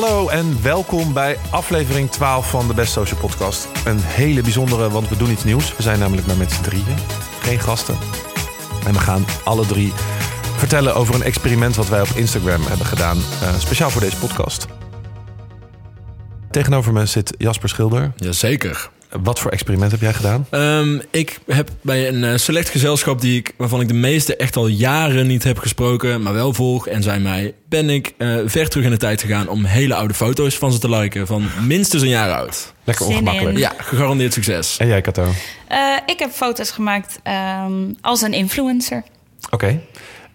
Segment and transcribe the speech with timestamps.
[0.00, 3.68] Hallo en welkom bij aflevering 12 van de Best Social Podcast.
[3.84, 5.76] Een hele bijzondere, want we doen iets nieuws.
[5.76, 6.96] We zijn namelijk maar met z'n drieën,
[7.42, 7.96] geen gasten.
[8.86, 9.92] En we gaan alle drie
[10.56, 13.16] vertellen over een experiment wat wij op Instagram hebben gedaan.
[13.16, 14.66] eh, speciaal voor deze podcast.
[16.50, 18.12] Tegenover me zit Jasper Schilder.
[18.16, 18.90] Jazeker.
[19.22, 20.46] Wat voor experiment heb jij gedaan?
[20.50, 24.56] Ehm, ik heb bij een eh, select gezelschap die ik, waarvan ik de meeste echt
[24.56, 28.68] al jaren niet heb gesproken, maar wel volg en zijn mij, ben ik eh, ver
[28.68, 31.26] terug in de tijd gegaan om hele oude foto's van ze te liken.
[31.26, 32.72] Van minstens een jaar oud.
[32.84, 33.54] Lekker Zin ongemakkelijk.
[33.54, 33.60] in.
[33.60, 34.76] Ja, gegarandeerd succes.
[34.76, 35.26] En jij, Kato?
[35.68, 39.02] Eh, ik heb foto's gemaakt ehm, als een influencer.
[39.50, 39.80] Oké,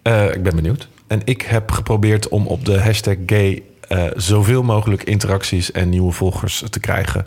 [0.02, 0.88] Eh, ik ben benieuwd.
[1.08, 6.12] En ik heb geprobeerd om op de hashtag gay eh, zoveel mogelijk interacties en nieuwe
[6.12, 7.26] volgers te krijgen.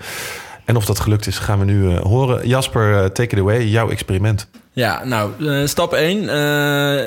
[0.68, 2.48] En of dat gelukt is, gaan we nu eh, horen.
[2.48, 4.48] Jasper, eh, take it away, jouw experiment.
[4.72, 6.18] Ja, nou, eh, stap 1.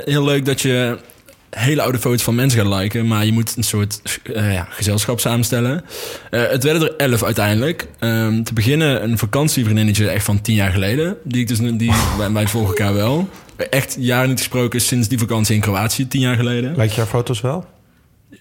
[0.06, 0.98] heel leuk dat je
[1.50, 3.08] hele oude foto's van mensen gaat liken.
[3.08, 5.84] Maar je moet een soort ja, gezelschap samenstellen.
[6.30, 7.88] Het werden er 11 uiteindelijk.
[8.00, 11.18] Ehm, te beginnen een vakantievriendinnetje echt van 10 jaar geleden.
[11.24, 13.30] Die ik dus die, wij, wij volgen elkaar wel.
[13.70, 16.76] Echt jaren niet gesproken sinds die vakantie in Kroatië, 10 jaar geleden.
[16.76, 17.66] Lijkt jouw foto's wel?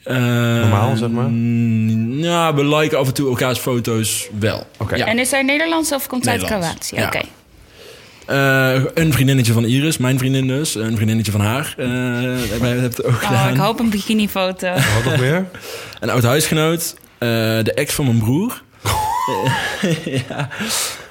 [0.03, 1.29] Eh, Normaal, zeg maar?
[1.29, 4.67] mm, Ja, we liken af en toe elkaars foto's wel.
[4.79, 4.97] Oké.
[4.97, 5.07] Ja.
[5.07, 6.97] En is hij Nederlands of komt hij uit Nederlands, Kroatië?
[6.97, 7.07] ja.
[7.07, 7.27] Oké.
[8.27, 10.75] Eh, een vriendinnetje van Iris, mijn vriendin dus.
[10.75, 11.75] Een vriendinnetje van haar.
[11.77, 13.53] eh hebben wij het ook Oh, gedaan.
[13.55, 14.73] ik hoop een bikinifoto.
[14.73, 15.47] Wat nog meer?
[16.01, 16.95] Een oud huisgenoot.
[17.19, 17.29] eh,
[17.63, 18.63] de ex van mijn broer.
[20.29, 20.49] ja.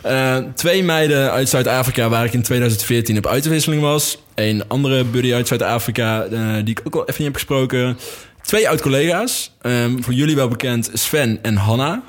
[0.01, 4.17] Eh, twee meiden uit Zuid-Afrika waar ik in 2014 op uitwisseling was.
[4.35, 7.97] Een andere buddy uit Zuid-Afrika eh, die ik ook al even niet heb gesproken.
[8.49, 9.51] Twee oud-collega's.
[9.61, 12.03] Ehm, voor jullie wel bekend Sven en Hanna.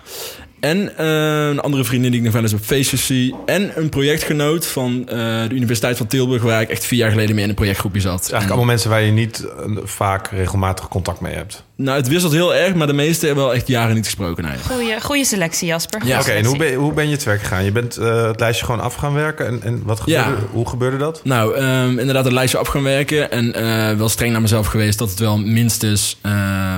[0.60, 3.34] En eh, een andere vriendin die ik nog wel eens op feestjes zie.
[3.47, 5.16] En een projectgenoot van eh,
[5.48, 6.42] de Universiteit van Tilburg...
[6.42, 8.20] waar ik echt vier jaar geleden mee in een projectgroepje zat.
[8.20, 11.64] Eigenlijk allemaal mensen waar je niet eh, vaak regelmatig contact mee hebt.
[11.82, 14.44] Nou, het wisselt heel erg, maar de meeste hebben wel echt jaren niet gesproken.
[14.44, 14.52] Nee.
[14.68, 16.06] Goeie, goeie selectie, Jasper.
[16.06, 17.64] Ja, Oké, en hoe ben, hoe ben je te werk gegaan?
[17.64, 19.46] Je bent eh, het lijstje gewoon af gaan werken.
[19.46, 20.36] En, en wat gebeurde, Ja.
[20.52, 21.20] hoe gebeurde dat?
[21.24, 23.30] Nou, ehm, inderdaad een lijstje af gaan werken.
[23.30, 26.32] En eh, wel streng naar mezelf geweest dat het wel minstens eh,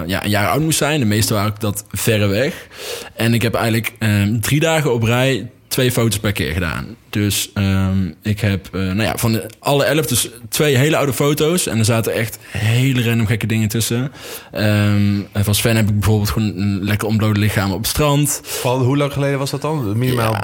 [0.06, 1.00] ja, een jaar oud moest zijn.
[1.00, 2.66] De meeste waren ook dat verre weg.
[3.14, 6.96] En ik heb eigenlijk ehm, drie dagen op rij twee foto's per keer gedaan.
[7.10, 11.12] Dus ehm, ik heb eh, nou ja, van de, alle elf dus twee hele oude
[11.12, 11.66] foto's.
[11.66, 14.12] En er zaten echt hele random gekke dingen tussen.
[14.52, 18.40] Ehm, en van Sven heb ik bijvoorbeeld gewoon een lekker ontbloot lichaam op het strand.
[18.44, 19.98] Van, hoe lang geleden was dat dan?
[19.98, 20.36] Minimaal.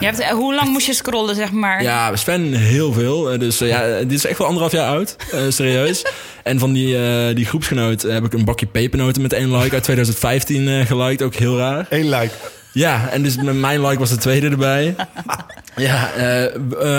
[0.00, 1.82] Je hebt, eh, hoe lang moest je scrollen, zeg maar?
[1.82, 3.30] Ja, Sven heel veel.
[3.32, 5.16] Eh, Dus eh, ja, dit is echt wel anderhalf jaar oud.
[5.32, 6.02] eh, serieus.
[6.42, 9.82] En van die, eh, die groepsgenoot heb ik een bakje pepernoten met één like uit
[9.84, 11.22] 2015 eh geliked.
[11.22, 11.86] Ook heel raar.
[11.90, 12.30] Eén like.
[12.78, 14.94] Ja, en dus met mijn like was de tweede erbij.
[15.76, 16.44] ja, eh,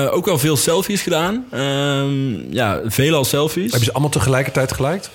[0.06, 1.45] eh, ook wel veel selfies gedaan.
[1.51, 3.72] Ehm, ja, veelal selfies.
[3.72, 5.09] Heb je ze allemaal tegelijkertijd geliked?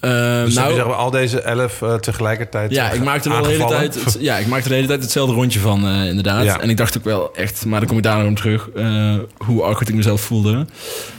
[0.00, 0.10] Eh,
[0.44, 3.64] Dus nou, zeg maar, al deze elf eh, tegelijkertijd ja, ik maakte wel de hele
[3.66, 6.44] tijd, het- ja, ik maakte de hele tijd hetzelfde rondje van, eh, inderdaad.
[6.44, 6.60] Ja.
[6.60, 9.14] En ik dacht ook wel echt, maar dan kom ik daar nog om terug, eh,
[9.36, 10.66] hoe awkward ik mezelf voelde.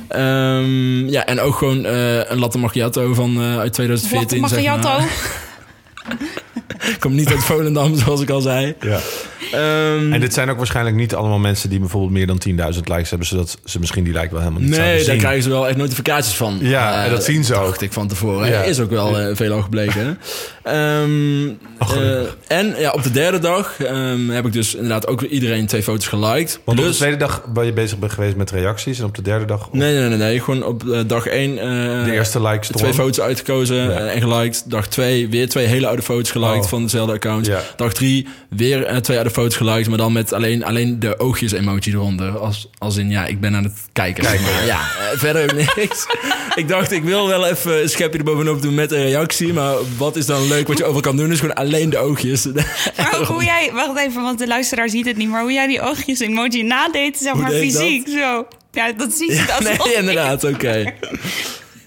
[0.07, 4.39] Ehm, ja, en ook gewoon eh, een latte macchiato van eh, uit 2014.
[4.41, 4.97] Latte zeg macchiato.
[4.99, 6.19] maar.
[6.67, 8.75] Ik kom niet uit Volendam, zoals ik al zei.
[8.79, 8.99] Ja.
[9.51, 12.41] Ehm, En dit zijn ook waarschijnlijk niet allemaal mensen die bijvoorbeeld meer dan
[12.75, 15.11] 10.000 likes hebben, zodat ze misschien die like wel helemaal niet zouden Nee, zien.
[15.13, 16.57] daar krijgen ze wel echt notificaties van.
[16.61, 17.65] Ja, Eh, en dat zien ze ook.
[17.65, 18.49] Dacht ik van tevoren.
[18.49, 18.61] Ja.
[18.61, 20.19] Is ook wel eh, veel al gebleken.
[20.63, 21.47] Ehm,
[21.79, 25.65] Oh, eh, en ja, op de derde dag ehm, heb ik dus inderdaad ook iedereen
[25.67, 26.59] twee foto's geliked.
[26.65, 29.21] Want op de tweede dag ben je bezig bent geweest met reacties en op de
[29.21, 30.39] derde dag op Nee, nee, nee, nee.
[30.39, 32.79] Gewoon op eh, dag één eh, de eerste like storm.
[32.81, 33.89] twee foto's uitgekozen Ja.
[33.91, 34.63] en geliked.
[34.69, 36.69] Dag twee weer twee hele oude foto's geliked Oh.
[36.69, 37.45] van dezelfde account.
[37.45, 37.61] Ja.
[37.75, 41.91] Dag drie weer twee oude foto's geliked, maar dan met alleen, alleen de oogjes emoji
[41.93, 42.37] eronder.
[42.37, 44.23] Als, als in, ja, ik ben aan het kijken.
[44.23, 44.65] maar.
[44.65, 44.79] Ja,
[45.15, 46.05] verder ook niks.
[46.55, 49.53] ik dacht, ik wil wel even een schepje erbovenop doen met een reactie.
[49.53, 51.31] Maar wat is dan leuk wat je over kan doen?
[51.31, 52.45] Is gewoon alleen de oogjes.
[52.97, 55.67] Maar ook hoe jij, wacht even, want de luisteraar ziet het niet, maar hoe jij
[55.67, 58.47] die oogjes emoji nadeed, zeg maar ik fysiek, zo.
[58.71, 60.93] Ja, dat zie je Ja, dat nee, inderdaad, oké.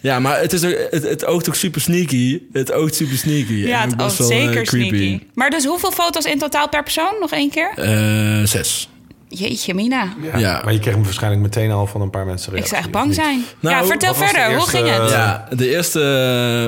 [0.01, 2.41] Ja, maar het, is ook, het, het oogt ook super sneaky.
[2.53, 3.53] Het oogt super sneaky.
[3.53, 4.97] Ja, En het ook oogt wel, eh, zeker creepy.
[4.97, 5.21] sneaky.
[5.35, 7.15] Maar dus hoeveel foto's in totaal per persoon?
[7.21, 7.71] Nog één keer?
[7.77, 8.89] Eh, zes.
[9.29, 10.15] Jeetje, Mina.
[10.33, 10.61] Ja, Ja.
[10.65, 12.75] Maar je kreeg hem waarschijnlijk meteen al van een paar mensen Ik reactie.
[12.75, 13.45] zou echt bang zijn.
[13.61, 14.55] Nou, ja, vertel verder.
[14.57, 15.11] Hoe ging het?
[15.11, 16.01] Ja, de eerste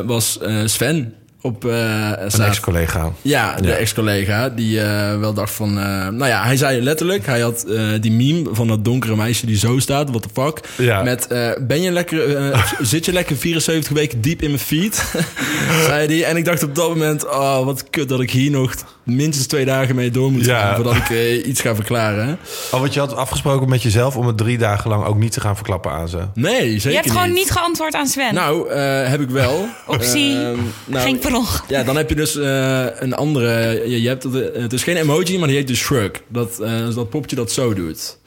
[0.02, 3.12] eh, was eh, Sven op eh Een ex-collega.
[3.22, 3.74] Ja, de Ja.
[3.74, 4.48] ex-collega.
[4.48, 5.78] Die eh, wel dacht van...
[5.78, 7.26] eh, nou ja, hij zei letterlijk...
[7.26, 7.66] Hij had
[8.00, 10.10] die meme van dat donkere meisje die zo staat.
[10.10, 10.60] What the fuck.
[10.76, 11.02] Ja.
[11.02, 11.26] Met...
[11.60, 12.20] ben je lekker...
[12.80, 15.04] zit je lekker 74 weken diep in mijn feed?
[15.86, 16.24] zei hij.
[16.24, 17.26] En ik dacht op dat moment...
[17.26, 18.74] Oh, wat kut dat ik hier nog
[19.08, 20.60] minstens twee dagen mee door moet Ja.
[20.60, 22.26] gaan voordat ik eh, iets ga verklaren.
[22.26, 22.32] hè.
[22.70, 25.40] Oh, want je had afgesproken met jezelf om het drie dagen lang ook niet te
[25.40, 26.18] gaan verklappen aan ze.
[26.34, 27.34] Nee, zeker Je hebt gewoon niet.
[27.36, 28.34] niet geantwoord aan Sven.
[28.34, 29.66] Nou, eh, heb ik wel.
[29.88, 30.34] Oepsie.
[30.34, 31.62] Ehm, nou, Ging per ongeluk.
[31.68, 33.82] Ja, dan heb je dus eh, een andere.
[33.90, 36.10] Je, je hebt, het het is geen emoji, maar die heet dus shrug.
[36.28, 38.18] Dat, eh, is dat popje dat zo doet.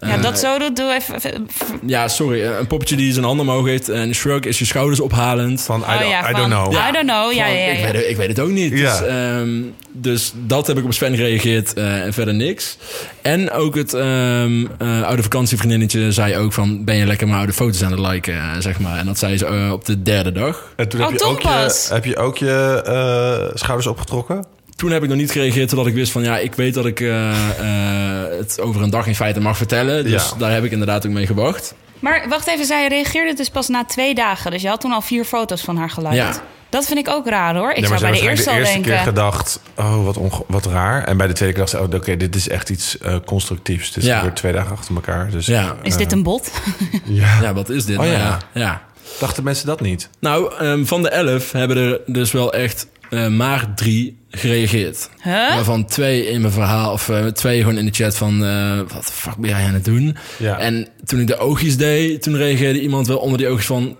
[0.00, 1.48] Ja, Eh, dat zo doet, doe even...
[1.86, 2.42] Ja, sorry.
[2.42, 3.88] eh, Een poppetje die zijn handen omhoog heeft.
[3.88, 5.60] En shrug is je schouders ophalend.
[5.62, 6.72] Van, I, Oh don't, ja, I van- don't know.
[6.72, 7.72] I don't know, ja, Van, ja, ja.
[7.72, 8.72] Ik, weet, het- ik weet het ook niet.
[8.78, 8.98] Ja.
[8.98, 9.48] Dus, ehm,
[9.92, 12.76] dus dat heb ik op Sven gereageerd eh, en verder niks.
[13.22, 16.84] En ook het ehm, eh, oude vakantievriendinnetje zei ook van...
[16.84, 18.98] ben je lekker mijn oude foto's aan het liken, eh, zeg maar.
[18.98, 20.72] En dat zei ze eh, op de derde dag.
[20.76, 24.44] En toen Oh, heb, je ook je, heb je ook je eh, schouders opgetrokken?
[24.78, 26.22] Toen heb ik nog niet gereageerd totdat ik wist van...
[26.22, 30.04] ja, ik weet dat ik eh, eh, het over een dag in feite mag vertellen.
[30.04, 30.36] Dus Ja.
[30.38, 31.74] daar heb ik inderdaad ook mee gewacht.
[31.98, 34.50] Maar wacht even, zij reageerde dus pas na twee dagen.
[34.50, 36.16] Dus je had toen al vier foto's van haar geliked.
[36.16, 36.32] Ja.
[36.68, 37.70] Dat vind ik ook raar hoor.
[37.70, 39.22] Ik Ja, zou bij de eerste al waarschijnlijk de eerste denken...
[39.24, 39.60] keer gedacht,
[39.98, 41.04] oh, wat, onge- wat raar.
[41.04, 43.96] En bij de tweede keer dacht ze, oh, oké, dit is echt iets eh, constructiefs.
[43.96, 44.22] Is Ja.
[44.22, 45.30] weer twee dagen achter elkaar.
[45.30, 45.76] Dus, Ja.
[45.82, 46.50] Is dit een bot?
[47.04, 47.38] ja.
[47.42, 47.96] Ja, wat is dit?
[47.98, 48.38] Oh, Nou ja.
[48.54, 48.82] ja.
[49.18, 50.08] Dachten mensen dat niet?
[50.20, 55.08] Nou, ehm, van de elf hebben er dus wel echt eh, maar drie gereageerd.
[55.22, 55.32] Huh?
[55.54, 58.44] Waarvan twee in mijn verhaal, of eh, twee gewoon in de chat van...
[58.44, 60.16] eh, wat de fuck ben jij aan het doen?
[60.38, 60.58] Ja.
[60.58, 63.96] En toen ik de oogjes deed, toen reageerde iemand wel onder die oogjes van...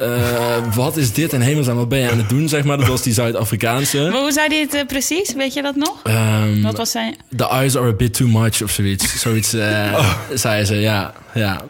[0.00, 2.76] eh, wat is dit in hemelsnaam, wat ben je aan het doen, zeg maar.
[2.76, 4.08] Dat was die Zuid-Afrikaanse.
[4.12, 5.34] Maar hoe zei hij het precies?
[5.34, 6.00] Weet je dat nog?
[6.02, 7.16] Ehm, Wat was zijn...
[7.36, 9.20] The eyes are a bit too much of zoiets.
[9.20, 11.12] Zoiets eh, zei ze, ja.
[11.34, 11.62] ja.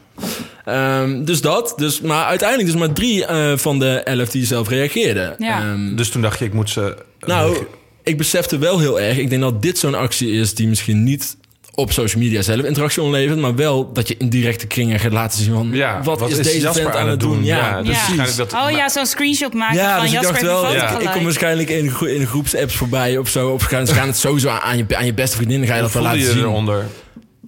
[0.65, 1.73] Ehm, dus dat.
[1.77, 5.35] Dus, maar uiteindelijk dus maar drie eh, van de elf die zelf reageerden.
[5.39, 5.61] Ja.
[5.61, 6.97] Ehm, Dus toen dacht je, ik moet ze...
[7.27, 7.57] nou,
[8.03, 9.17] ik besefte wel heel erg.
[9.19, 11.37] Ik denk dat dit zo'n actie is die misschien niet
[11.77, 15.43] op social media zelf interactie onlevert, maar wel dat je in directe kringen gaat laten
[15.43, 17.45] zien van Ja, wat, wat is, is deze Jasper vent aan het doen?
[17.45, 18.37] Ja, Ja, dus Ja.
[18.37, 20.89] dat- oh ja, zo'n screenshot maken ja, van dus ik Jasper dacht heeft een wel,
[20.89, 23.49] foto ik, ik kom waarschijnlijk in, gro- in groepsapps voorbij of zo.
[23.51, 25.81] Of gaan, ze gaan het sowieso aan, aan je, aan je beste vriendin, ga je
[25.81, 26.39] dat wel laten je zien.
[26.43, 26.87] eronder?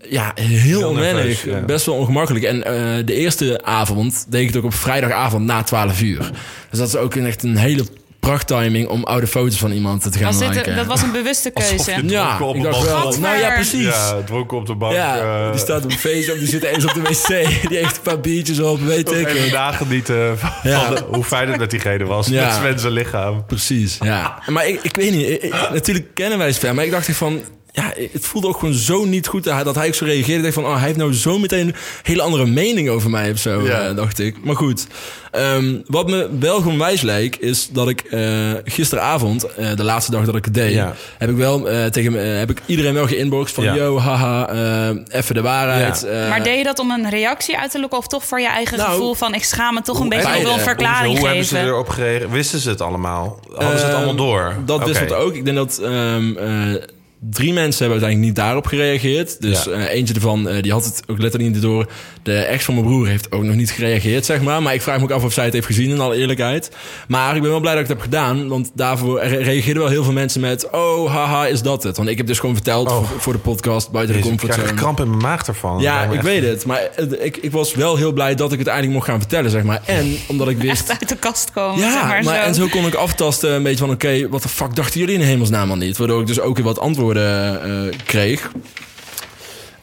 [0.09, 1.25] Ja, heel, Heel onwennig.
[1.25, 1.61] nerveus, ja.
[1.61, 2.45] Best wel ongemakkelijk.
[2.45, 6.31] En eh, de eerste avond deed ik het ook op vrijdagavond na 12 uur.
[6.71, 7.85] Dus dat is ook een, echt een hele
[8.21, 10.77] prachttiming om oude foto's van iemand te gaan liken.
[10.77, 12.03] dat was een bewuste Alsof keuze.
[12.05, 13.19] je- ja, op ik een dacht wel.
[13.19, 13.85] Nou ja, precies.
[13.85, 14.93] Ja, dronken op de bank.
[14.95, 17.29] Ja, eh, die staat op Facebook, die zit eens op de wc.
[17.69, 19.27] Die heeft een paar biertjes op, weet ik.
[19.29, 20.89] Even nagenieten van Ja.
[20.91, 22.27] de- hoe fijn het met diegene was.
[22.27, 22.45] Ja.
[22.45, 23.47] Met Sven zijn lichaam.
[23.47, 24.43] Precies, ja.
[24.47, 27.41] Maar ik, ik weet niet, ik- ik- natuurlijk kennen wij Sven, maar ik dacht van...
[27.77, 30.35] Ja, het voelde ook gewoon zo niet goed dat hij, dat hij ook zo reageerde.
[30.37, 33.31] Ik dacht van, oh, hij heeft nou zo meteen een hele andere mening over mij
[33.31, 33.89] of zo, Ja.
[33.89, 34.45] eh, dacht ik.
[34.45, 34.87] Maar goed,
[35.31, 38.21] Ehm, wat me wel gewoon wijs lijkt, is dat ik eh,
[38.65, 40.95] gisteravond, eh, de laatste dag dat ik het deed, Ja.
[41.19, 43.75] heb ik wel eh, tegen eh, heb ik iedereen wel geïnboxed van, Ja.
[43.75, 46.01] yo, haha, eh, even de waarheid.
[46.01, 46.09] Ja.
[46.23, 48.47] eh, Maar deed je dat om een reactie uit te lokken of toch voor je
[48.49, 51.19] eigen Nou, gevoel van ik schaam me toch een beetje, ik wil een verklaring hoe,
[51.19, 51.69] hoe hebben ze geven?
[51.71, 52.31] erop gereageerd?
[52.31, 53.41] Wisten ze het allemaal?
[53.55, 54.55] Hadden ze het Ehm, allemaal door?
[54.65, 55.35] Dat wist het ook.
[55.35, 56.83] Ik denk dat ehm, eh,
[57.31, 59.41] drie mensen hebben uiteindelijk niet daarop gereageerd.
[59.43, 59.71] Dus Ja.
[59.71, 61.87] eh, eentje ervan, eh, die had het ook letterlijk niet door.
[62.23, 64.63] De ex van mijn broer heeft ook nog niet gereageerd, zeg maar.
[64.63, 66.71] Maar ik vraag me ook af of zij het heeft gezien, in alle eerlijkheid.
[67.09, 68.49] Maar ik ben wel blij dat ik het heb gedaan.
[68.49, 70.71] Want daarvoor re- reageerden wel heel veel mensen met...
[70.71, 71.97] Oh, haha, is dat het?
[71.97, 72.97] Want ik heb dus gewoon verteld Oh.
[72.97, 74.81] voor, voor de podcast buiten de Jezus, ik krijg comfortzone.
[74.95, 75.81] kramp in mijn maag ervan.
[75.81, 76.67] Ja, ik echt- weet het.
[76.67, 79.63] Maar ik, ik was wel heel blij dat ik het eindelijk mocht gaan vertellen, zeg
[79.63, 79.83] maar.
[79.85, 80.71] En omdat ik wist...
[80.71, 82.41] Echt uit de kast komen, Ja, zeg maar, maar, zo.
[82.43, 83.91] en zo kon ik aftasten een beetje van...
[83.91, 85.97] oké, wat de fuck dachten jullie in de hemelsnaam al niet?
[85.97, 88.51] Waardoor ik dus ook weer wat antwoorden eh, kreeg.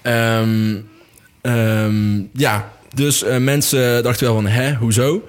[0.01, 0.75] Ehm,
[1.41, 5.23] ehm, ja, dus eh, mensen dachten wel van, hè, hoezo?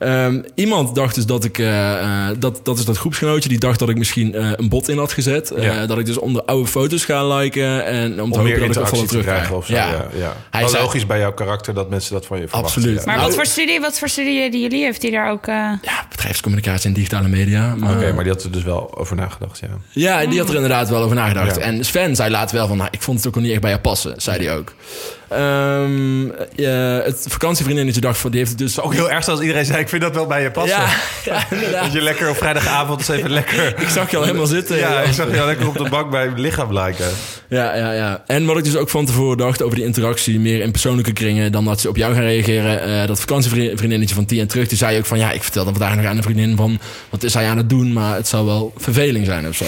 [0.00, 1.58] Ehm, iemand dacht dus dat ik...
[1.58, 1.92] eh,
[2.28, 4.98] eh, dat, dat is dat groepsgenootje, die dacht dat ik misschien eh, een bot in
[4.98, 5.50] had gezet.
[5.50, 7.84] Eh, dat ik dus onder oude foto's ga liken...
[7.84, 9.72] en om te Om hopen meer dat ik te terug of zo.
[9.74, 10.08] Ja.
[10.16, 12.76] Ja, Hij zei- logisch bij jouw karakter dat mensen dat van je verwachten.
[12.76, 12.98] Absoluut.
[12.98, 13.04] ja.
[13.06, 15.46] Maar Nou, wat voor studie, wat voor studie die jullie heeft die daar ook...
[15.46, 17.74] eh, Ja, bedrijfscommunicatie en digitale media.
[17.74, 19.68] Maar, Oké, maar die had er dus wel over nagedacht, ja.
[19.90, 21.56] Ja, die had er inderdaad wel over nagedacht.
[21.56, 21.62] Ja.
[21.62, 23.70] En Sven zei later wel van, nou, ik vond het ook nog niet echt bij
[23.70, 24.72] jou passen, zei hij ook.
[25.30, 29.64] Ehm, ja, het vakantievriendinnetje dacht van, die heeft het dus Ook heel erg zoals iedereen
[29.64, 30.80] zei, ik vind dat wel bij je passen.
[31.24, 31.46] Ja.
[31.82, 33.74] Dat je lekker op vrijdagavond eens even lekker...
[33.80, 34.76] Ik zag je al helemaal zitten.
[34.76, 37.10] Ja, ik zag je al lekker op de bank bij je lichaam lijken.
[37.48, 38.22] Ja, ja, ja.
[38.26, 41.52] En wat ik dus ook van tevoren dacht over die interactie, meer in persoonlijke kringen
[41.52, 42.82] dan dat ze op jou gaan reageren.
[42.82, 45.96] Eh, dat vakantievriendinnetje van tien en terug, die zei ook van, ja, ik vertelde vandaag
[45.96, 46.78] nog aan een vriendin van,
[47.10, 47.92] wat is hij aan het doen?
[47.92, 49.66] Maar het zou wel verveling zijn of zo.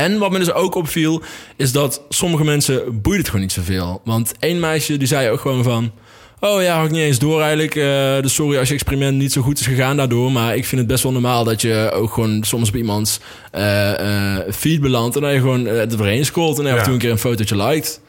[0.00, 1.22] En wat me dus ook opviel,
[1.56, 4.00] is dat sommige mensen boeide het gewoon niet zoveel.
[4.04, 5.92] Want één meisje die zei ook gewoon van...
[6.40, 7.74] Oh ja, had ik niet eens door eigenlijk.
[7.74, 10.32] eh, dus sorry als je experiment niet zo goed is gegaan daardoor.
[10.32, 14.36] Maar ik vind het best wel normaal dat je ook gewoon soms bij iemands eh,
[14.36, 15.16] eh, feed belandt.
[15.16, 17.18] En dat je gewoon uh, er doorheen scrolt en af en toe een keer een
[17.18, 18.00] fotootje liked.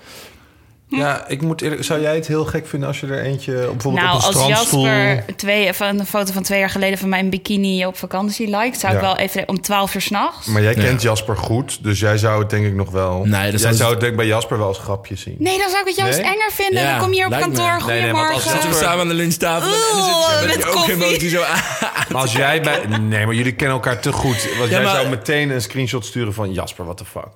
[1.00, 1.84] Ja, ik moet eerlijk...
[1.84, 3.52] Zou jij het heel gek vinden als je er eentje...
[3.54, 4.86] bijvoorbeeld Nou, op een als strandstoel...
[4.88, 8.58] Jasper twee, van een foto van twee jaar geleden van mij in bikini op vakantie
[8.58, 10.48] liked, zou ik wel even om 12 uur s'nachts.
[10.48, 10.82] Maar jij Ja.
[10.82, 13.24] kent Jasper goed, dus jij zou het denk ik nog wel...
[13.26, 15.36] Nee, dat jij zou- het denk ik bij Jasper wel als grapje zien.
[15.40, 16.28] Nee, dan zou ik het juist Nee?
[16.32, 16.82] enger vinden.
[16.84, 17.54] Ja, dan kom je hier op lijkt me.
[17.56, 17.88] kantoor.
[17.88, 18.52] Nee, nee, als Goedemorgen.
[18.52, 21.62] Zitten we samen aan de lunchtafel en dan Oeh, zit je oogemotie zo aan.
[22.10, 22.86] Maar als jij bij...
[23.00, 24.48] Nee, maar jullie kennen elkaar te goed.
[24.58, 26.54] Want Ja, jij maar- zou meteen een screenshot sturen van...
[26.54, 27.30] Jasper, what the fuck?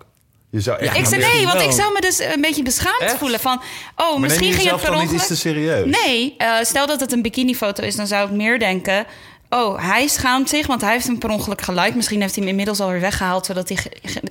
[0.55, 0.93] Je zou echt...
[0.93, 3.17] Ja, Ik zei nee, want ik zou me dus een beetje beschaamd Echt?
[3.17, 3.61] voelen van...
[3.95, 5.29] Oh, maar misschien neem je ging het per dan niet ongeluk...
[5.29, 5.85] iets te serieus?
[6.05, 9.05] Nee, eh, stel dat het een bikinifoto is, dan zou ik meer denken...
[9.49, 11.95] Oh, hij schaamt zich, want hij heeft hem per ongeluk geliked.
[11.95, 13.45] Misschien heeft hij hem inmiddels alweer weggehaald...
[13.45, 13.77] zodat hij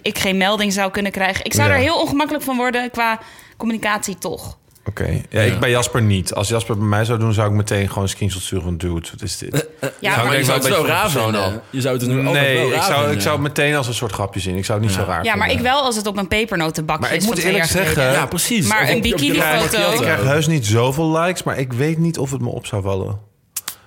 [0.03, 1.45] ik geen melding zou kunnen krijgen.
[1.45, 1.75] Ik zou Ja.
[1.75, 3.19] er heel ongemakkelijk van worden qua
[3.57, 4.59] communicatie toch.
[4.89, 5.21] Oké.
[5.29, 6.35] Ja, ik bij Jasper niet.
[6.35, 8.77] Als Jasper bij mij zou doen, zou ik meteen gewoon een screenshot sturen van...
[8.77, 9.69] Dude, wat is dit?
[10.01, 11.63] Ja, Zou maar, ik Maar je zou het een beetje raar vinden.
[11.71, 13.95] Je zou het nu altijd Nee, wel ik zou, ik zou het meteen als een
[13.95, 14.57] soort grapje zien.
[14.57, 17.03] Ik zou het niet zo raar ja, maar ik wel als het op een pepernotenbakje
[17.03, 18.13] Maar ik is moet eerlijk zeggen-.
[18.13, 18.67] Ja, precies.
[18.67, 19.93] Maar Of een bikinifoto-.
[19.93, 22.83] Ik krijg heus niet zoveel likes, maar ik weet niet of het me op zou
[22.83, 23.19] vallen.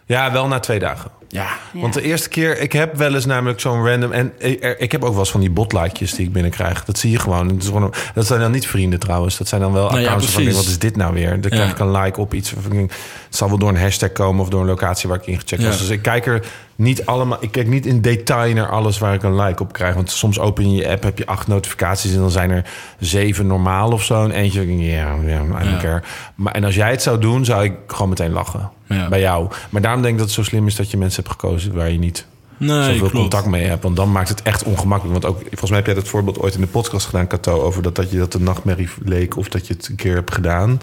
[0.05, 1.11] Ja, wel na twee dagen.
[1.29, 1.47] Ja.
[1.73, 1.79] Ja.
[1.81, 4.11] Want de eerste keer, ik heb wel eens namelijk zo'n random...
[4.11, 6.85] En er- ik heb ook wel eens van die botlikejes die ik binnenkrijg.
[6.85, 7.47] Dat zie je gewoon.
[7.49, 9.37] Het is gewoon dat zijn dan niet vrienden trouwens.
[9.37, 10.59] Dat zijn dan wel Nou ja, accounts van, precies.
[10.59, 11.29] wat is dit nou weer?
[11.41, 11.71] Dan krijg Ja.
[11.71, 12.53] ik een like op iets.
[12.59, 12.91] Van, het
[13.29, 15.67] zal wel door een hashtag komen of door een locatie waar ik ingecheckt Ja.
[15.67, 15.77] was.
[15.77, 17.37] Dus ik kijk er niet allemaal...
[17.41, 19.95] Ik kijk niet in detail naar alles waar ik een like op krijg.
[19.95, 22.13] Want soms open je je app, heb je acht notificaties...
[22.13, 22.65] en dan zijn er
[22.99, 24.23] zeven normaal of zo.
[24.23, 25.77] En eentje, ja, ja, I don't Ja.
[25.81, 26.01] care.
[26.35, 28.69] Maar, en als jij het zou doen, zou ik gewoon meteen lachen.
[28.89, 29.07] Ja.
[29.07, 29.49] Bij jou.
[29.69, 31.73] Maar daarom denk ik dat het zo slim is dat je mensen hebt gekozen...
[31.73, 32.25] waar je niet
[32.59, 33.13] Nee, zoveel klopt.
[33.13, 33.83] contact mee hebt.
[33.83, 35.21] Want dan maakt het echt ongemakkelijk.
[35.21, 37.61] Want ook, volgens mij heb jij dat voorbeeld ooit in de podcast gedaan, Cato...
[37.61, 40.33] over dat, dat je dat een nachtmerrie leek of dat je het een keer hebt
[40.33, 40.81] gedaan.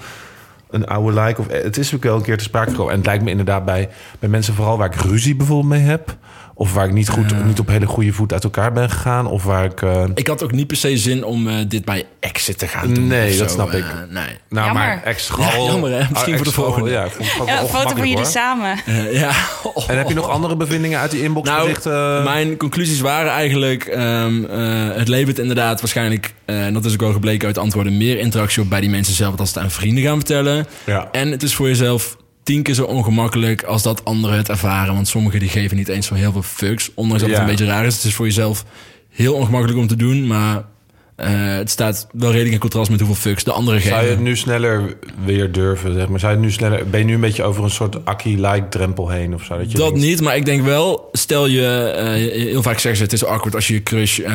[0.71, 1.41] Een oude like.
[1.41, 2.93] Of, het is ook wel een keer te sprake gekomen.
[2.93, 3.89] En het lijkt me inderdaad bij,
[4.19, 6.17] bij mensen vooral waar ik ruzie bijvoorbeeld mee heb...
[6.57, 9.27] of waar ik niet, goed, niet op hele goede voet uit elkaar ben gegaan...
[9.27, 9.83] of waar ik...
[9.83, 12.95] eh, Ik had ook niet per se zin om eh, dit bij exit te gaan
[12.95, 13.07] doen.
[13.07, 13.55] Nee, dat zo.
[13.55, 13.85] snap ik.
[13.85, 14.25] Eh, nee.
[14.49, 14.73] nou, Jammer.
[14.73, 15.17] maar.
[15.39, 15.99] Ja, jammer, hè?
[16.11, 16.91] Misschien Ah, voor de volgende.
[16.91, 17.07] Ja,
[17.47, 18.27] Ja, een foto van jullie hoor.
[18.27, 18.79] samen.
[18.87, 19.31] Eh, ja.
[19.89, 21.71] En heb je nog andere bevindingen uit die inbox Nou,
[22.25, 23.85] mijn conclusies waren eigenlijk...
[23.85, 26.35] ehm, eh, het levert inderdaad waarschijnlijk...
[26.45, 27.97] eh, en dat is ook wel gebleken uit antwoorden...
[27.97, 29.39] meer interactie op bij die mensen zelf...
[29.39, 30.67] als het aan vrienden gaan vertellen.
[30.85, 31.09] Ja.
[31.13, 33.63] En het is voor jezelf tien keer zo ongemakkelijk...
[33.63, 34.95] als dat anderen het ervaren.
[34.95, 36.91] Want sommigen die geven niet eens zo heel veel fucks.
[36.95, 37.39] Ondanks dat Ja.
[37.41, 37.95] het een beetje raar is.
[37.95, 38.65] Het is voor jezelf
[39.11, 40.27] heel ongemakkelijk om te doen.
[40.27, 40.65] Maar
[41.17, 42.91] eh, het staat wel redelijk in contrast...
[42.91, 43.95] met hoeveel fucks de anderen geven.
[43.97, 46.21] Zou je het nu sneller weer durven, zeg maar?
[46.21, 46.89] Zou je het nu sneller...
[46.89, 49.59] Ben je nu een beetje over een soort Akkie-like-drempel heen of zo?
[49.59, 52.97] Dat, je Dat denkt- niet, maar ik denk wel, stel je, eh, heel vaak zeggen
[52.97, 54.33] ze het is awkward als je je crush eh,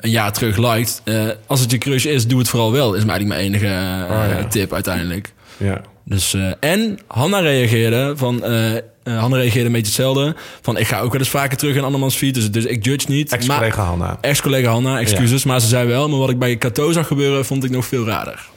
[0.00, 1.02] een jaar terug liked.
[1.46, 3.66] Als het je crush is, doe het vooral wel, is eigenlijk mijn enige
[4.12, 4.44] Oh, ja.
[4.48, 5.32] tip uiteindelijk.
[5.56, 5.80] Ja.
[6.04, 10.34] Dus, eh, en Hanna reageerde van, eh, eh, Hanna reageerde een beetje hetzelfde.
[10.60, 13.10] Van ik ga ook wel eens vaker terug in andermans feed, dus, dus ik judge
[13.10, 13.32] niet.
[13.32, 14.18] Ex-collega Maar- Hanna.
[14.20, 15.44] Ex-collega Hanna, excuses.
[15.44, 18.06] Maar ze zei wel, maar wat ik bij Cato zag gebeuren, vond ik nog veel
[18.06, 18.50] raarder.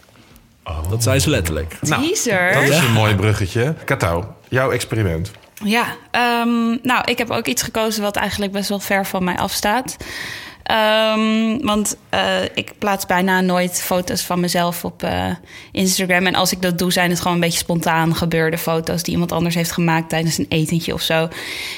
[0.89, 1.77] Dat zei ze letterlijk.
[1.81, 2.53] Teaser.
[2.53, 3.73] Dat is een mooi bruggetje.
[3.85, 5.31] Katouw, jouw experiment.
[5.63, 9.37] Ja, ehm, nou, ik heb ook iets gekozen wat eigenlijk best wel ver van mij
[9.37, 9.97] afstaat.
[10.65, 15.25] Ehm, want eh, ik plaats bijna nooit foto's van mezelf op eh,
[15.72, 16.25] Instagram.
[16.25, 19.31] En als ik dat doe, zijn het gewoon een beetje spontaan gebeurde foto's die iemand
[19.31, 21.27] anders heeft gemaakt tijdens een etentje of zo.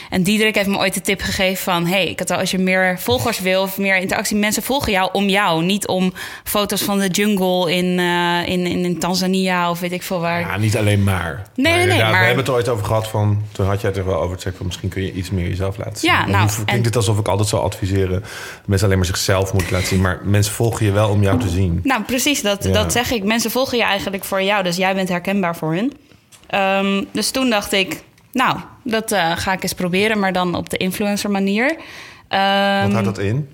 [0.09, 2.99] En Diederik heeft me ooit de tip gegeven van: hey, ik had als je meer
[2.99, 6.13] volgers wil of meer interactie, mensen volgen jou om jou, niet om
[6.43, 10.39] foto's van de jungle in, eh, in, in, in Tanzania of weet ik veel waar.
[10.39, 11.43] Ja, niet alleen maar.
[11.55, 13.41] Nee, nee, nee, maar- We hebben het ooit over gehad van...
[13.51, 14.65] Toen had jij het er wel over gezegd van...
[14.65, 16.11] misschien kun je iets meer jezelf laten zien.
[16.11, 18.23] Ja, nou, nu klinkt en- het alsof ik altijd zou adviseren...
[18.77, 20.01] mensen alleen maar zichzelf moeten laten zien.
[20.01, 21.79] Maar mensen volgen je wel om jou te zien.
[21.83, 22.71] Nou, precies, dat, Ja.
[22.71, 23.23] dat zeg ik.
[23.23, 25.93] Mensen volgen je eigenlijk voor jou, dus jij bent herkenbaar voor hun.
[26.47, 30.69] Ehm, dus toen dacht ik, nou, dat eh, ga ik eens proberen, maar dan op
[30.69, 31.75] de influencer manier.
[32.27, 33.49] Ehm, Wat houdt dat in?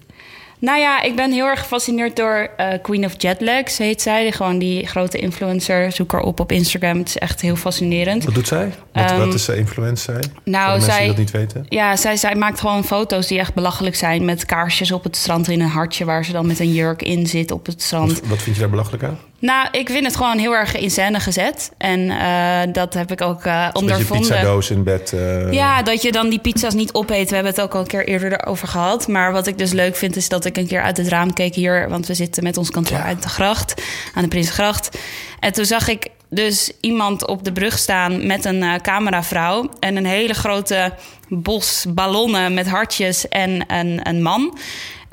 [0.63, 4.31] Nou ja, ik ben heel erg gefascineerd door eh, Queen of Jetlags, heet zij.
[4.31, 5.91] Gewoon die grote influencer.
[5.91, 6.97] Zoek haar op op Instagram.
[6.97, 8.23] Het is echt heel fascinerend.
[8.23, 8.71] Wat doet zij?
[8.93, 10.13] Wat, Ehm, wat is ze influencer?
[10.23, 10.31] zij?
[10.43, 11.65] nou, zij- die dat niet weten.
[11.69, 14.25] Ja, zij, zij maakt gewoon foto's die echt belachelijk zijn.
[14.25, 16.05] Met kaarsjes op het strand in een hartje...
[16.05, 18.19] waar ze dan met een jurk in zit op het strand.
[18.19, 19.17] Wat, wat vind je daar belachelijk aan?
[19.45, 21.71] Nou, ik vind het gewoon heel erg in scène gezet.
[21.77, 24.27] En eh, dat heb ik ook Een beetje ondervonden.
[24.29, 25.13] pizzadoos in bed.
[25.13, 27.29] eh, Ja, dat je dan die pizza's niet opeet.
[27.29, 29.07] We hebben het ook al een keer eerder erover gehad.
[29.07, 31.55] Maar wat ik dus leuk vind, is dat ik een keer uit het raam keek
[31.55, 31.89] hier.
[31.89, 33.81] Want we zitten met ons kantoor uit de gracht,
[34.13, 34.97] aan de Prinsgracht.
[35.39, 39.69] En toen zag ik dus iemand op de brug staan met een cameravrouw.
[39.79, 40.93] En een hele grote
[41.29, 44.57] bos ballonnen met hartjes en een, een man.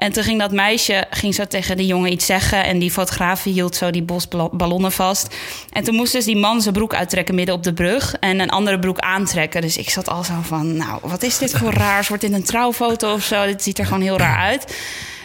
[0.00, 2.64] En toen ging dat meisje ging zo tegen die jongen iets zeggen.
[2.64, 5.34] En die fotograaf hield zo die bos bal- ballonnen vast.
[5.72, 8.14] En toen moest dus die man zijn broek uittrekken midden op de brug.
[8.20, 9.60] En een andere broek aantrekken.
[9.60, 12.08] Dus ik zat al zo van, nou, wat is dit voor raars?
[12.08, 13.46] Wordt dit een trouwfoto of zo?
[13.46, 14.76] Dit ziet er gewoon heel raar uit.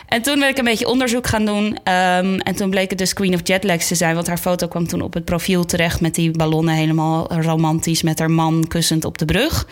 [0.07, 1.77] En toen ben ik een beetje onderzoek gaan doen.
[1.83, 4.15] Ehm, en toen bleek het dus Queen of Jetlags te zijn.
[4.15, 8.19] Want haar foto kwam toen op het profiel terecht met die ballonnen helemaal romantisch met
[8.19, 9.67] haar man kussend op de brug.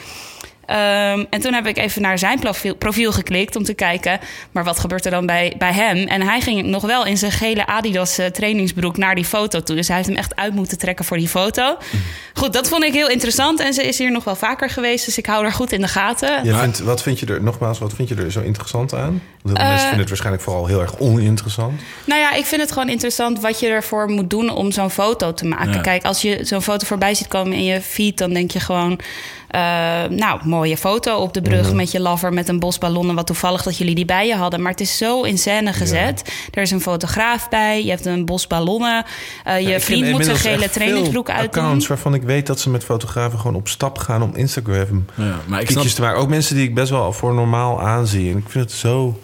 [0.65, 4.19] Ehm, en toen heb ik even naar zijn profiel, profiel, geklikt om te kijken,
[4.51, 5.97] maar wat gebeurt er dan bij, bij hem?
[5.97, 9.75] En hij ging nog wel in zijn gele Adidas uh, trainingsbroek naar die foto toe.
[9.75, 11.77] Dus hij heeft hem echt uit moeten trekken voor die foto.
[12.33, 13.59] Goed, dat vond ik heel interessant.
[13.59, 15.87] En ze is hier nog wel vaker geweest, dus ik hou haar goed in de
[15.87, 16.43] gaten.
[16.43, 19.21] Je vindt, wat vind je er, nogmaals, wat vind je er zo interessant aan?
[19.43, 21.81] Want uh, mensen vinden het waarschijnlijk vooral heel erg oninteressant.
[22.05, 25.33] Nou ja, ik vind het gewoon interessant wat je ervoor moet doen om zo'n foto
[25.33, 25.73] te maken.
[25.73, 25.81] Ja.
[25.81, 28.99] Kijk, als je zo'n foto voorbij ziet komen in je feed, dan denk je gewoon...
[29.55, 29.59] Uh,
[30.09, 31.75] nou, mooie foto op de brug mm.
[31.75, 33.15] met je lover met een bos ballonnen.
[33.15, 34.61] Wat toevallig dat jullie die bij je hadden.
[34.61, 36.21] Maar het is zo in scène gezet.
[36.25, 36.31] Ja.
[36.51, 37.83] Er is een fotograaf bij.
[37.83, 39.05] Je hebt een bos ballonnen.
[39.47, 41.47] Uh, je ja, vriend moet zijn gele trainingsbroek uit.
[41.57, 45.39] accounts waarvan ik weet dat ze met fotografen gewoon op stap gaan om Instagram ja,
[45.45, 45.83] maar ik snap...
[45.85, 46.19] te maken.
[46.19, 48.31] Ook mensen die ik best wel voor normaal aanzie.
[48.31, 49.19] En ik vind het zo...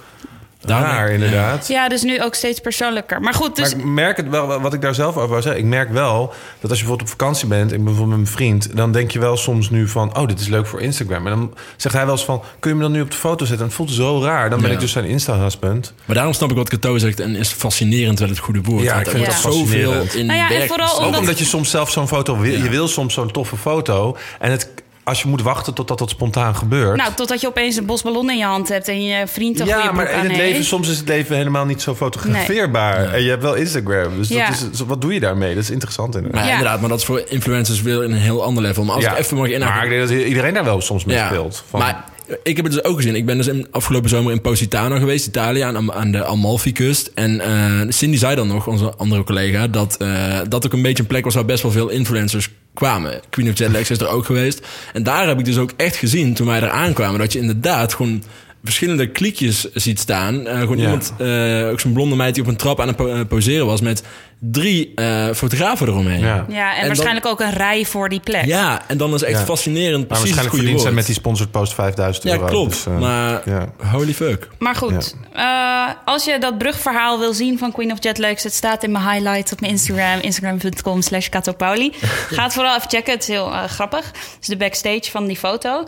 [0.66, 1.68] Raar, inderdaad.
[1.68, 3.22] Ja, dus nu ook steeds persoonlijker.
[3.22, 3.76] Maar goed, dus...
[3.76, 5.62] Maar ik merk het wel, wat ik daar zelf over wou zeggen.
[5.62, 7.72] Ik merk wel dat als je bijvoorbeeld op vakantie bent...
[7.72, 8.76] ik ben bijvoorbeeld met mijn vriend...
[8.76, 10.18] dan denk je wel soms nu van...
[10.18, 11.28] oh, dit is leuk voor Instagram.
[11.28, 12.44] En dan zegt hij wel eens van...
[12.60, 13.58] kun je me dan nu op de foto zetten?
[13.58, 14.50] En het voelt zo raar.
[14.50, 14.74] Dan ben Ja.
[14.76, 15.94] ik dus zijn Insta-husband.
[16.06, 18.84] Maar daarom snap ik wat Cato zegt en is fascinerend wel het goede woord.
[18.84, 20.14] Ja, ik vind er wordt ook zoveel fascinerend.
[20.14, 21.00] in Nou ja, en vooral.
[21.00, 22.52] Ook Omdat- omdat je soms zelf zo'n foto wil.
[22.58, 22.64] Ja.
[22.64, 24.18] Je wil soms zo'n toffe foto.
[24.40, 24.70] En het,
[25.10, 26.98] als je moet wachten totdat dat spontaan gebeurt...
[26.98, 28.88] Nou, totdat je opeens een bos ballonnen in je hand hebt...
[28.88, 30.38] en je vriend een ja, goede maar in het heeft.
[30.40, 33.00] leven, soms is het leven helemaal niet zo fotografeerbaar.
[33.00, 33.08] Nee.
[33.08, 34.16] En je hebt wel Instagram.
[34.18, 34.50] Dus Ja.
[34.50, 35.54] dat is, wat doe je daarmee?
[35.56, 36.40] Dat is interessant inderdaad.
[36.42, 36.56] Maar Ja.
[36.58, 38.84] inderdaad, maar dat is voor influencers weer in een heel ander level.
[38.84, 39.12] Maar als Ja.
[39.12, 39.76] ik even mag inhaken...
[39.76, 41.64] maar ik denk dat iedereen daar wel soms mee speelt.
[41.70, 42.04] Van, Maar
[42.44, 43.16] ik heb het dus ook gezien.
[43.16, 47.12] Ik ben dus in, afgelopen zomer in Positano geweest, Italië, aan, aan de Amalfi-kust.
[47.14, 51.04] En eh, Cindy zei dan nog, onze andere collega, dat eh, dat ook een beetje
[51.04, 53.20] een plek was waar best wel veel influencers kwamen.
[53.30, 54.68] Queen of Jetlags is er ook geweest.
[54.94, 57.94] En daar heb ik dus ook echt gezien, toen wij er aankwamen, dat je inderdaad
[57.94, 58.24] gewoon
[58.64, 60.48] verschillende kliekjes ziet staan.
[60.48, 60.84] Eh, gewoon Ja.
[60.84, 63.66] iemand, eh, ook zo'n blonde meid die op een trap aan het po- eh, poseren
[63.66, 64.04] was met
[64.42, 66.20] drie eh, fotografen eromheen.
[66.20, 66.46] ja.
[66.50, 68.46] Ja, en, En waarschijnlijk ook een rij voor die plek.
[68.46, 69.46] Ja, en dan is echt Ja.
[69.46, 69.98] fascinerend.
[69.98, 70.96] Maar Precies het waarschijnlijk goede verdienen zij woord.
[70.96, 72.46] met die sponsored post 5000 Ja, euro.
[72.46, 72.70] klopt.
[72.74, 73.68] Dus, eh, maar ja.
[73.92, 74.48] holy fuck.
[74.60, 78.44] Maar goed, eh, als je dat brugverhaal wil zien van Queen of Jetlags...
[78.44, 80.20] het staat in mijn highlights op mijn Instagram.
[80.22, 81.92] Instagram.com slash Pauli.
[82.30, 84.06] Ga het vooral even checken, het is heel grappig.
[84.06, 85.88] Het is de backstage van die foto.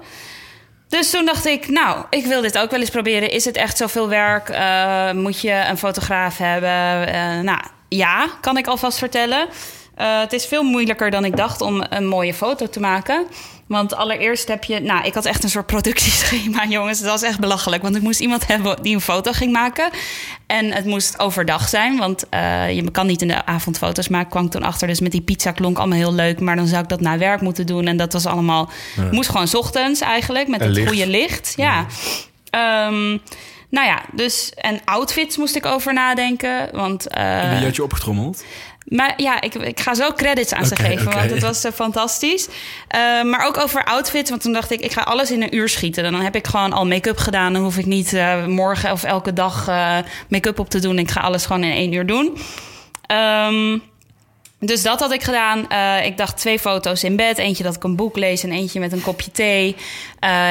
[0.91, 3.31] Dus toen dacht ik, nou, ik wil dit ook wel eens proberen.
[3.31, 4.49] Is het echt zoveel werk?
[4.49, 7.07] Eh, moet je een fotograaf hebben?
[7.07, 9.47] Eh, nou, ja, kan ik alvast vertellen.
[9.95, 13.27] Eh, het is veel moeilijker dan ik dacht om een mooie foto te maken.
[13.71, 14.79] Want allereerst heb je...
[14.79, 16.99] Nou, ik had echt een soort productieschema, jongens.
[16.99, 17.81] Dat was echt belachelijk.
[17.81, 19.89] Want ik moest iemand hebben die een foto ging maken.
[20.47, 21.97] En het moest overdag zijn.
[21.97, 24.29] Want eh, je kan niet in de avond foto's maken.
[24.29, 24.87] kwam ik toen achter.
[24.87, 26.39] Dus met die pizza klonk allemaal heel leuk.
[26.39, 27.87] Maar dan zou ik dat na werk moeten doen.
[27.87, 28.69] En dat was allemaal...
[29.11, 30.47] Moest gewoon 's ochtends eigenlijk.
[30.47, 30.87] Met En het licht.
[30.87, 31.53] goede licht.
[31.57, 31.85] Ja.
[32.49, 33.17] Ehm,
[33.69, 34.51] nou ja, dus...
[34.55, 36.69] En outfits moest ik over nadenken.
[36.71, 37.07] Want...
[37.07, 38.43] eh, En had je opgetrommeld?
[38.91, 42.47] Maar ja, ik, ik ga zo credits aan ze geven, want het was eh, fantastisch.
[42.87, 45.69] Eh, maar ook over outfits, want toen dacht ik, ik ga alles in een uur
[45.69, 46.03] schieten.
[46.03, 47.53] En dan heb ik gewoon al make-up gedaan.
[47.53, 49.65] Dan hoef ik niet eh, morgen of elke dag
[50.27, 50.99] make-up op te doen.
[50.99, 52.37] Ik ga alles gewoon in één uur doen.
[53.05, 53.77] Ehm,
[54.59, 55.59] dus dat had ik gedaan.
[56.03, 57.37] Ik dacht twee foto's in bed.
[57.37, 59.75] Eentje dat ik een boek lees en eentje met een kopje thee.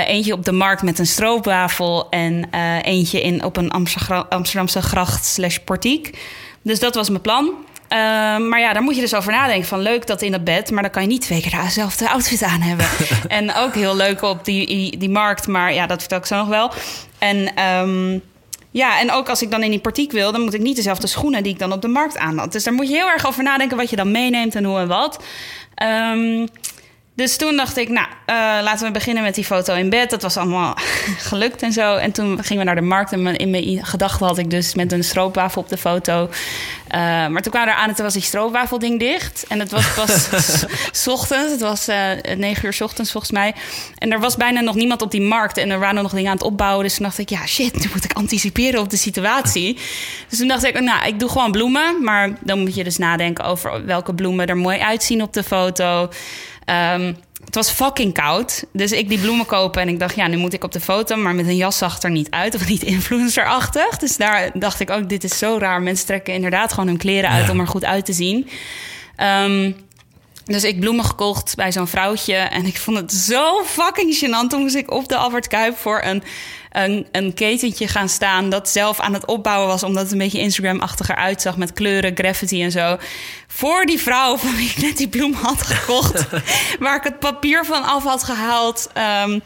[0.07, 2.09] Eentje op de markt met een stroopwafel.
[2.11, 2.49] En
[2.83, 6.19] eentje in, op een Amsterdam- Amsterdamse gracht slash portiek.
[6.63, 7.51] Dus dat was mijn plan.
[7.91, 7.99] Eh,
[8.37, 9.69] maar ja, daar moet je dus over nadenken.
[9.69, 12.43] Van leuk dat in dat bed, maar dan kan je niet twee keer dezelfde outfit
[12.43, 12.87] aan hebben.
[13.29, 16.37] en ook heel leuk op die, die, die markt, maar ja, dat vertel ik zo
[16.37, 16.73] nog wel.
[17.19, 18.19] En ehm,
[18.71, 21.07] ja, en ook als ik dan in die portiek wil, dan moet ik niet dezelfde
[21.07, 22.53] schoenen die ik dan op de markt aan had.
[22.53, 24.89] Dus daar moet je heel erg over nadenken wat je dan meeneemt en hoe en
[24.89, 25.25] wat.
[25.75, 26.47] Ehm,
[27.21, 30.11] dus toen dacht ik, nou, eh, laten we beginnen met die foto in bed.
[30.11, 30.75] Dat was allemaal
[31.31, 31.97] gelukt en zo.
[31.97, 33.13] En toen gingen we naar de markt.
[33.13, 36.29] En in mijn gedachten had ik dus met een stroopwafel op de foto.
[36.89, 39.45] Eh, maar toen kwamen we eraan en toen was die stroopwafelding dicht.
[39.49, 40.65] En het was pas s-
[41.03, 41.51] s ochtends.
[41.53, 43.55] Het was eh negen uur s ochtends volgens mij.
[43.99, 45.57] En er was bijna nog niemand op die markt.
[45.57, 46.85] En er waren nog dingen aan het opbouwen.
[46.85, 49.79] Dus toen dacht ik, ja shit, nu moet ik anticiperen op de situatie.
[50.29, 52.03] Dus toen dacht ik, nou, ik doe gewoon bloemen.
[52.05, 56.09] Maar dan moet je dus nadenken over welke bloemen er mooi uitzien op de foto.
[56.71, 57.13] Ehm,
[57.45, 58.65] het was fucking koud.
[58.73, 61.17] Dus ik die bloemen kopen en ik dacht, ja, nu moet ik op de foto,
[61.17, 63.99] maar met een jas zag het er niet uit of niet influencerachtig.
[63.99, 65.83] Dus daar dacht ik ook, dit is zo raar.
[65.83, 67.53] Mensen trekken inderdaad gewoon hun kleren uit Ja.
[67.53, 68.49] om er goed uit te zien.
[69.17, 69.73] Ehm,
[70.45, 72.35] dus ik bloemen gekocht bij zo'n vrouwtje.
[72.35, 74.49] En ik vond het zo fucking gênant.
[74.49, 76.23] Toen moest ik op de Albert Kuip voor een
[76.71, 80.39] een, een ketentje gaan staan dat zelf aan het opbouwen was, omdat het een beetje
[80.39, 82.97] Instagram-achtiger uitzag met kleuren, graffiti en zo.
[83.47, 86.27] Voor die vrouw van wie ik net die bloem had gekocht,
[86.81, 88.89] waar ik het papier van af had gehaald.
[88.93, 89.39] Ehm,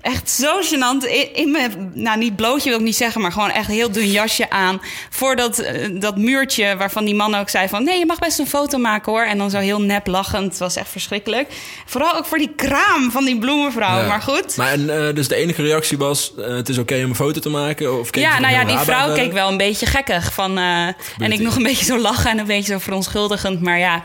[0.00, 1.06] echt zo gênant.
[1.06, 4.10] In, in mijn, nou niet blootje wil ik niet zeggen, maar gewoon echt heel dun
[4.10, 4.80] jasje aan.
[5.10, 7.84] Voor dat, eh, dat muurtje waarvan die man ook zei van...
[7.84, 9.22] nee, je mag best een foto maken hoor.
[9.22, 10.50] En dan zo heel nep lachend.
[10.50, 11.48] Het was echt verschrikkelijk.
[11.86, 13.98] Vooral ook voor die kraam van die bloemenvrouw.
[13.98, 14.06] Ja.
[14.06, 14.56] Maar goed.
[14.56, 17.40] Maar en, eh, dus de enige reactie was: eh, het is oké om een foto
[17.40, 17.98] te maken?
[17.98, 20.32] Of keek ja, je nou ja, die vrouw keek wel een beetje gekkig.
[20.32, 20.86] Van, eh,
[21.18, 23.60] en ik nog een beetje zo lachen en een beetje zo verontschuldigend.
[23.62, 24.02] Maar ja,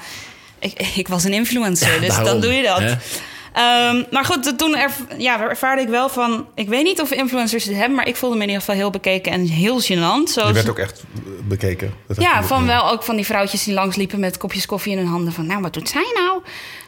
[0.60, 2.98] ik, ik was een influencer, dus daarom, dan doe je dat.
[3.54, 6.48] Ehm, maar goed, toen erv ja, ervaarde ik wel van...
[6.56, 8.90] Ik weet niet of influencers het hebben, maar ik voelde me in ieder geval heel
[8.90, 9.86] bekeken en heel gênant.
[10.26, 11.94] Je Zoals, werd ook echt eh, bekeken.
[12.08, 14.98] Dat ja, je- van wel ook van die vrouwtjes die langsliepen met kopjes koffie in
[14.98, 15.34] hun handen.
[15.34, 16.42] Van, nou, wat doet zij nou?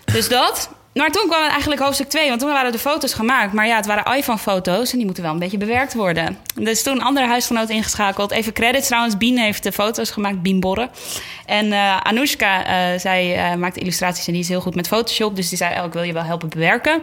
[0.05, 0.69] Dus dat.
[0.97, 3.53] Maar toen kwam eigenlijk hoofdstuk 2, want toen waren de foto's gemaakt.
[3.53, 6.38] Maar ja, het waren iPhone-foto's en die moeten wel een beetje bewerkt worden.
[6.55, 8.31] Dus toen een andere huisgenoot ingeschakeld.
[8.31, 9.17] Even credits trouwens.
[9.17, 10.89] Bien heeft de foto's gemaakt, Bien Borre.
[11.45, 15.36] En eh Anoushka, eh, zij eh, maakt illustraties en die is heel goed met Photoshop.
[15.36, 17.01] Dus die zei, oh, ik wil je wel helpen bewerken.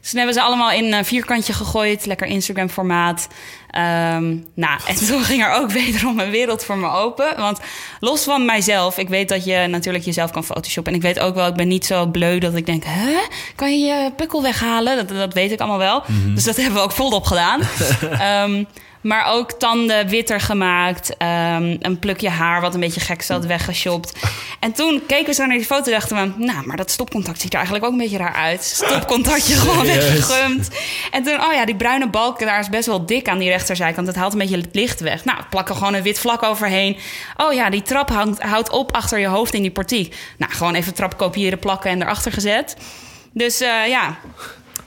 [0.00, 2.06] Dus toen hebben ze allemaal in een vierkantje gegooid.
[2.06, 3.28] Lekker Instagram-formaat.
[3.76, 7.36] Ehm, nou, en toen ging er ook wederom een wereld voor me open.
[7.36, 7.60] Want
[8.00, 10.92] los van mijzelf, ik weet dat je natuurlijk jezelf kan photoshoppen.
[10.92, 12.82] En ik weet ook wel, ik ben niet zo bleu dat ik denk...
[12.86, 13.18] Hè?
[13.54, 14.96] Kan je je pukkel weghalen?
[14.96, 16.02] Dat, dat weet ik allemaal wel.
[16.34, 17.60] Dus dat hebben we ook volop gedaan.
[18.18, 18.64] Ehm,
[19.06, 21.16] maar ook tanden witter gemaakt.
[21.16, 24.12] ehm, een plukje haar wat een beetje gek zat, weggeshopt.
[24.60, 26.44] En toen keken we zo naar die foto en dachten we...
[26.44, 28.62] nou, maar dat stopcontact ziet er eigenlijk ook een beetje raar uit.
[28.64, 30.04] Stopcontactje gewoon Serieus?
[30.04, 30.70] weggegumd.
[31.10, 34.06] En toen, oh ja, die bruine balk daar is best wel dik aan die rechterzijkant.
[34.06, 35.24] Dat haalt een beetje het licht weg.
[35.24, 36.96] Nou, plak er gewoon een wit vlak overheen.
[37.36, 40.14] Oh ja, die trap hangt, houdt op achter je hoofd in die portiek.
[40.38, 42.76] Nou, gewoon even trap kopiëren, plakken en erachter gezet.
[43.32, 44.16] Dus eh, ja,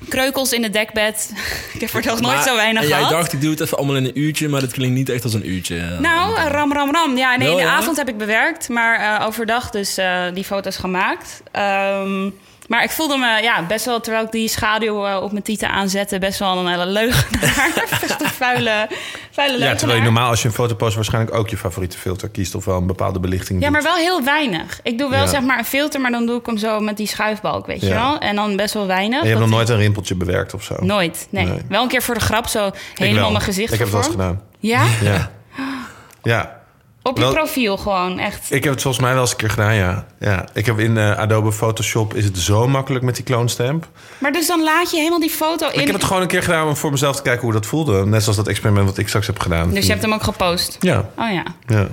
[0.08, 1.32] kreukels in het dekbed.
[1.74, 3.12] ik heb er nog nooit zo weinig en jij gehad.
[3.14, 5.34] dacht, ik doe het even allemaal in een uurtje, maar dat klinkt niet echt als
[5.34, 5.78] een uurtje.
[5.78, 6.00] eh.
[6.00, 7.18] Nou, eh, ram, ram, ram.
[7.18, 9.98] Ja, nee, in de avond heb ik bewerkt, maar eh, overdag dus
[10.34, 11.42] die foto's gemaakt.
[11.52, 12.30] Ehm,
[12.70, 15.70] maar ik voelde me ja, best wel, terwijl ik die schaduw eh, op mijn tieten
[15.70, 17.72] aanzette, best wel een hele leugenaar.
[18.02, 18.88] best een vuile,
[19.32, 22.30] vuile Ja, terwijl je normaal als je een foto post waarschijnlijk ook je favoriete filter
[22.30, 23.74] kiest of wel een bepaalde belichting Ja, doet.
[23.76, 24.80] maar wel heel weinig.
[24.84, 25.28] Ik doe wel Ja.
[25.28, 27.94] zeg maar een filter, maar dan doe ik hem zo met die schuifbalk, weet je
[27.94, 28.18] wel.
[28.20, 29.18] En dan best wel weinig.
[29.20, 30.76] En je hebt nog Dat- nooit een rimpeltje bewerkt of zo?
[30.80, 31.46] Nooit, nee.
[31.46, 31.62] Nee.
[31.70, 34.12] Wel een keer voor de grap zo helemaal mijn gezicht Ik heb het wel eens
[34.16, 34.40] gevormd.
[34.40, 34.48] gedaan.
[34.60, 35.12] Ja?
[35.12, 35.32] Ja.
[36.24, 36.59] Ja.
[37.04, 38.52] Op je Wel- profiel gewoon, echt.
[38.52, 40.06] Ik heb het volgens mij wel eens een keer gedaan, ja.
[40.20, 40.46] ja.
[40.54, 43.88] Ik heb in eh, Adobe Photoshop is het zo makkelijk met die kloonstamp.
[44.18, 45.80] Maar dus dan laat je helemaal die foto in.
[45.80, 48.06] Ik heb het gewoon een keer gedaan om voor mezelf te kijken hoe dat voelde.
[48.06, 49.70] Net zoals dat experiment wat ik straks heb gedaan.
[49.70, 50.78] Dus je hebt hem ook gepost?
[50.80, 51.44] Ja, Oh ja.
[51.68, 51.88] ja.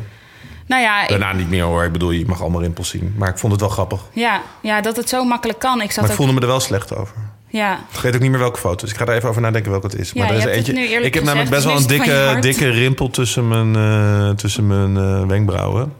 [0.66, 1.84] Nou ja, ik- Daarna niet meer hoor.
[1.84, 3.14] Ik bedoel, je mag allemaal rimpels zien.
[3.16, 4.00] Maar ik vond het wel grappig.
[4.12, 5.80] ja, ja, dat het zo makkelijk kan.
[5.80, 7.14] Ik zat Maar ik ook, voelde me er wel slecht over.
[7.56, 7.78] Ja.
[7.94, 8.76] Ik weet ook niet meer welke foto.
[8.76, 10.10] Dus ik ga er even over nadenken welke het is.
[10.14, 10.72] Ja, Maar er is eentje.
[10.82, 15.26] ik heb namelijk best wel een dikke, dikke rimpel tussen mijn, eh, tussen mijn eh,
[15.26, 15.92] wenkbrauwen.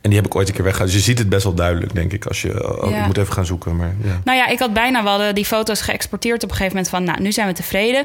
[0.00, 0.92] En die heb ik ooit een keer weggehaald.
[0.92, 2.26] Dus je ziet het best wel duidelijk, denk ik.
[2.26, 3.00] Als je, oh, Ja.
[3.00, 3.76] Ik moet even gaan zoeken.
[3.76, 4.20] Maar ja.
[4.24, 7.20] Nou ja, ik had bijna wel die foto's geëxporteerd op een gegeven moment van, nou,
[7.20, 8.04] nu zijn we tevreden.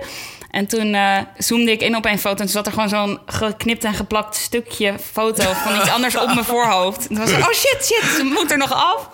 [0.52, 3.20] En toen eh, zoomde ik in op een foto en toen zat er gewoon zo'n
[3.26, 7.08] geknipt en geplakt stukje foto van iets anders op mijn voorhoofd.
[7.08, 9.10] En toen was ik, oh shit, shit, moet er nog af.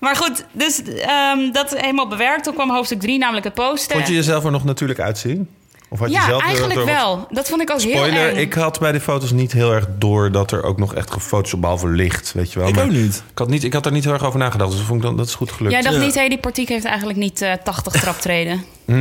[0.00, 2.44] Maar goed, dus ehm, dat helemaal bewerkt.
[2.44, 3.96] Toen kwam hoofdstuk 3, namelijk het posten.
[3.96, 5.48] Vond je jezelf er nog natuurlijk uitzien?
[5.88, 7.26] Of had je ja, zelf eigenlijk wat- wel.
[7.30, 8.36] Dat vond ik ook heel Spoiler, eng.
[8.36, 11.60] ik had bij die foto's niet heel erg door dat er ook nog echt gefotoshopt,
[11.62, 12.68] behalve licht, weet je wel.
[12.68, 13.22] Ik Maar ook niet.
[13.30, 15.06] Ik had, niet, ik had er niet heel erg over nagedacht, dus dat vond ik
[15.06, 15.72] dan, dat is goed gelukt.
[15.74, 16.00] Jij dacht Ja.
[16.00, 18.64] niet, hé, die portiek heeft eigenlijk niet eh 80 traptreden.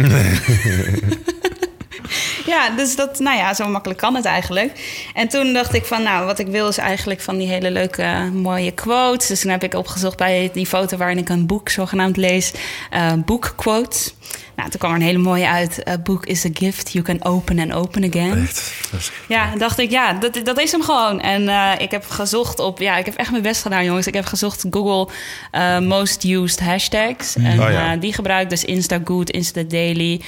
[2.49, 4.71] ja, dus dat, nou ja, zo makkelijk kan het eigenlijk.
[5.13, 8.29] En toen dacht ik van, nou, wat ik wil is eigenlijk van die hele leuke,
[8.33, 9.27] mooie quotes.
[9.27, 12.53] Dus toen heb ik opgezocht bij die foto waarin ik een boek zogenaamd lees,
[12.89, 14.13] eh boekquotes.
[14.59, 15.87] Nou, toen kwam er een hele mooie uit.
[15.89, 18.41] A book is a gift you can open and open again.
[18.41, 18.73] Echt.
[18.91, 21.21] Dat is- Ja, dacht ik, ja, dat, dat is hem gewoon.
[21.21, 24.07] En eh, ik heb gezocht op, ja, ik heb echt mijn best gedaan, jongens.
[24.07, 25.13] Ik heb gezocht Google
[25.51, 27.35] eh, most used hashtags.
[27.35, 27.93] En Oh ja.
[27.93, 30.21] eh, die gebruik ik dus Instagood, Instadaily.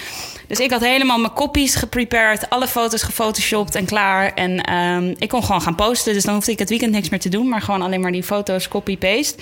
[0.48, 4.34] Dus ik had helemaal mijn copies geprepared, alle foto's gefotoshopt en klaar.
[4.34, 6.14] En ehm, ik kon gewoon gaan posten.
[6.14, 8.24] Dus dan hoefde ik het weekend niks meer te doen, maar gewoon alleen maar die
[8.24, 9.36] foto's copy-paste.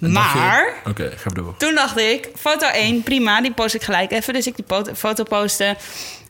[0.00, 1.54] En dacht je- Maar Oké, ga door.
[1.56, 4.32] toen dacht ik, foto 1, prima, die post ik gelijk even.
[4.34, 5.76] Dus ik die foto, posten,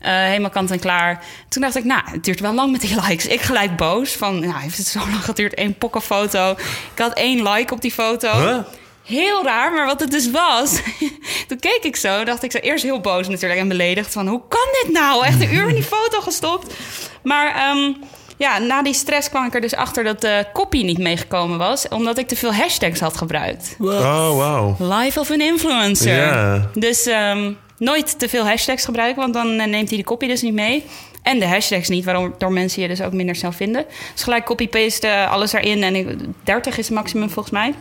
[0.01, 1.25] eh, helemaal kant en klaar.
[1.49, 3.27] Toen dacht ik, nou, het duurt wel lang met die likes.
[3.27, 6.51] Ik gelijk boos van, nou, heeft het zo lang geduurd, één pokkenfoto.
[6.93, 8.31] Ik had één like op die foto.
[8.33, 8.59] Huh?
[9.05, 10.81] Heel raar, maar wat het dus was...
[11.49, 14.13] toen keek ik zo, dacht ik zo eerst heel boos natuurlijk en beledigd...
[14.13, 15.25] van hoe kan dit nou?
[15.25, 16.75] Echt een uur in die foto gestopt.
[17.23, 17.93] Maar ehm,
[18.37, 21.89] ja, na die stress kwam ik er dus achter dat de copy niet meegekomen was...
[21.89, 23.77] omdat ik te veel hashtags had gebruikt.
[23.81, 24.77] Oh, wauw.
[24.79, 26.15] Life of an influencer.
[26.17, 26.71] Ja.
[26.75, 30.43] Dus ehm, nooit te veel hashtags gebruiken, want dan eh, neemt hij de kopie dus
[30.43, 30.85] niet mee.
[31.23, 33.85] En de hashtags niet, waardoor mensen je dus ook minder snel vinden.
[34.13, 35.83] Dus gelijk copy-paste eh, alles erin.
[35.83, 36.07] En ik,
[36.45, 37.75] 30 is het maximum volgens mij.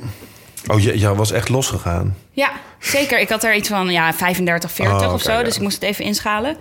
[0.67, 2.15] Oh, je, je was echt losgegaan.
[2.31, 3.19] Ja, zeker.
[3.19, 5.31] Ik had er iets van ja, 35, 40 Oh, of zo.
[5.31, 5.43] ja.
[5.43, 6.57] Dus ik moest het even inschalen.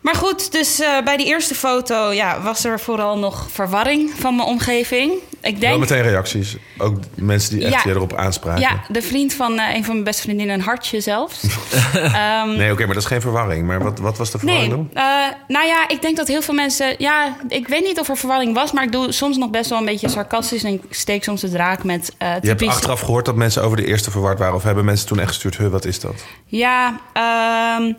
[0.00, 4.36] Maar goed, dus eh, bij die eerste foto ja, was er vooral nog verwarring van
[4.36, 5.12] mijn omgeving.
[5.42, 6.56] Ik Wel denk, meteen reacties.
[6.78, 7.90] Ook mensen die echt Ja.
[7.90, 8.60] erop aanspraken.
[8.60, 11.42] ja, de vriend van eh, een van mijn beste vriendinnen, een hartje zelfs.
[11.94, 13.66] Ehm, Nee, oké, maar dat is geen verwarring.
[13.66, 15.02] Maar wat, wat was de verwarring Nee, dan?
[15.02, 16.94] eh, nou ja, ik denk dat heel veel mensen...
[16.98, 18.72] Ja, ik weet niet of er verwarring was...
[18.72, 20.62] maar ik doe soms nog best wel een beetje sarcastisch...
[20.64, 23.76] en ik steek soms de draak met eh Je hebt achteraf gehoord dat mensen over
[23.76, 24.54] de eerste verward waren.
[24.54, 26.14] Of hebben mensen toen echt gestuurd, huh, wat is dat?
[26.46, 27.92] Ja, ehm,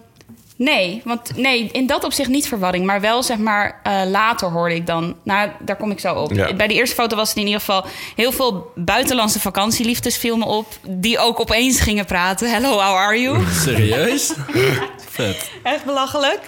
[0.63, 1.01] nee.
[1.05, 2.85] Want nee, in dat opzicht niet verwarring.
[2.85, 5.15] Maar wel, zeg maar, eh, later hoorde ik dan...
[5.23, 6.31] Nou, daar kom ik zo op.
[6.33, 6.53] Ja.
[6.53, 7.85] Bij de eerste foto was het in ieder geval...
[8.15, 10.67] heel veel buitenlandse vakantieliefdes viel me op...
[10.87, 12.51] die ook opeens gingen praten.
[12.51, 13.43] Hello, how are you?
[13.51, 14.33] Serieus?
[15.09, 15.51] Vet.
[15.63, 16.39] Echt belachelijk.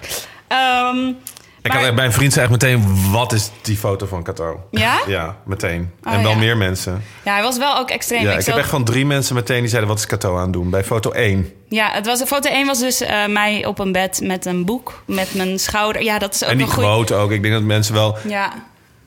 [0.48, 1.14] Ehm,
[1.64, 4.68] Ik maar- had bij een vriend zei echt meteen, wat is die foto van Kato?
[4.72, 5.00] Ja?
[5.08, 5.92] Ja, meteen.
[6.04, 6.38] Oh, en wel ja.
[6.38, 7.04] meer mensen.
[7.24, 8.22] Ja, hij was wel ook extreem.
[8.24, 10.54] Ja, ik heb echt van drie mensen meteen die zeiden, wat is Kato aan het
[10.54, 10.70] doen?
[10.70, 11.54] Bij foto 1.
[11.70, 15.04] Ja, het was, foto 1 was dus eh, mij op een bed met een boek,
[15.06, 16.04] met mijn schouder.
[16.04, 16.88] Ja, dat is ook En die goeie...
[16.90, 17.32] quote ook.
[17.32, 18.54] Ik denk dat mensen wel Ja.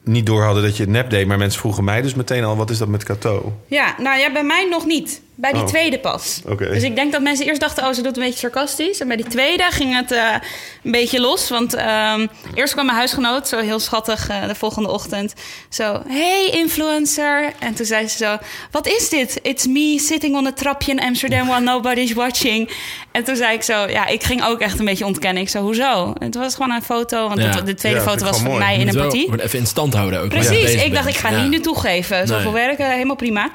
[0.05, 1.27] niet door hadden dat je het nep deed.
[1.27, 3.53] Maar mensen vroegen mij dus meteen al, wat is dat met Kato?
[3.67, 5.23] ja, nou ja, bij mij nog niet.
[5.39, 5.67] Bij die Oh.
[5.69, 6.41] tweede pas.
[6.59, 9.01] Dus ik denk dat mensen eerst dachten, oh, ze doet een beetje sarcastisch.
[9.01, 10.35] En bij die tweede ging het eh,
[10.83, 11.49] een beetje los.
[11.49, 15.35] Want ehm, eerst kwam mijn huisgenoot, zo heel schattig, eh, de volgende ochtend.
[15.69, 17.53] Zo, hey influencer.
[17.59, 18.37] En toen zei ze zo,
[18.71, 19.39] wat is dit?
[19.43, 22.71] It's me sitting on a trapje in Amsterdam while nobody's watching.
[23.13, 25.43] En toen zei ik zo, ja, ik ging ook echt een beetje ontkennen.
[25.43, 26.13] Ik zo, hoezo?
[26.19, 27.61] Het was gewoon een foto, want Ja.
[27.61, 29.25] de tweede Ja, foto was van mij in een partie.
[29.25, 30.29] gewoon even in stand houden ook.
[30.29, 31.41] Precies, ik dacht, ik ga Ja.
[31.43, 32.27] niet nu toegeven.
[32.27, 32.67] Zoveel Nee.
[32.67, 33.51] werken, helemaal prima.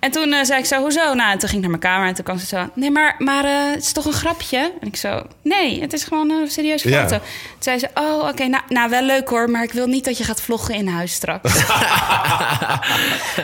[0.00, 1.12] En toen eh, zei ik zo, hoezo?
[1.20, 2.68] Nou, en toen ging ik naar mijn kamer en toen kwam ze zo...
[2.74, 4.72] Nee, maar, maar eh, het is toch een grapje?
[4.80, 7.02] En ik zo, nee, het is gewoon een serieuze Ja.
[7.02, 7.16] foto.
[7.18, 7.26] Toen
[7.58, 9.50] zei ze, oh, oké, nou, nou, wel leuk hoor...
[9.50, 11.52] maar ik wil niet dat je gaat vloggen in huis straks.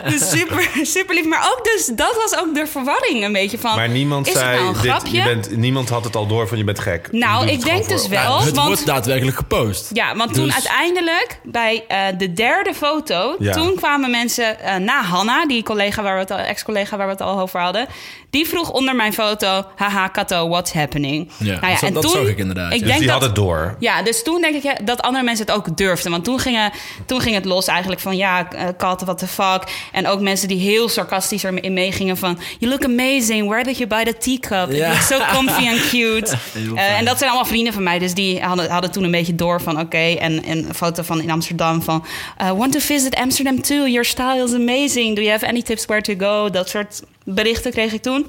[0.09, 1.25] dus super, super lief.
[1.25, 3.75] Maar ook dus, dat was ook de verwarring een beetje van...
[3.75, 5.17] Maar niemand is het zei, nou een dit, grapje?
[5.17, 7.07] je bent, niemand had het al door van je bent gek.
[7.11, 8.39] Nou, ik denk dus voor- wel.
[8.39, 9.89] Ja, het want- wordt daadwerkelijk gepost.
[9.93, 13.53] Ja, want toen Dus- uiteindelijk bij eh, de derde foto, Ja.
[13.53, 17.11] toen kwamen mensen eh, na Hanna, die collega waar we het al, ex-collega waar we
[17.11, 17.87] het al over hadden, av det.
[18.29, 21.31] Die vroeg onder mijn foto, haha Kato, what's happening?
[21.37, 22.79] Ja, dat- dat zag ik inderdaad, Ik ja.
[22.79, 23.75] Dus denk die dat, had het door.
[23.79, 26.11] ja, dus toen denk ik ja, dat andere mensen het ook durfden.
[26.11, 26.71] Want toen, gingen,
[27.05, 28.17] toen ging het los eigenlijk van...
[28.17, 29.63] ja, eh, Kat, what the fuck.
[29.91, 32.39] En ook mensen die heel sarcastisch erin meegingen van...
[32.59, 34.69] you look amazing, where did you buy the teacup?
[34.69, 34.89] It Ja.
[34.89, 36.35] looks so comfy and cute.
[36.75, 37.99] Eh, en dat zijn allemaal vrienden van mij.
[37.99, 39.79] Dus die hadden, hadden toen een beetje door van...
[39.79, 42.05] oké, en, en een foto van in Amsterdam van...
[42.37, 45.15] eh, want to visit Amsterdam too, your style is amazing.
[45.15, 46.49] Do you have any tips where to go?
[46.49, 48.25] Dat soort berichten kreeg ik toen.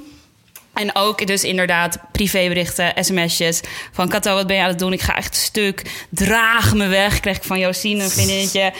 [0.79, 3.61] En ook dus inderdaad privéberichten, sms'jes
[3.93, 4.93] van Kato, wat ben je aan het doen?
[4.93, 5.83] Ik ga echt stuk.
[6.11, 8.73] Draag me weg, kreeg ik van Josine, een vriendinnetje.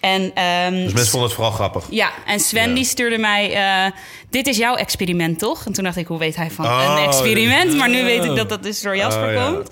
[0.00, 1.86] En, ehm, Dus mensen vonden het vooral grappig.
[1.90, 2.74] ja, en Sven Ja.
[2.74, 3.52] die stuurde mij...
[3.54, 3.90] eh,
[4.30, 5.66] dit is jouw experiment, toch?
[5.66, 7.76] En toen dacht ik, hoe weet hij van Oh, een experiment?
[7.76, 9.46] Maar nu weet ik dat dat dus door Jasper Oh, ja.
[9.50, 9.68] komt.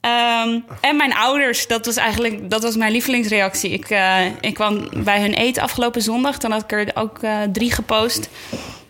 [0.00, 3.70] Ehm, en mijn ouders, dat was eigenlijk dat was mijn lievelingsreactie.
[3.70, 6.38] Ik, eh, ik kwam bij hun eten afgelopen zondag.
[6.38, 8.28] Toen had ik er ook eh, drie gepost.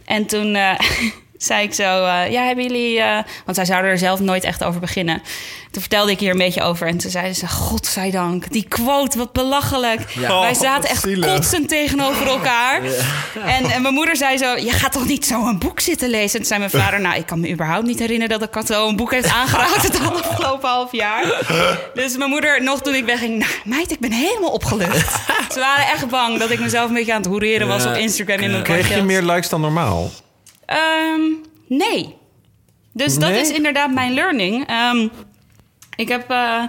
[0.04, 0.56] En toen
[1.38, 2.04] zei ik zo...
[2.04, 3.00] eh, ja, hebben jullie...
[3.00, 5.22] eh, want zij zouden er zelf nooit echt over beginnen.
[5.70, 6.86] Toen vertelde ik hier een beetje over.
[6.86, 7.48] En toen zeiden ze...
[7.48, 10.00] Godzijdank, die quote, wat belachelijk.
[10.10, 10.40] Ja.
[10.40, 11.34] Wij Oh, zaten echt zielig.
[11.34, 12.82] kotsend tegenover elkaar.
[13.46, 14.56] En, en mijn moeder zei zo...
[14.56, 16.30] Je gaat toch niet zo een boek zitten lezen?
[16.30, 17.00] En toen zei mijn vader...
[17.00, 18.38] Nou, ik kan me überhaupt niet herinneren...
[18.40, 21.24] dat ik zo een boek heeft aangeraakt het afgelopen half jaar.
[21.94, 23.38] Dus mijn moeder, nog toen ik wegging...
[23.38, 25.12] Nou, meid, ik ben helemaal opgelucht.
[25.52, 27.90] Ze waren echt bang dat ik mezelf een beetje aan het hoereren was Ja.
[27.90, 30.10] op Instagram in mijn Kreeg je meer likes dan normaal?
[30.68, 31.20] Ehm,
[31.66, 32.16] nee.
[32.92, 34.66] Dus dat is inderdaad mijn learning.
[34.66, 35.08] Ehm,
[35.96, 36.62] ik heb eh,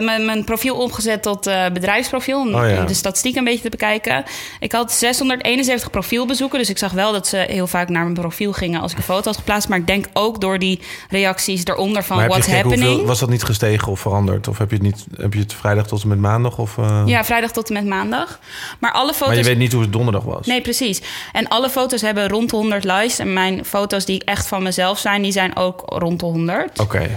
[0.00, 2.40] mijn, mijn profiel omgezet tot eh, bedrijfsprofiel.
[2.40, 2.84] Om Oh ja.
[2.84, 4.24] de statistiek een beetje te bekijken.
[4.60, 6.58] Ik had 671 profielbezoeken.
[6.58, 9.04] Dus ik zag wel dat ze heel vaak naar mijn profiel gingen als ik een
[9.04, 9.68] foto had geplaatst.
[9.68, 12.88] Maar ik denk ook door die reacties eronder van Maar heb je what's happening.
[12.88, 14.48] hoeveel, was dat niet gestegen of veranderd?
[14.48, 16.58] Of heb je het, niet, heb je het vrijdag tot en met maandag?
[16.58, 18.38] Of, eh, Ja, vrijdag tot en met maandag.
[18.78, 19.26] Maar alle foto's...
[19.26, 20.46] maar je weet niet hoe het donderdag was?
[20.46, 21.02] Nee, precies.
[21.32, 23.18] En alle foto's hebben rond de 100 likes.
[23.18, 26.78] En mijn foto's die echt van mezelf zijn, die zijn ook rond de 100.
[26.80, 27.10] Oké.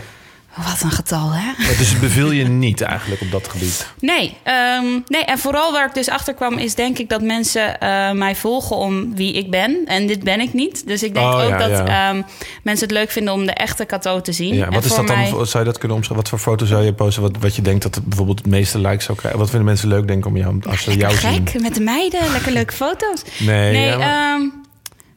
[0.55, 1.51] Wat een getal, hè?
[1.77, 3.87] Dus het beviel je niet eigenlijk op dat gebied?
[3.99, 7.79] Nee, ehm, nee, en vooral waar ik dus achter kwam, is denk ik dat mensen
[7.79, 9.81] eh, mij volgen om wie ik ben.
[9.85, 10.87] En dit ben ik niet.
[10.87, 12.09] Dus ik denk Oh, ook ja, dat ja.
[12.09, 12.21] ehm,
[12.63, 14.55] mensen het leuk vinden om de echte Kato te zien.
[14.55, 15.17] Ja, En wat is voor dat dan?
[15.17, 16.29] mij- Zou je dat kunnen omschrijven?
[16.29, 17.21] Wat voor foto zou je posten?
[17.21, 19.39] Wat, wat je denkt dat het bijvoorbeeld het meeste likes zou krijgen?
[19.39, 21.47] Wat vinden mensen leuk, denk ik, om jou, als ze jou zien?
[21.47, 23.21] gek, met de meiden, lekker leuke foto's.
[23.39, 24.41] Nee, Nee, ja, maar- ehm,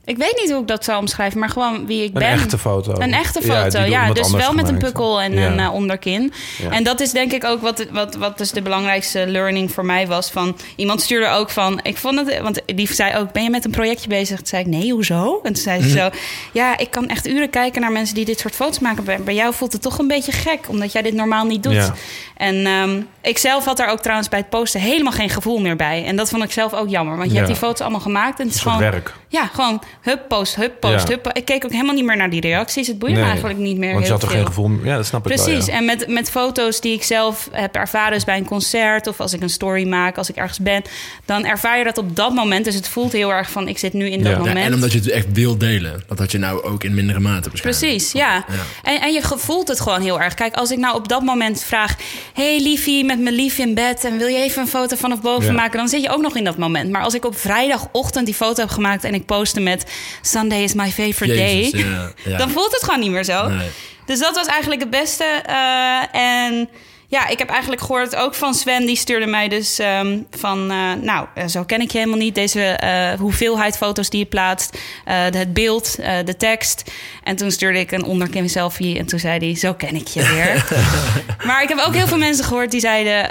[0.08, 2.28] Ik weet niet hoe ik dat zou omschrijven, maar gewoon wie ik Een ben.
[2.28, 2.94] echte foto.
[2.98, 4.12] Een echte foto, ja.
[4.12, 5.46] dus wel met een pukkel en Ja.
[5.46, 6.32] een eh, onderkin.
[6.58, 6.70] Ja.
[6.70, 10.06] En dat is denk ik ook wat, wat, wat dus de belangrijkste learning voor mij
[10.06, 10.30] was.
[10.30, 13.64] Van, iemand stuurde ook van, ik vond het, want die zei ook, ben je met
[13.64, 14.36] een projectje bezig?
[14.36, 15.40] Toen zei ik, nee, hoezo?
[15.42, 16.08] En toen zei ze zo,
[16.60, 19.04] ja, ik kan echt uren kijken naar mensen die dit soort foto's maken.
[19.04, 21.92] Bij, bij jou voelt het toch een beetje gek, omdat jij dit normaal niet doet.
[22.36, 25.76] En ehm, ik zelf had daar ook trouwens bij het posten helemaal geen gevoel meer
[25.76, 26.04] bij.
[26.04, 28.40] En dat vond ik zelf ook jammer, want je hebt die foto's allemaal gemaakt.
[28.40, 29.14] En het is Een gewoon, werk.
[29.28, 31.14] ja, gewoon hup, post, hup, post, Ja.
[31.14, 31.30] hup.
[31.32, 32.86] Ik keek ook helemaal niet meer naar die reacties.
[32.86, 34.28] Het boeide me eigenlijk niet meer Want je had veel.
[34.30, 34.70] geen gevoel.
[34.82, 35.64] Ja, dat snap ik Precies.
[35.66, 35.74] wel.
[35.74, 35.80] ja.
[35.80, 39.32] En met, met foto's die ik zelf heb ervaren, dus bij een concert of als
[39.32, 40.82] ik een story maak, als ik ergens ben,
[41.24, 42.64] dan ervaar je dat op dat moment.
[42.64, 44.56] Dus het voelt heel erg van ik zit nu in dat moment.
[44.58, 46.02] en omdat je het echt wil delen.
[46.08, 47.50] Dat had je nou ook in mindere mate.
[47.50, 48.44] Precies, ja.
[48.82, 50.34] En, en je voelt het gewoon heel erg.
[50.34, 51.96] Kijk, als ik nou op dat moment vraag...
[52.34, 54.04] hey liefie, met mijn lief in bed...
[54.04, 55.52] en wil je even een foto vanaf boven Ja.
[55.52, 55.78] maken...
[55.78, 56.90] dan zit je ook nog in dat moment.
[56.90, 59.04] Maar als ik op vrijdagochtend die foto heb gemaakt...
[59.04, 59.84] en ik poste met...
[60.20, 61.80] Sunday is my favorite Jezus, day...
[61.80, 62.36] ja, ja.
[62.42, 63.48] dan voelt het gewoon niet meer zo.
[63.48, 63.68] Nee.
[64.06, 65.24] Dus dat was eigenlijk het beste.
[65.46, 66.68] eh, en
[67.10, 70.92] ja, ik heb eigenlijk gehoord ook van Sven, die stuurde mij dus ehm, van, eh,
[71.02, 72.34] nou, eh, zo ken ik je helemaal niet.
[72.34, 76.90] Deze eh, hoeveelheid foto's die je plaatst, het beeld, de tekst.
[77.22, 80.28] En toen stuurde ik een onderkin selfie en toen zei hij, zo ken ik je
[80.28, 80.66] weer.
[81.46, 83.30] maar ik heb ook heel veel mensen gehoord die zeiden,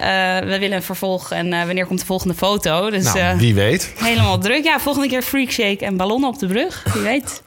[0.50, 2.90] we willen een vervolg en wanneer komt de volgende foto?
[2.90, 3.94] Dus Nou, wie weet.
[3.98, 4.64] helemaal druk.
[4.64, 7.42] Ja, volgende keer freak shake en ballonnen op de brug, wie weet.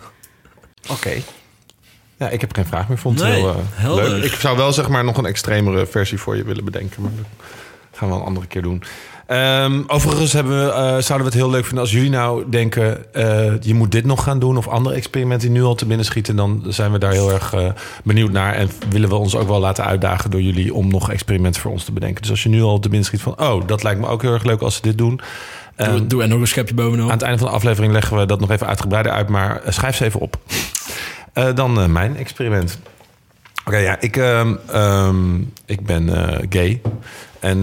[0.88, 1.22] Oké.
[2.20, 2.98] Ja, ik heb geen vraag meer.
[2.98, 4.24] Vond het Nee, heel eh, leuk.
[4.24, 7.02] Ik zou wel zeg maar nog een extremere versie voor je willen bedenken.
[7.02, 7.26] Maar dat
[7.98, 8.82] gaan we een andere keer doen.
[9.26, 13.14] Ehm, overigens hebben we, eh, zouden we het heel leuk vinden als jullie nou denken...
[13.14, 16.06] eh, je moet dit nog gaan doen of andere experimenten die nu al te binnen
[16.06, 16.36] schieten.
[16.36, 17.54] Dan zijn we daar heel erg
[18.04, 18.54] benieuwd naar.
[18.54, 21.84] En willen we ons ook wel laten uitdagen door jullie om nog experimenten voor ons
[21.84, 22.22] te bedenken.
[22.22, 23.40] Dus als je nu al te binnen schiet van...
[23.40, 25.20] oh, dat lijkt me ook heel erg leuk als ze dit doen...
[25.76, 27.06] Ehm, Doe, doe er nog een schepje bovenop.
[27.06, 29.96] aan het einde van de aflevering leggen we dat nog even uitgebreider uit, maar schrijf
[29.96, 30.38] ze even op.
[31.32, 32.78] Eh, dan eh, mijn experiment.
[33.64, 36.80] Oké, ja, ik, ehm, ehm, ik ben eh, gay.
[37.40, 37.62] En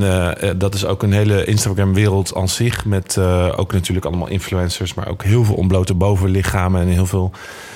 [0.58, 2.86] dat is ook een hele Instagram-wereld aan zich.
[2.86, 3.18] Met
[3.56, 7.32] ook natuurlijk allemaal influencers, maar ook heel veel ontblote bovenlichamen en heel veel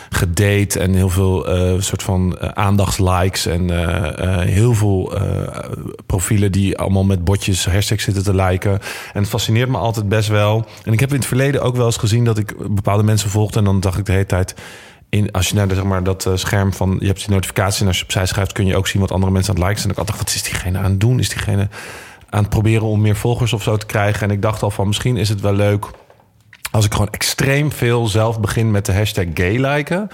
[0.10, 1.45] gedate en heel veel
[1.82, 3.69] soort van aandachtslikes en
[4.47, 5.13] heel veel
[6.06, 8.71] profielen die allemaal met botjes hashtags zitten te liken.
[9.13, 10.65] En het fascineert me altijd best wel.
[10.84, 13.60] En ik heb in het verleden ook wel eens gezien dat ik bepaalde mensen volgde
[13.60, 14.56] en dan dacht ik de hele tijd.
[15.32, 17.97] Als je naar zeg maar, dat eh, scherm van je hebt die notificatie en als
[17.97, 19.95] je opzij schrijft kun je ook zien wat andere mensen aan het liken zijn.
[19.95, 21.19] En ik dacht, wat is diegene aan het doen?
[21.19, 21.67] Is diegene
[22.30, 24.28] aan het proberen om meer volgers of zo te krijgen?
[24.28, 25.86] En ik dacht al van misschien is het wel leuk
[26.71, 30.10] als ik gewoon extreem veel zelf begin met de hashtag gay liken.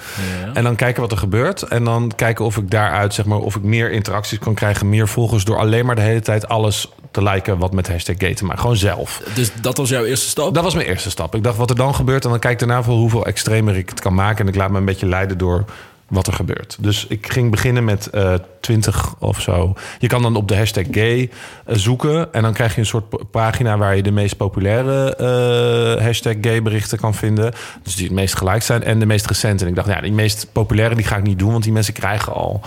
[0.54, 1.62] En dan kijken wat er gebeurt.
[1.62, 5.08] En dan kijken of ik daaruit, zeg maar, of ik meer interacties kan krijgen, meer
[5.08, 8.46] volgers door alleen maar de hele tijd alles te liken wat met hashtag gay te
[8.46, 8.62] maken.
[8.62, 9.22] Gewoon zelf.
[9.34, 10.54] Dus dat was jouw eerste stap?
[10.54, 11.36] Dat was mijn eerste stap.
[11.36, 12.24] Ik dacht wat er dan gebeurt.
[12.24, 14.46] En dan kijk ik daarna voor hoeveel extremer ik het kan maken.
[14.46, 15.66] En ik laat me een beetje leiden door
[16.10, 16.78] wat er gebeurt.
[16.80, 18.34] Dus ik ging beginnen met eh
[18.68, 19.74] 20 of zo.
[20.00, 21.30] Je kan dan op de hashtag gay
[21.66, 22.34] eh, zoeken.
[22.34, 26.62] En dan krijg je een soort pagina waar je de meest populaire eh, hashtag gay
[26.62, 27.54] berichten kan vinden.
[27.84, 28.84] Dus die het meest gelijk zijn.
[28.84, 29.64] En de meest recente.
[29.64, 31.52] En ik dacht, ja, die meest populaire die ga ik niet doen.
[31.52, 32.62] Want die mensen krijgen al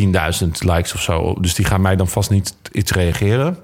[0.00, 1.34] 10.000 likes of zo.
[1.40, 3.58] Dus die gaan mij dan vast niet iets reageren.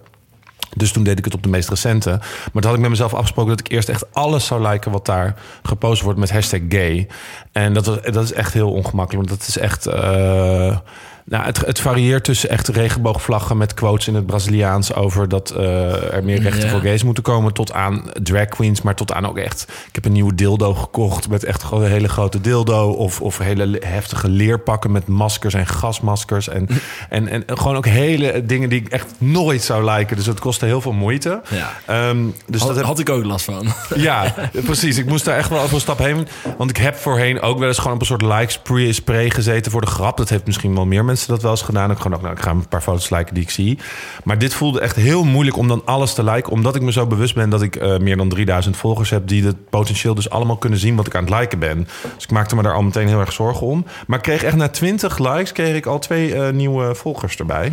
[0.76, 2.10] Dus toen deed ik het op de meest recente.
[2.10, 5.06] Maar toen had ik met mezelf afgesproken dat ik eerst echt alles zou liken wat
[5.06, 7.08] daar gepost wordt met hashtag gay.
[7.52, 9.28] En dat, was, dat is echt heel ongemakkelijk.
[9.28, 9.86] Want dat is echt.
[9.86, 10.76] eh,
[11.24, 16.12] nou, het, het varieert tussen echt regenboogvlaggen met quotes in het Braziliaans over dat eh,
[16.14, 16.70] er meer rechten Ja.
[16.70, 17.52] voor gays moeten komen.
[17.52, 19.66] Tot aan drag queens, maar tot aan ook echt.
[19.88, 22.90] Ik heb een nieuwe dildo gekocht met echt gewoon een hele grote dildo.
[22.90, 26.48] Of, of hele le- heftige leerpakken met maskers en gasmaskers.
[26.48, 26.68] En,
[27.08, 30.16] en, en gewoon ook hele dingen die ik echt nooit zou liken.
[30.16, 31.40] Dus het kostte heel veel moeite.
[31.50, 31.72] Ja.
[31.86, 33.66] Ehm, dus had, dat heb, had ik ook last van.
[33.94, 34.98] ja, precies.
[34.98, 36.26] Ik moest daar echt wel over een stap heen.
[36.58, 39.70] Want ik heb voorheen ook wel eens gewoon op een soort like spray, spray gezeten
[39.72, 40.16] voor de grap.
[40.16, 41.90] Dat heeft misschien wel meer mensen dat wel eens gedaan.
[41.90, 43.78] Ik gewoon ook, nou, ik ga een paar foto's liken die ik zie.
[44.24, 46.52] Maar dit voelde echt heel moeilijk om dan alles te liken.
[46.52, 49.28] Omdat ik me zo bewust ben dat ik eh, meer dan 3000 volgers heb.
[49.28, 51.88] Die het potentieel dus allemaal kunnen zien wat ik aan het liken ben.
[52.14, 53.84] Dus ik maakte me daar al meteen heel erg zorgen om.
[54.06, 57.72] Maar ik kreeg echt na 20 likes kreeg ik al twee eh, nieuwe volgers erbij.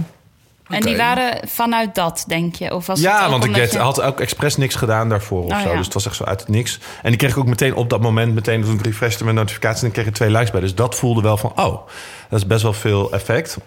[0.69, 2.73] En die waren vanuit dat, denk je?
[2.75, 5.43] Of was het Ja, ook want ik deed, je- had ook expres niks gedaan daarvoor
[5.43, 5.69] of Oh, zo.
[5.69, 5.75] ja.
[5.75, 6.79] Dus het was echt zo uit het niks.
[7.01, 9.81] En die kreeg ik ook meteen op dat moment, meteen toen ik refreshte mijn notificatie,
[9.81, 10.61] dan kreeg ik twee likes bij.
[10.61, 11.87] Dus dat voelde wel van, oh,
[12.29, 13.57] dat is best wel veel effect.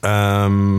[0.00, 0.78] Ehm,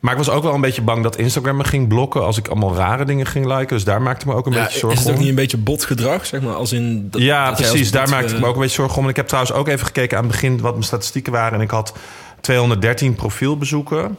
[0.00, 2.48] maar ik was ook wel een beetje bang dat Instagram me ging blokken als ik
[2.48, 3.68] allemaal rare dingen ging liken.
[3.76, 5.20] Dus daar maakte ik me ook een Ja, beetje is zorgen het ook om.
[5.20, 6.54] niet een beetje botgedrag, zeg maar?
[6.54, 7.90] Als in dat- Ja, dat precies.
[7.90, 9.04] Daar bot, maakte ik eh, me ook een beetje zorgen om.
[9.04, 11.52] En ik heb trouwens ook even gekeken aan het begin wat mijn statistieken waren.
[11.58, 11.92] En ik had
[12.40, 14.16] 213 profielbezoeken.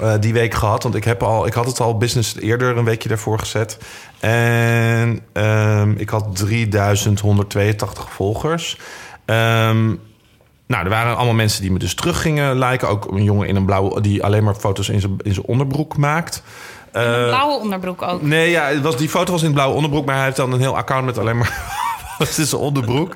[0.00, 0.82] eh, die week gehad.
[0.82, 3.78] Want ik, heb al, ik had het al business eerder een weekje daarvoor gezet.
[4.20, 8.78] En ehm, ik had 3182 volgers.
[9.24, 9.94] Ehm,
[10.66, 12.88] nou, er waren allemaal mensen die me dus terug gingen liken.
[12.88, 15.96] Ook een jongen in een blauwe die alleen maar foto's in zijn, in zijn onderbroek
[15.96, 16.42] maakt.
[16.92, 18.22] Een blauwe onderbroek ook.
[18.22, 20.52] Nee, ja, het was, die foto was in het blauwe onderbroek, maar hij heeft dan
[20.52, 21.84] een heel account met alleen maar.
[22.18, 23.14] Het is zijn onderbroek.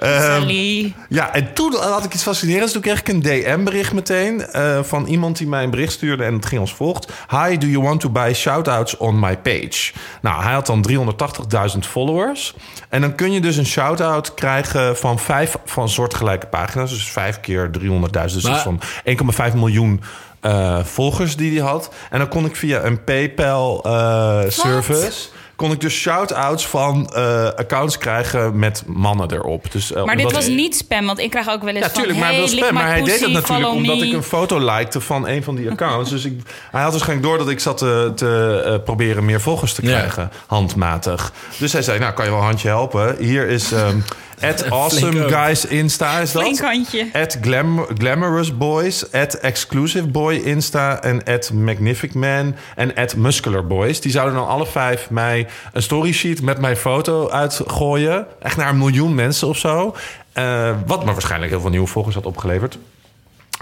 [0.00, 0.94] Sally.
[1.08, 2.72] ja, en toen had ik iets fascinerends.
[2.72, 6.24] Toen kreeg ik een DM-bericht meteen eh, van iemand die mij een bericht stuurde.
[6.24, 7.12] En het ging als volgt.
[7.30, 9.92] Hi, do you want to buy shoutouts on my page?
[10.20, 10.86] Nou, hij had dan
[11.74, 12.54] 380.000 followers.
[12.88, 16.90] En dan kun je dus een shout-out krijgen van vijf van soortgelijke pagina's.
[16.90, 17.84] Dus vijf keer 300.000.
[18.10, 18.80] Dus dat is van
[19.50, 20.02] 1,5 miljoen
[20.40, 21.94] eh, volgers die hij had.
[22.10, 25.28] En dan kon ik via een PayPal-service...
[25.56, 29.72] kon ik dus shout-outs van eh, accounts krijgen met mannen erop.
[29.72, 32.18] Dus, eh, Maar dit was niet spam, want ik krijg ook wel eens ja, tuurlijk,
[32.18, 32.20] van...
[32.20, 32.74] maar, hey, wil lick spam.
[32.74, 34.06] maar hij deed dat natuurlijk omdat me.
[34.06, 36.10] ik een foto likte van een van die accounts.
[36.10, 36.40] dus ik,
[36.70, 39.88] hij had waarschijnlijk door dat ik zat te, te eh, proberen meer volgers te Ja.
[39.98, 41.32] krijgen, handmatig.
[41.58, 43.16] Dus hij zei, nou, kan je wel een handje helpen?
[43.18, 43.96] Hier is ehm
[44.42, 46.42] at awesome guys Insta, is dat?
[46.42, 47.06] Flink handje.
[47.12, 53.66] At glam, Glamorous Boys, at Exclusive Boy Insta en at Magnific Man en at Muscular
[53.66, 54.00] Boys.
[54.00, 58.26] Die zouden dan alle vijf mij een story sheet met mijn foto uitgooien.
[58.40, 59.96] Echt naar een miljoen mensen of zo.
[60.32, 62.78] Eh, wat me waarschijnlijk heel veel nieuwe volgers had opgeleverd.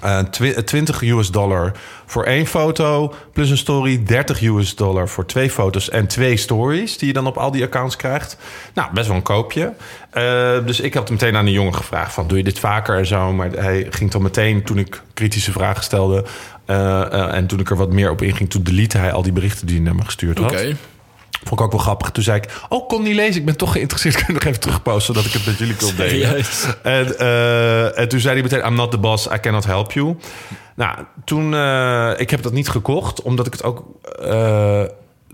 [0.03, 1.73] Eh, twi- 20 US dollar
[2.07, 6.99] voor één foto, plus een story, 30 US dollar voor twee foto's en twee stories
[6.99, 8.37] die je dan op al die accounts krijgt.
[8.75, 9.73] Nou, best wel een koopje.
[10.11, 13.07] Eh, dus ik had meteen aan de jongen gevraagd van, doe je dit vaker en
[13.07, 13.33] zo?
[13.33, 16.25] Maar hij ging dan meteen, toen ik kritische vragen stelde
[16.65, 19.33] eh, eh, en toen ik er wat meer op inging, toen delete hij al die
[19.33, 20.51] berichten die hij naar me gestuurd had.
[21.45, 22.11] Vond ik ook wel grappig.
[22.11, 23.41] Toen zei ik, oh, kon niet lezen.
[23.41, 24.15] Ik ben toch geïnteresseerd.
[24.25, 26.45] Kun je nog even terugposten, zodat ik het met jullie kon delen.
[26.83, 30.17] En, eh, en toen zei hij meteen, I'm not the boss, I cannot help you.
[30.75, 33.85] Nou, toen, eh, ik heb dat niet gekocht, omdat ik het ook
[34.23, 34.83] eh,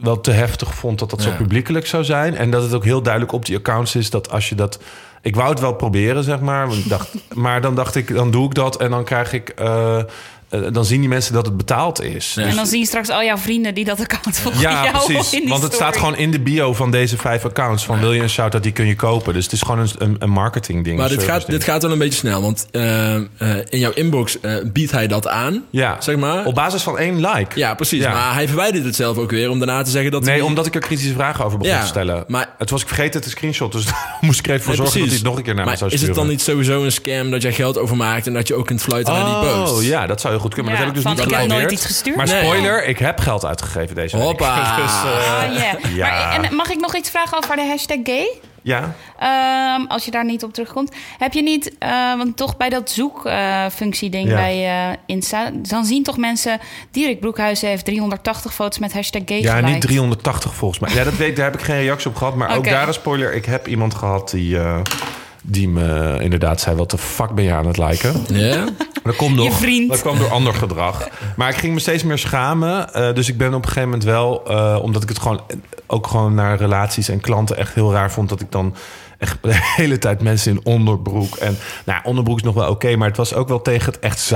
[0.01, 2.37] wel te heftig vond dat dat zo publiekelijk zou zijn.
[2.37, 4.79] En dat het ook heel duidelijk op die accounts is dat als je dat...
[5.23, 6.69] Ik wou het wel proberen, zeg maar.
[6.69, 9.55] Want dacht, maar dan dacht ik, dan doe ik dat en dan krijg ik...
[10.49, 12.35] eh, dan zien die mensen dat het betaald is.
[12.35, 12.43] Ja.
[12.43, 15.05] Dus- En dan zie je straks al jouw vrienden die dat account volgen ja, jou
[15.05, 15.33] precies.
[15.33, 17.85] in die Want het staat gewoon in de bio van deze vijf accounts.
[17.85, 19.35] Van wil je een shout-out, die kun je kopen.
[19.35, 20.99] Dus het is gewoon een, een, marketing ding.
[20.99, 21.51] Maar dit gaat, ding.
[21.51, 22.43] dit gaat wel een beetje snel.
[22.43, 23.23] Want eh, eh,
[23.69, 25.65] in jouw inbox eh, biedt hij dat aan.
[25.71, 26.45] Ja, Zeg maar.
[26.45, 27.59] op basis van één like.
[27.59, 28.03] Ja, precies.
[28.03, 28.13] Ja.
[28.13, 30.41] Maar hij verwijdert het zelf ook weer om daarna te zeggen dat Nee, hij...
[30.43, 32.25] omdat ik er kritische vragen over begon Ja, te stellen.
[32.29, 34.83] maar- het was ik vergeten te screenshot, dus daar moest ik er even voor Nee,
[34.83, 36.15] zorgen dat hij het nog een keer naar me maar zou is sturen.
[36.17, 38.27] het dan niet sowieso een scam dat jij geld overmaakt...
[38.27, 39.73] en dat je ook kunt fluiten naar die post?
[39.73, 40.73] Oh, ja, dat zou heel goed kunnen.
[40.73, 42.17] Maar Ja, dat heb ik dus niet ik heb nooit iets gestuurd.
[42.17, 42.43] Maar Nee.
[42.45, 44.27] spoiler, ik heb geld uitgegeven deze week.
[44.27, 44.77] Hoppa.
[44.83, 45.95] Dus, eh, Ah, yeah.
[45.95, 46.09] Ja.
[46.11, 48.27] Maar, en mag ik nog iets vragen over de hashtag gay?
[48.63, 48.95] ja.
[49.19, 50.93] Ehm, als je daar niet op terugkomt.
[51.19, 54.35] Heb je niet, eh, want toch bij dat zoekfunctie ding Ja.
[54.35, 55.51] bij eh, Insta...
[55.55, 56.59] dan zien toch mensen...
[56.91, 59.73] Dirk Broekhuizen heeft 380 foto's met hashtag gay Ja, geliked.
[59.73, 60.95] niet 380 volgens mij.
[60.95, 62.35] Ja, dat weet, daar heb ik geen reactie op gehad.
[62.35, 63.35] Maar ook daar een spoiler.
[63.35, 64.79] Ik heb iemand gehad die, eh,
[65.47, 66.77] die me inderdaad zei...
[66.77, 68.25] wat de fuck ben je aan het liken?
[68.29, 68.65] Ja?
[69.03, 69.59] Dat komt nog.
[69.59, 69.91] vriend.
[69.91, 71.09] Dat kwam door ander gedrag.
[71.37, 72.95] Maar ik ging me steeds meer schamen.
[72.95, 74.43] Eh, dus ik ben op een gegeven moment wel...
[74.47, 75.41] eh, omdat ik het gewoon
[75.87, 78.29] ook gewoon naar relaties en klanten echt heel raar vond...
[78.29, 78.75] dat ik dan
[79.19, 81.37] echt de hele tijd mensen in onderbroek...
[81.37, 82.97] en nou, onderbroek is nog wel oké...
[82.97, 84.33] maar het was ook wel tegen het echt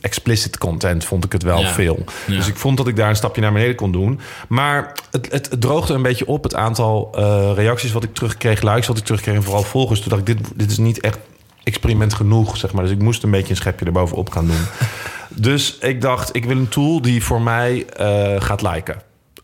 [0.00, 1.04] explicit content...
[1.04, 1.72] vond ik het wel Ja.
[1.72, 2.04] veel.
[2.26, 2.36] Ja.
[2.36, 4.20] Dus ik vond dat ik daar een stapje naar beneden kon doen.
[4.48, 6.42] Maar het, het, het droogde een beetje op.
[6.42, 8.62] Het aantal eh, reacties wat ik terugkreeg...
[8.62, 10.00] likes wat ik terugkreeg en vooral volgers...
[10.00, 11.18] toen dacht ik, dit, dit is niet echt
[11.62, 12.82] experiment genoeg, zeg maar.
[12.82, 14.66] Dus ik moest een beetje een schepje erbovenop gaan doen.
[15.50, 19.02] dus ik dacht, ik wil een tool die voor mij eh, gaat liken.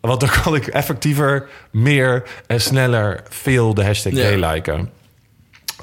[0.09, 4.21] Want dan kan ik effectiever, meer en sneller veel de hashtag Ja.
[4.27, 4.89] gay liken.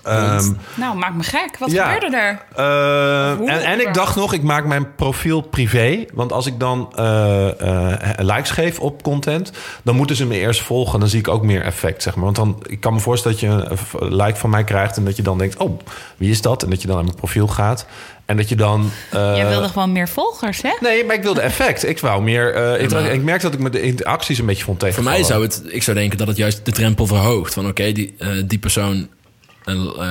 [0.03, 1.59] Ehm, Nou, maak me gek.
[1.59, 1.93] Wat Ja.
[1.93, 2.31] gebeurde er?
[2.57, 6.05] eh, Hoe en, en ik dacht nog, ik maak mijn profiel privé.
[6.15, 7.61] Want als ik dan eh,
[8.09, 9.53] eh, likes geef op content,
[9.83, 11.01] dan moeten ze me eerst volgen.
[11.01, 12.25] Dan zie ik ook meer effect, zeg maar.
[12.25, 15.17] Want dan, ik kan me voorstellen dat je een like van mij krijgt en dat
[15.17, 15.81] je dan denkt, oh,
[16.17, 16.63] wie is dat?
[16.63, 17.87] En dat je dan naar mijn profiel gaat.
[18.31, 18.91] En dat je dan.
[19.11, 20.71] eh, Jij wilde gewoon meer volgers, hè?
[20.81, 21.89] Nee, maar ik wilde effect.
[21.89, 22.55] Ik wou meer.
[22.55, 25.19] eh, maar- ik merkte dat ik met de interacties een beetje vond Voor tegenvallen.
[25.21, 25.63] mij zou het...
[25.67, 27.55] Ik zou denken dat het juist de drempel verhoogt.
[27.55, 29.09] Van oké, die, eh, die persoon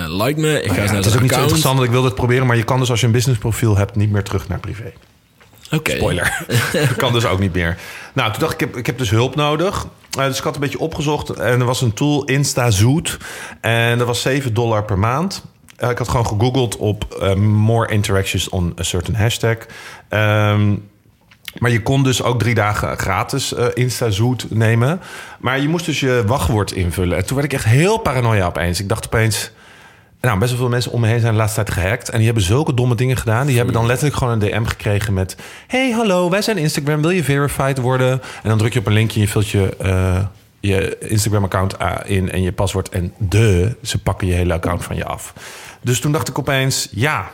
[0.08, 0.62] like me.
[0.62, 1.42] Ik ga Ja, eens naar het is ook niet zo account.
[1.42, 2.48] interessant, want ik wilde het proberen.
[2.48, 4.94] Maar je kan dus als je een businessprofiel hebt, niet meer terug naar privé.
[5.72, 5.92] Oké.
[5.96, 6.46] Spoiler.
[6.72, 7.78] dat kan dus ook niet meer.
[8.14, 9.88] Nou, toen dacht ik, ik heb, ik heb dus hulp nodig.
[10.10, 11.30] Dus ik had een beetje opgezocht.
[11.30, 13.18] En er was een tool, InstaZoot.
[13.62, 15.44] En dat was 7 dollar per maand.
[15.80, 19.58] Eh, ik had gewoon gegoogeld op eh, more interactions on a certain hashtag.
[20.10, 20.76] Ehm,
[21.58, 25.02] maar je kon dus ook drie dagen gratis eh InstaZoot nemen.
[25.40, 27.18] Maar je moest dus je wachtwoord invullen.
[27.18, 28.80] En toen werd ik echt heel paranoia opeens.
[28.80, 29.52] Ik dacht opeens...
[30.22, 32.10] Nou, best wel veel mensen om me heen zijn de laatste tijd gehackt.
[32.10, 33.46] En die hebben zulke domme dingen gedaan.
[33.48, 35.36] Die hebben dan letterlijk gewoon een DM gekregen met...
[35.68, 37.02] Hey, hallo, wij zijn Instagram.
[37.02, 38.12] Wil je verified worden?
[38.12, 39.76] En dan druk je op een linkje en je vult je,
[40.60, 41.76] je Instagram-account
[42.06, 42.90] in en je paswoord.
[42.90, 45.34] En de, ze pakken je hele account van je af.
[45.82, 47.32] Dus toen dacht ik opeens, ja,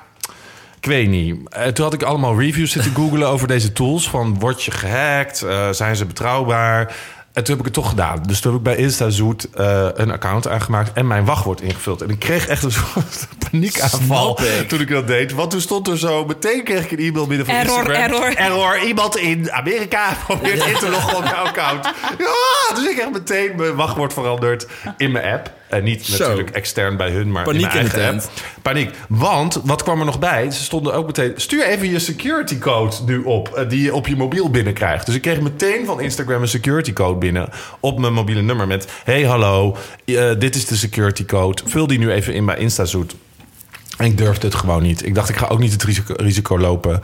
[0.79, 1.49] ik weet niet.
[1.49, 4.09] Eh, toen had ik allemaal reviews zitten googlen over deze tools.
[4.09, 5.41] Van, word je gehackt?
[5.41, 6.95] Eh, zijn ze betrouwbaar?
[7.35, 8.23] En toen heb ik het toch gedaan.
[8.27, 12.01] Dus toen heb ik bij InstaZoet uh, een account aangemaakt en mijn wachtwoord ingevuld.
[12.01, 14.67] En ik kreeg echt een soort paniekaanval ik.
[14.67, 15.31] toen ik dat deed.
[15.33, 18.01] Want toen stond er zo, meteen kreeg ik een e-mail binnen van Error, Instagram.
[18.03, 18.35] error.
[18.35, 21.85] Error, iemand in Amerika probeert in te loggen op jouw account.
[22.17, 24.67] Ja, dus ik heb meteen mijn wachtwoord veranderd
[24.97, 25.51] in mijn app.
[25.75, 26.27] En niet Zo.
[26.27, 28.31] natuurlijk extern bij hun, maar Paniek in mijn eigen app.
[28.61, 28.89] Paniek.
[29.07, 30.51] Want, wat kwam er nog bij?
[30.51, 31.33] Ze stonden ook meteen...
[31.35, 33.53] Stuur even je security code nu op...
[33.53, 35.05] eh, die je op je mobiel binnenkrijgt.
[35.05, 37.49] Dus ik kreeg meteen van Instagram een security code binnen...
[37.79, 38.87] op mijn mobiele nummer met...
[39.03, 41.61] Hey, hallo, eh, dit is de security code.
[41.65, 43.15] Vul die nu even in bij InstaZoet.
[43.97, 45.05] En ik durfde het gewoon niet.
[45.05, 47.01] Ik dacht, ik ga ook niet het risico, risico lopen...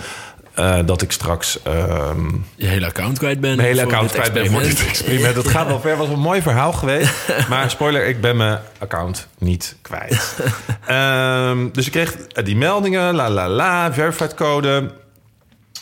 [0.53, 2.25] eh, dat ik straks ehm,
[2.55, 3.55] Je hele account kwijt bent.
[3.55, 4.97] mijn hele account kwijt ben voor dit experiment.
[4.99, 5.35] experiment.
[5.35, 5.97] Dat gaat wel ver.
[5.97, 7.13] was een mooi verhaal geweest.
[7.49, 10.35] Maar spoiler, ik ben mijn account niet kwijt.
[10.85, 13.15] Ehm, dus ik kreeg die meldingen.
[13.15, 13.93] La la la.
[13.93, 14.91] Verified code.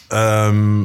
[0.07, 0.81] Ehm,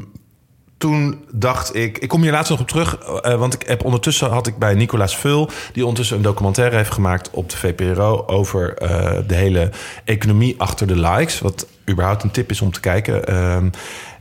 [0.84, 1.98] toen dacht ik...
[1.98, 2.98] Ik kom hier laatst nog op terug.
[2.98, 5.50] eh, want ik heb ondertussen had ik bij Nicolaas Vul...
[5.72, 8.24] die ondertussen een documentaire heeft gemaakt op de VPRO...
[8.26, 9.70] over eh, de hele
[10.04, 11.40] economie achter de likes.
[11.40, 13.26] Wat überhaupt een tip is om te kijken.
[13.26, 13.70] Ehm,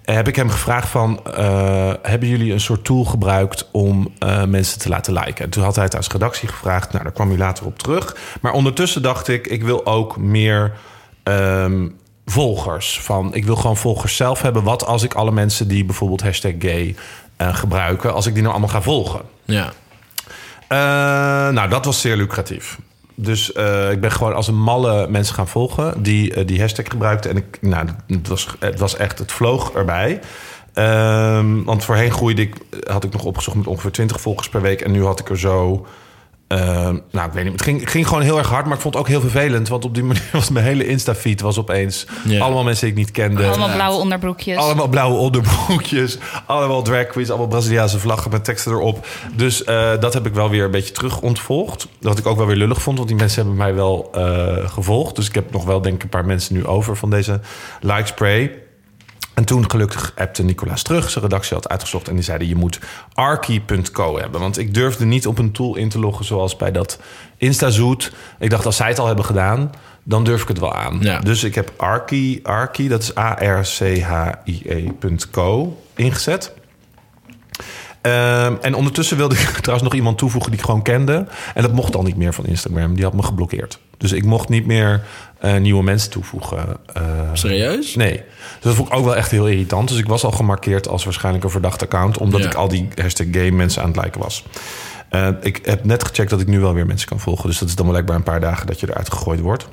[0.03, 1.19] heb ik hem gevraagd van...
[1.25, 5.45] eh, hebben jullie een soort tool gebruikt om eh, mensen te laten liken?
[5.45, 6.91] En toen had hij het zijn redactie gevraagd.
[6.91, 8.15] Nou, daar kwam hij later op terug.
[8.41, 9.47] Maar ondertussen dacht ik...
[9.47, 10.71] ik wil ook meer...
[11.23, 11.87] ehm,
[12.25, 12.99] volgers.
[12.99, 14.63] Van, ik wil gewoon volgers zelf hebben.
[14.63, 16.95] Wat als ik alle mensen die bijvoorbeeld hashtag gay
[17.37, 18.13] eh, gebruiken...
[18.13, 19.21] als ik die nou allemaal ga volgen?
[19.45, 19.73] Ja.
[20.67, 22.77] Eh, nou, dat was zeer lucratief.
[23.15, 27.31] Dus eh, ik ben gewoon als een malle mensen gaan volgen die die hashtag gebruikten.
[27.31, 30.19] En ik, nou, het was, het was echt, het vloog erbij.
[30.73, 32.55] Ehm, want voorheen groeide ik,
[32.87, 34.81] had ik nog opgezocht met ongeveer 20 volgers per week.
[34.81, 35.85] En nu had ik er zo.
[36.57, 37.53] Ehm, nou, ik weet niet.
[37.53, 39.67] Het ging, ging gewoon heel erg hard, maar ik vond het ook heel vervelend.
[39.67, 42.05] Want op die manier was mijn hele Insta-feed was opeens
[42.39, 43.47] allemaal mensen die ik niet kende.
[43.47, 44.57] Allemaal blauwe onderbroekjes.
[44.57, 46.17] Allemaal blauwe onderbroekjes.
[46.45, 47.29] Allemaal drag queens.
[47.29, 49.07] Allemaal Braziliaanse vlaggen met teksten erop.
[49.35, 51.87] Dus eh, dat heb ik wel weer een beetje terug ontvolgd.
[51.99, 52.97] Dat ik ook wel weer lullig vond.
[52.97, 55.15] Want die mensen hebben mij wel eh, gevolgd.
[55.15, 57.39] Dus ik heb nog wel denk ik een paar mensen nu over van deze
[57.81, 58.51] like spray.
[59.33, 61.09] En toen gelukkig appte Nicolaas terug.
[61.09, 62.07] Zijn redactie had uitgezocht.
[62.07, 62.79] En die zeiden je moet
[63.13, 64.39] arky.co hebben.
[64.39, 66.99] Want ik durfde niet op een tool in te loggen zoals bij dat
[67.37, 68.13] InstaZoet.
[68.39, 69.71] Ik dacht als zij het al hebben gedaan...
[70.03, 70.97] dan durf ik het wel aan.
[71.01, 71.19] Ja.
[71.19, 74.57] Dus ik heb Arky, Arky, dat is A-R-C-H-I-E.co,
[75.95, 76.53] ingezet.
[78.03, 81.25] Ehm, en ondertussen wilde ik trouwens nog iemand toevoegen die ik gewoon kende.
[81.55, 82.95] En dat mocht al niet meer van Instagram.
[82.95, 83.79] Die had me geblokkeerd.
[83.97, 85.01] Dus ik mocht niet meer
[85.39, 86.77] eh, nieuwe mensen toevoegen.
[86.93, 87.95] Eh, Serieus?
[87.95, 88.11] Nee.
[88.13, 88.23] Dus
[88.61, 89.87] dat vond ik ook wel echt heel irritant.
[89.89, 92.17] Dus ik was al gemarkeerd als waarschijnlijk een verdacht account.
[92.17, 92.45] Omdat Ja.
[92.47, 94.45] ik al die hashtag gay mensen aan het liken was.
[95.09, 97.49] Eh, ik heb net gecheckt dat ik nu wel weer mensen kan volgen.
[97.49, 99.67] Dus dat is dan blijkbaar een paar dagen dat je eruit gegooid wordt.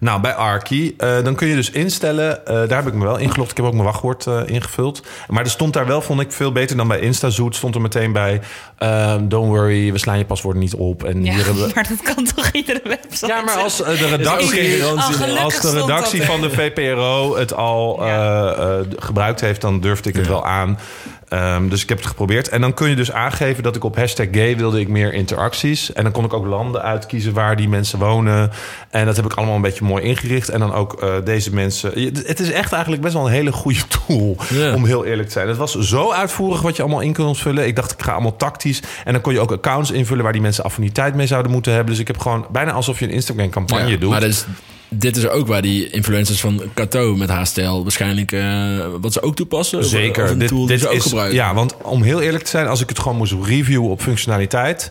[0.00, 2.46] Nou, bij Arky, eh, dan kun je dus instellen...
[2.46, 3.50] eh, daar heb ik me wel ingelogd.
[3.50, 5.02] Ik heb ook mijn wachtwoord eh, ingevuld.
[5.28, 7.56] Maar er stond daar wel, vond ik, veel beter dan bij InstaZoet.
[7.56, 8.40] Stond er meteen bij...
[8.78, 11.04] ehm, don't worry, we slaan je paswoorden niet op.
[11.04, 11.72] En Ja, hier hebben we...
[11.74, 13.26] maar dat kan toch iedere website?
[13.26, 14.84] Ja, maar als de redactie.
[14.86, 15.04] Oh,
[15.44, 18.54] als de redactie van de VPRO het al Ja.
[18.54, 20.78] eh, eh, gebruikt heeft, dan durfde ik het wel aan.
[21.28, 22.48] Ehm, dus ik heb het geprobeerd.
[22.48, 25.92] En dan kun je dus aangeven dat ik op hashtag gay wilde ik meer interacties.
[25.92, 28.50] En dan kon ik ook landen uitkiezen waar die mensen wonen.
[28.90, 30.48] En dat heb ik allemaal een beetje mooi ingericht.
[30.48, 32.00] En dan ook eh, deze mensen.
[32.00, 34.36] Je- Het is echt eigenlijk best wel een hele goede tool.
[34.74, 35.48] Om heel eerlijk te zijn.
[35.48, 37.66] Het was zo uitvoerig wat je allemaal in kunt vullen.
[37.66, 38.82] Ik dacht, ik ga allemaal tactisch.
[39.04, 41.90] En dan kon je ook accounts invullen waar die mensen affiniteit mee zouden moeten hebben.
[41.92, 44.10] Dus ik heb gewoon bijna alsof je een Instagram-campagne Ja, doet.
[44.10, 44.46] Maar dus,
[44.88, 49.36] dit is ook waar die influencers van Kato met HSTL waarschijnlijk eh, wat ze ook
[49.36, 49.78] toepassen.
[49.78, 50.30] Of Zeker.
[50.30, 51.36] een Dit, tool dit ze ook is, gebruiken.
[51.36, 54.90] ja, want om heel eerlijk te zijn, als ik het gewoon moest reviewen op functionaliteit,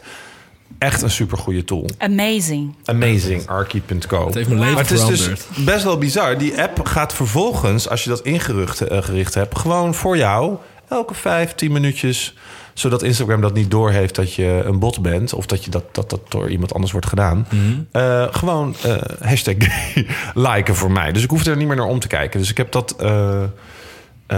[0.78, 1.90] echt een supergoeie tool.
[1.98, 2.76] Amazing.
[2.86, 4.26] Amazing, arky.co.
[4.26, 5.66] Het heeft mijn leven Maar het is dus veranderd.
[5.66, 6.38] best wel bizar.
[6.38, 10.56] Die app gaat vervolgens, als je dat ingericht eh, gericht hebt, gewoon voor jou
[10.90, 12.34] elke vijf, tien minuutjes
[12.80, 15.34] zodat Instagram dat niet doorheeft dat je een bot bent...
[15.34, 17.48] of dat, je dat, dat dat door iemand anders wordt gedaan.
[17.50, 17.82] Mhm.
[17.92, 19.56] Eh, gewoon eh, hashtag
[20.50, 21.12] liken voor mij.
[21.12, 22.40] Dus ik hoef er niet meer naar om te kijken.
[22.40, 23.44] Dus ik heb dat eh,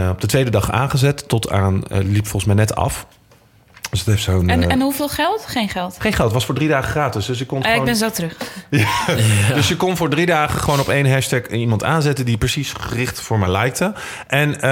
[0.10, 1.28] op de tweede dag aangezet.
[1.28, 3.08] Tot aan, liep volgens mij net af.
[3.90, 4.50] Dus het heeft zo'n...
[4.50, 5.44] En, eh, en hoeveel geld?
[5.48, 5.96] Geen geld.
[6.00, 7.26] Geen geld, het was voor drie dagen gratis.
[7.26, 7.80] Dus ik kon Eh, gewoon...
[7.80, 8.38] ik ben zo terug.
[9.56, 13.22] Dus je kon voor drie dagen gewoon op één hashtag iemand aanzetten die precies gericht
[13.22, 13.94] voor me likte.
[14.28, 14.70] En eh,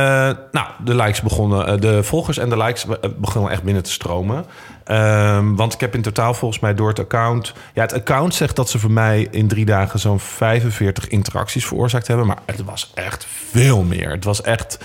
[0.51, 4.45] nou, de likes begonnen, de volgers en de likes be- begonnen echt binnen te stromen.
[4.83, 7.53] Ehm, want ik heb in totaal volgens mij door het account.
[7.73, 12.07] Ja, het account zegt dat ze voor mij in drie dagen zo'n 45 interacties veroorzaakt
[12.07, 12.25] hebben.
[12.25, 14.09] Maar het was echt veel meer.
[14.09, 14.77] Het was echt.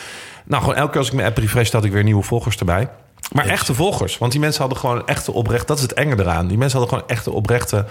[0.44, 2.88] Nou, gewoon elke keer als ik mijn app refresh, had ik weer nieuwe volgers erbij.
[3.32, 4.18] Maar echte volgers.
[4.18, 5.66] Want die mensen hadden gewoon een echte oprecht.
[5.66, 6.46] Dat is het enge eraan.
[6.46, 7.84] Die mensen hadden gewoon echte oprechte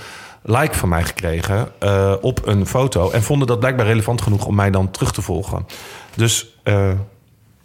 [0.43, 3.09] like van mij gekregen eh, op een foto.
[3.11, 5.67] En vonden dat blijkbaar relevant genoeg om mij dan terug te volgen.
[6.15, 6.91] Dus eh,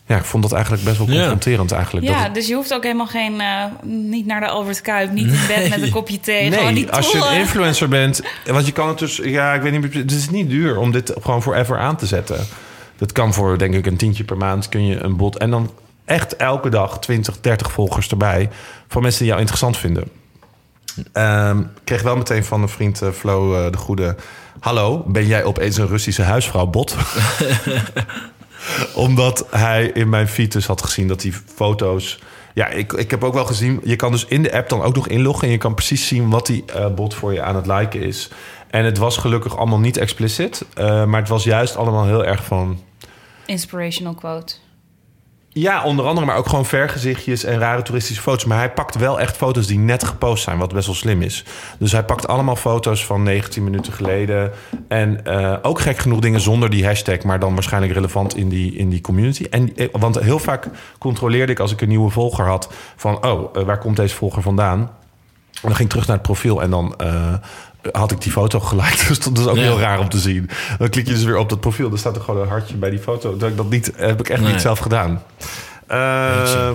[0.06, 1.14] ja, ik vond dat eigenlijk best wel Ja.
[1.14, 2.06] confronterend eigenlijk.
[2.06, 3.40] Ja, dat dus je hoeft ook helemaal geen...
[3.40, 6.50] eh, niet naar de Albert Kuip, niet in bed met een kopje thee.
[6.50, 9.62] gewoon Nee, die als je een influencer bent, want je kan het dus, ja, ik
[9.62, 12.46] weet niet, het is niet duur om dit gewoon forever aan te zetten.
[12.96, 15.70] Dat kan voor, denk ik, een tientje per maand kun je een bot en dan
[16.06, 18.48] echt elke dag 20, 30 volgers erbij
[18.88, 20.10] van mensen die jou interessant vinden.
[21.12, 24.16] Ehm, ik kreeg wel meteen van een vriend eh, Flo eh, de Goede.
[24.60, 26.96] Hallo, ben jij opeens een Russische huisvrouw bot?
[28.94, 32.18] Omdat hij in mijn feed dus had gezien dat die foto's...
[32.54, 33.80] Ja, ik, ik heb ook wel gezien...
[33.84, 35.46] Je kan dus in de app dan ook nog inloggen...
[35.46, 38.30] en je kan precies zien wat die eh, bot voor je aan het liken is.
[38.70, 40.64] En het was gelukkig allemaal niet explicit.
[40.74, 42.80] eh, maar het was juist allemaal heel erg van...
[43.46, 44.54] Inspirational quote.
[45.58, 48.44] Ja, onder andere, maar ook gewoon vergezichtjes en rare toeristische foto's.
[48.44, 51.44] Maar hij pakt wel echt foto's die net gepost zijn, wat best wel slim is.
[51.78, 54.52] Dus hij pakt allemaal foto's van 19 minuten geleden.
[54.88, 58.74] En eh, ook gek genoeg dingen zonder die hashtag, maar dan waarschijnlijk relevant in die,
[58.74, 59.44] in die community.
[59.50, 63.56] En, eh, want heel vaak controleerde ik als ik een nieuwe volger had van, oh,
[63.56, 64.90] eh, waar komt deze volger vandaan?
[65.62, 66.94] Dan ging ik terug naar het profiel en dan
[67.92, 69.04] had ik die foto geliked.
[69.08, 69.62] Dus dat is ook Ja.
[69.62, 70.50] heel raar om te zien.
[70.78, 71.88] Dan klik je dus weer op dat profiel.
[71.88, 73.36] Dan staat er gewoon een hartje bij die foto.
[73.36, 74.52] Dat ik dat niet, heb ik echt Nee.
[74.52, 75.22] niet zelf gedaan.
[75.86, 76.74] Ehm,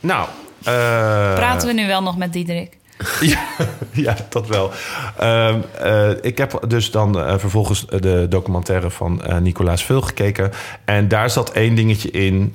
[0.00, 0.28] nou.
[0.64, 2.78] eh, Praten we nu wel nog met Diederik?
[3.20, 3.38] ja,
[3.90, 4.70] ja, dat wel.
[5.18, 10.50] Ehm, eh, ik heb dus dan eh, vervolgens de documentaire van eh, Nicolaas Vul gekeken.
[10.84, 12.54] En daar zat één dingetje in.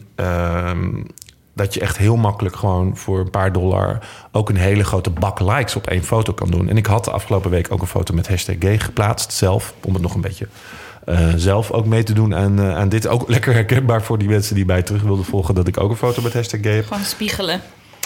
[1.55, 3.99] Dat je echt heel makkelijk gewoon voor een paar dollar...
[4.31, 6.69] ook een hele grote bak likes op één foto kan doen.
[6.69, 9.73] En ik had de afgelopen week ook een foto met hashtag gay geplaatst zelf.
[9.83, 10.47] Om het nog een beetje
[11.05, 13.07] eh, zelf ook mee te doen aan, eh, aan dit.
[13.07, 15.55] Ook lekker herkenbaar voor die mensen die mij terug wilden volgen...
[15.55, 16.85] dat ik ook een foto met hashtag gay heb.
[16.85, 17.61] Gewoon spiegelen.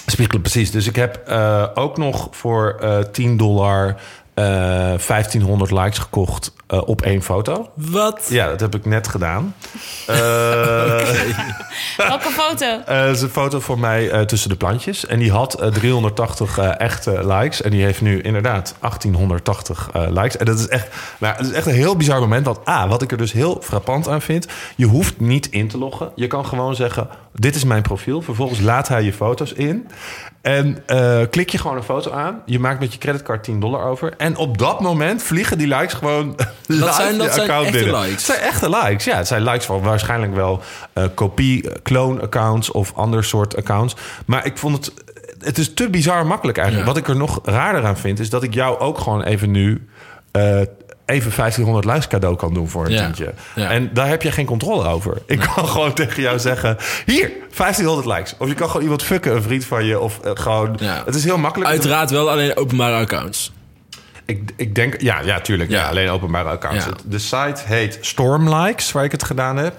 [0.05, 0.71] Spiegelen, precies.
[0.71, 4.01] Dus ik heb eh, ook nog voor eh 10 dollar
[4.43, 7.69] 1500 likes gekocht eh, op één foto.
[7.73, 8.27] Wat?
[8.29, 9.55] Ja, dat heb ik net gedaan.
[10.05, 10.15] Eh
[11.97, 12.65] Welke foto?
[12.85, 15.05] eh, het is een foto voor mij eh, tussen de plantjes.
[15.05, 17.61] En die had eh, 380 eh, echte likes.
[17.61, 20.37] En die heeft nu inderdaad 1880 eh, likes.
[20.37, 20.87] En dat is, echt,
[21.19, 22.45] nou, het is echt een heel bizar moment.
[22.45, 24.47] Want A, wat ik er dus heel frappant aan vind...
[24.75, 26.11] je hoeft niet in te loggen.
[26.15, 28.21] Je kan gewoon zeggen, dit is mijn profiel.
[28.21, 29.87] Vervolgens laat hij je foto's in.
[30.41, 32.41] En eh, klik je gewoon een foto aan.
[32.45, 34.13] Je maakt met je creditcard 10 dollar over.
[34.17, 36.35] En op dat moment vliegen die likes gewoon
[36.65, 37.99] live zijn- dat je zijn account echte binnen.
[38.01, 38.11] likes.
[38.27, 39.03] Het zijn echte likes.
[39.05, 40.61] Ja, het zijn likes van waarschijnlijk wel
[40.93, 43.95] eh kopie, eh, clone accounts of ander soort accounts.
[44.25, 44.93] Maar ik vond het,
[45.39, 46.87] het is te bizar makkelijk eigenlijk.
[46.87, 46.93] Ja.
[46.93, 49.87] Wat ik er nog raarder aan vind, is dat ik jou ook gewoon even nu
[51.09, 53.03] even 1500 likes cadeau kan doen voor een Ja.
[53.03, 53.33] tientje.
[53.55, 53.69] Ja.
[53.69, 55.17] En daar heb je geen controle over.
[55.25, 58.35] Ik kan gewoon tegen jou zeggen, hier, 1500 likes.
[58.37, 59.99] Of je kan gewoon iemand fucken, een vriend van je.
[59.99, 61.01] Of eh, gewoon, Ja.
[61.05, 61.69] het is heel makkelijk.
[61.69, 63.51] Uiteraard wel alleen openbare accounts.
[64.25, 65.69] Ik, ik denk, ja, ja tuurlijk.
[65.69, 65.87] Ja.
[65.87, 66.85] Alleen openbare accounts.
[67.05, 69.73] De site heet Stormlikes, waar ik het gedaan heb.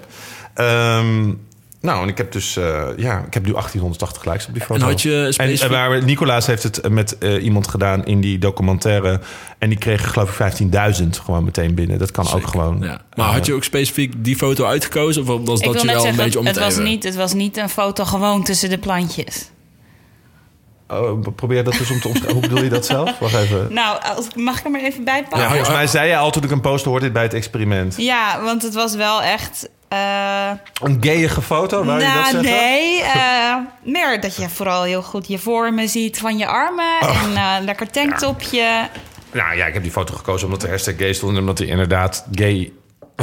[0.53, 1.33] Ehm,
[1.81, 4.81] nou, en ik heb dus, eh, ja, ik heb nu 1880 likes op die foto.
[4.81, 5.61] En had je En, specifiek...
[5.61, 9.19] en waar Nicolaas heeft het met eh, iemand gedaan in die documentaire.
[9.57, 10.53] En die kreeg geloof ik
[11.01, 11.99] 15.000 gewoon meteen binnen.
[11.99, 12.77] Dat kan ook gewoon.
[12.81, 13.01] Ja.
[13.15, 15.21] Maar Eh, had je ook specifiek die foto uitgekozen?
[15.21, 16.71] Of was Ik dat wil je net wel een zeggen, beetje om het te was,
[16.71, 16.83] even?
[16.83, 19.49] niet, het was niet een foto gewoon tussen de plantjes.
[20.89, 22.33] oh, probeer dat dus om te omschrijven.
[22.39, 23.19] Hoe bedoel je dat zelf?
[23.19, 23.73] Wacht even.
[23.73, 25.47] Nou, als, mag ik er maar even bij Ja, pakken?
[25.49, 27.93] volgens mij zei je al toen ik een post hoorde dit bij het experiment.
[27.97, 29.69] Ja, want het was wel echt...
[29.91, 32.51] eh, Een gayige foto, wou je dat nou, zeggen?
[32.51, 33.01] nee.
[33.15, 37.01] eh, meer dat je vooral heel goed je vormen ziet van je armen.
[37.01, 37.23] Oh.
[37.23, 38.89] En eh, lekker tanktopje.
[39.31, 41.33] Nou ja, ik heb die foto gekozen omdat de hashtag gay stond...
[41.33, 42.71] en omdat hij inderdaad gay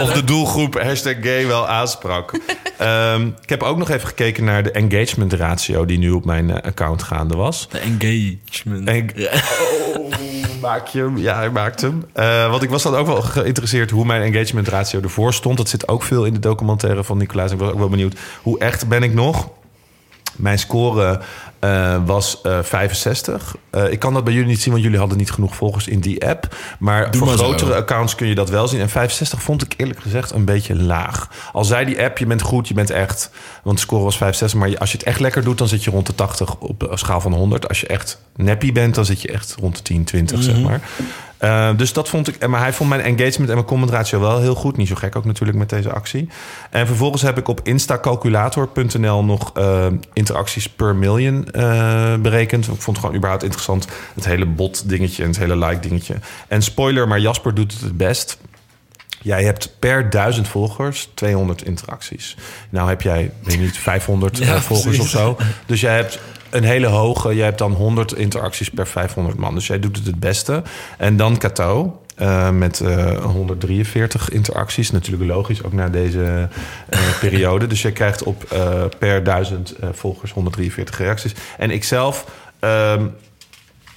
[0.00, 2.32] of de doelgroep hashtag gay wel aansprak.
[2.78, 5.84] Ehm, ik heb ook nog even gekeken naar de engagement ratio...
[5.84, 7.68] die nu op mijn account gaande was.
[7.68, 8.88] De engagement.
[8.88, 9.10] En-.
[9.96, 10.12] Oh,
[10.62, 11.18] maak je hem?
[11.18, 12.04] Ja, hij maakt hem.
[12.12, 15.56] Eh, want ik was dan ook wel geïnteresseerd hoe mijn engagement ratio ervoor stond.
[15.56, 17.52] Dat zit ook veel in de documentaire van Nicolaas.
[17.52, 19.48] Ik was ook wel benieuwd hoe echt ben ik nog.
[20.36, 21.20] Mijn score
[21.58, 23.54] eh, was eh, 65.
[23.70, 26.00] Eh, ik kan dat bij jullie niet zien, want jullie hadden niet genoeg volgers in
[26.00, 26.56] die app.
[26.78, 27.44] Maar Doe voor maar zo.
[27.44, 28.80] grotere accounts kun je dat wel zien.
[28.80, 31.28] En 65 vond ik eerlijk gezegd een beetje laag.
[31.52, 33.30] Al zei die app, je bent goed, je bent echt...
[33.62, 35.58] Want de score was 65, maar als je het echt lekker doet...
[35.58, 37.68] dan zit je rond de 80 op een schaal van 100.
[37.68, 40.80] Als je echt nappy bent, dan zit je echt rond de 10, 20, zeg maar.
[41.38, 42.46] Eh, dus dat vond ik...
[42.46, 44.76] Maar hij vond mijn engagement en mijn comment ratio wel heel goed.
[44.76, 46.28] Niet zo gek ook natuurlijk met deze actie.
[46.70, 52.64] En vervolgens heb ik op instacalculator.nl nog eh, interacties per million eh, berekend.
[52.64, 53.86] Ik vond het gewoon überhaupt interessant.
[54.14, 56.14] Het hele bot dingetje en het hele like dingetje.
[56.48, 58.38] En spoiler, maar Jasper doet het het best.
[59.22, 62.36] Jij hebt per duizend volgers 200 interacties.
[62.70, 65.14] Nou heb jij, weet niet, 500 Ja, eh, volgers precies.
[65.14, 65.36] of zo.
[65.66, 66.18] Dus jij hebt
[66.52, 67.34] een hele hoge.
[67.34, 69.54] Jij hebt dan 100 interacties per 500 man.
[69.54, 70.62] Dus jij doet het het beste.
[70.98, 72.00] En dan Kato.
[72.16, 74.90] eh, met eh, 143 interacties.
[74.90, 76.48] Natuurlijk logisch, ook na deze
[76.88, 77.66] eh, periode.
[77.66, 81.34] Dus je krijgt op eh, per duizend eh, volgers 143 reacties.
[81.58, 82.24] En ikzelf
[82.58, 83.06] ehm,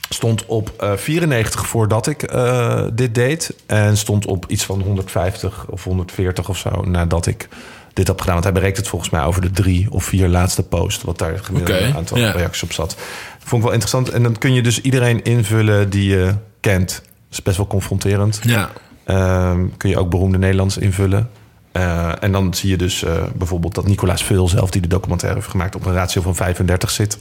[0.09, 3.55] stond op eh, 94 voordat ik eh, dit deed.
[3.65, 7.47] En stond op iets van 150 of 140 of zo nadat ik
[7.95, 8.33] dit heb gedaan.
[8.33, 11.03] Want hij bereikt het volgens mij over de drie of vier laatste post.
[11.03, 12.31] Wat daar het gemiddelde Oké, aantal ja.
[12.31, 12.95] reacties op zat.
[13.39, 14.09] Vond ik wel interessant.
[14.09, 16.89] En dan kun je dus iedereen invullen die je kent.
[16.89, 18.39] Dat is best wel confronterend.
[18.43, 18.69] Ja.
[19.05, 21.29] Ehm, kun je ook beroemde Nederlands invullen.
[21.71, 25.39] Eh, en dan zie je dus eh, bijvoorbeeld dat Nicolaas Veul zelf, die de documentaire
[25.39, 27.17] heeft gemaakt, op een ratio van 35 zit.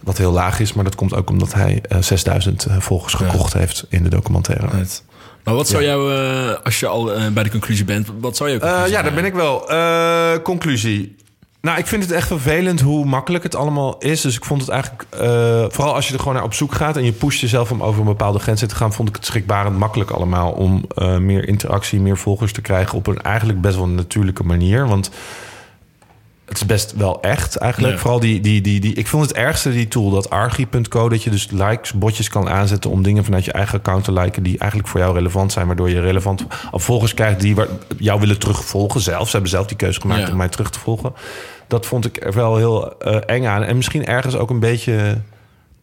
[0.00, 3.52] Wat heel laag is, maar dat komt ook omdat hij eh, 6000 eh, volgers gekocht
[3.52, 4.66] heeft in de documentaire.
[4.66, 5.04] Right.
[5.46, 8.50] Maar wat zou jou, eh, als je al eh, bij de conclusie bent, wat zou
[8.50, 9.68] je Eh, ja, daar ben ik wel.
[10.42, 11.16] Conclusie.
[11.60, 14.20] Nou, ik vind het echt vervelend hoe makkelijk het allemaal is.
[14.20, 15.06] Dus ik vond het eigenlijk...
[15.72, 16.96] vooral als je er gewoon naar op zoek gaat...
[16.96, 18.92] en je pusht jezelf om over een bepaalde grens te gaan...
[18.92, 20.50] vond ik het schrikbarend makkelijk allemaal...
[20.50, 20.84] om
[21.18, 22.98] meer interactie, meer volgers te krijgen...
[22.98, 24.88] op een eigenlijk best wel natuurlijke manier.
[24.88, 25.10] Want
[26.46, 27.94] het is best wel echt eigenlijk.
[27.94, 28.00] Ja.
[28.00, 28.94] Vooral die, die, die, die...
[28.94, 31.08] Ik vond het ergste die tool, dat archi.co...
[31.08, 32.90] dat je dus likes, botjes kan aanzetten...
[32.90, 34.42] om dingen vanuit je eigen account te liken...
[34.42, 35.66] die eigenlijk voor jou relevant zijn...
[35.66, 37.40] waardoor je relevant volgers krijgt...
[37.40, 37.56] die
[37.98, 39.24] jou willen terugvolgen zelf.
[39.26, 40.30] Ze hebben zelf die keuze gemaakt Ja.
[40.30, 41.12] om mij terug te volgen.
[41.66, 43.62] Dat vond ik er wel heel eh, eng aan.
[43.62, 45.20] En misschien ergens ook een beetje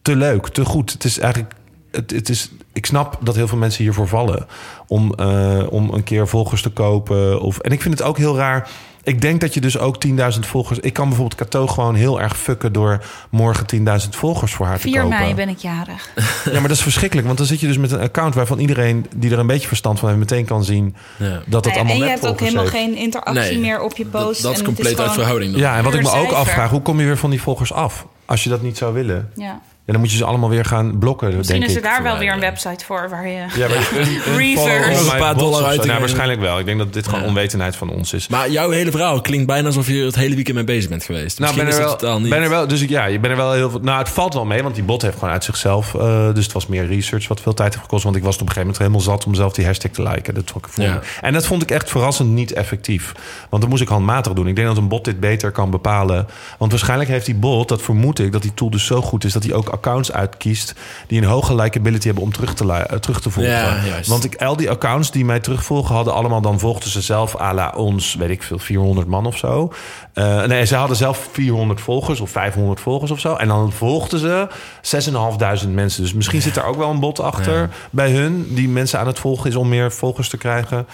[0.02, 0.92] te leuk, te goed.
[0.92, 1.54] Het is eigenlijk...
[1.90, 4.46] Het, het is, ik snap dat heel veel mensen hiervoor vallen.
[4.86, 7.40] Om, eh, om een keer volgers te kopen.
[7.40, 8.68] Of, en ik vind het ook heel raar...
[9.04, 10.78] Ik denk dat je dus ook 10.000 volgers...
[10.78, 12.72] Ik kan bijvoorbeeld Cato gewoon heel erg fucken...
[12.72, 13.66] door morgen
[14.02, 15.18] 10.000 volgers voor haar te 4 kopen.
[15.18, 16.08] mei ben ik jarig.
[16.44, 17.26] Ja, maar dat is verschrikkelijk.
[17.26, 18.34] Want dan zit je dus met een account...
[18.34, 20.20] waarvan iedereen die er een beetje verstand van heeft...
[20.20, 21.42] meteen kan zien Ja.
[21.46, 22.76] dat het ja, allemaal en je hebt ook helemaal heeft.
[22.76, 24.42] geen interactie Nee, meer op je post.
[24.42, 25.52] dat is en compleet uit gewoon- verhouding.
[25.52, 25.60] dan.
[25.60, 26.34] Ja, en wat ik me ook cijfer.
[26.36, 26.70] afvraag...
[26.70, 28.06] hoe kom je weer van die volgers af?
[28.24, 29.30] Als je dat niet zou willen.
[29.34, 29.60] Ja.
[29.86, 31.88] Ja, dan moet je ze allemaal weer gaan blokken, Misschien denk is er ik.
[31.88, 32.40] daar wel Ja, weer een ja.
[32.50, 33.44] website voor waar je...
[33.56, 35.66] Ja, maar een, een een paar dollar zo.
[35.66, 36.00] uit Nou, geven.
[36.00, 36.58] waarschijnlijk wel.
[36.58, 37.26] Ik denk dat dit gewoon Ja.
[37.26, 38.28] onwetendheid van ons is.
[38.28, 41.38] Maar jouw hele verhaal klinkt bijna alsof je het hele weekend mee bezig bent geweest.
[41.38, 42.30] Nou, ben Misschien er, is het wel, totaal niet.
[42.30, 43.80] ben er wel, dus ik, ja, je bent er wel heel veel.
[43.80, 45.94] Nou, het valt wel mee, want die bot heeft gewoon uit zichzelf.
[45.94, 48.04] eh, dus het was meer research, wat veel tijd heeft gekost.
[48.04, 50.02] Want ik was het op een gegeven moment helemaal zat om zelf die hashtag te
[50.02, 50.34] liken.
[50.34, 51.00] Dat vond ik voor Ja.
[51.20, 53.12] En dat vond ik echt verrassend niet effectief.
[53.50, 54.46] Want dat moest ik handmatig doen.
[54.48, 56.26] Ik denk dat een bot dit beter kan bepalen.
[56.58, 59.32] Want waarschijnlijk heeft die bot, dat vermoed ik, dat die tool dus zo goed is
[59.32, 60.74] dat hij ook accounts uitkiest
[61.06, 63.52] die een hoge likability hebben om terug te, eh, terug te volgen.
[63.52, 64.08] Ja, juist.
[64.08, 67.54] Want ik, al die accounts die mij terugvolgen hadden allemaal dan volgden ze zelf à
[67.54, 69.72] la ons, weet ik veel, 400 man of zo.
[70.12, 73.34] Eh, nee, ze hadden zelf 400 volgers of 500 volgers of zo.
[73.34, 74.48] En dan volgden ze
[74.82, 76.02] 6.500 mensen.
[76.02, 77.68] Dus misschien zit daar ook wel een bot achter Ja.
[77.90, 80.86] bij hun die mensen aan het volgen is om meer volgers te krijgen.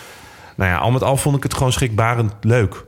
[0.56, 2.84] Nou ja, al met al vond ik het gewoon schrikbarend leuk.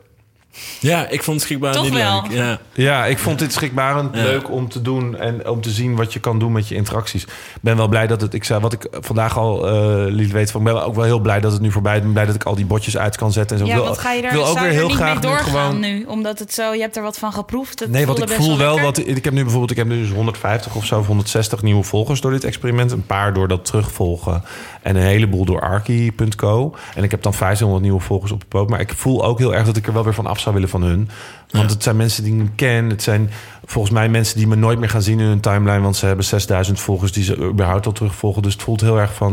[0.80, 2.22] Ja, ik vond het schikbaar Toch niet wel.
[2.22, 2.32] leuk.
[2.32, 2.58] Ja.
[2.72, 4.22] Ja, ik vond dit schrikbarend Ja.
[4.22, 7.22] leuk om te doen en om te zien wat je kan doen met je interacties.
[7.24, 7.30] Ik
[7.60, 10.60] ben wel blij dat het, ik zei wat ik vandaag al eh, liet weten, van,
[10.60, 11.98] ik ben ook wel heel blij dat het nu voorbij is.
[11.98, 13.68] Ik ben blij dat ik al die botjes uit kan zetten en zo.
[13.68, 15.36] Ja, Ik wil, wat ga je wil ook weer er heel niet graag mee nu
[15.36, 15.80] doorgaan gewoon.
[15.80, 16.04] nu?
[16.04, 17.80] Omdat het zo, je hebt er wat van geproefd.
[17.80, 18.84] Het Nee, want ik voel wel lekker.
[18.84, 18.98] wat.
[19.16, 22.20] Ik heb nu bijvoorbeeld ik heb nu dus 150 of zo, of 160 nieuwe volgers
[22.20, 22.92] door dit experiment.
[22.92, 24.44] Een paar door dat terugvolgen.
[24.82, 26.74] En een heleboel door Arki.co.
[26.94, 28.68] En ik heb dan 500 nieuwe volgers op de poot.
[28.68, 30.68] Maar ik voel ook heel erg dat ik er wel weer van af zou willen
[30.70, 31.08] van hun.
[31.50, 32.88] Want het zijn mensen die ik ken.
[32.90, 33.30] Het zijn
[33.64, 35.80] volgens mij mensen die me nooit meer gaan zien in hun timeline.
[35.80, 38.42] Want ze hebben 6000 volgers die ze überhaupt al terugvolgen.
[38.42, 39.32] Dus het voelt heel erg van.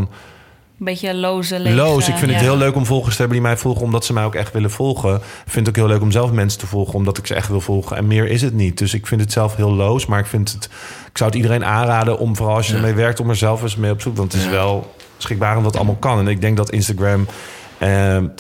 [0.79, 2.07] Een beetje loze lege, Loos.
[2.07, 4.23] Ik vind het heel leuk om volgers te hebben die mij volgen, omdat ze mij
[4.23, 5.15] ook echt willen volgen.
[5.15, 7.47] Ik vind het ook heel leuk om zelf mensen te volgen, omdat ik ze echt
[7.47, 7.97] wil volgen.
[7.97, 8.77] En meer is het niet.
[8.77, 10.05] Dus ik vind het zelf heel loos.
[10.05, 10.65] Maar ik vind het.
[11.09, 12.79] Ik zou het iedereen aanraden om, vooral als je Ja.
[12.79, 14.15] ermee werkt, om er zelf eens mee op zoek.
[14.17, 14.79] Want het is Ja.
[15.19, 16.19] Wel schrikbarend wat allemaal kan.
[16.19, 17.27] En ik denk dat Instagram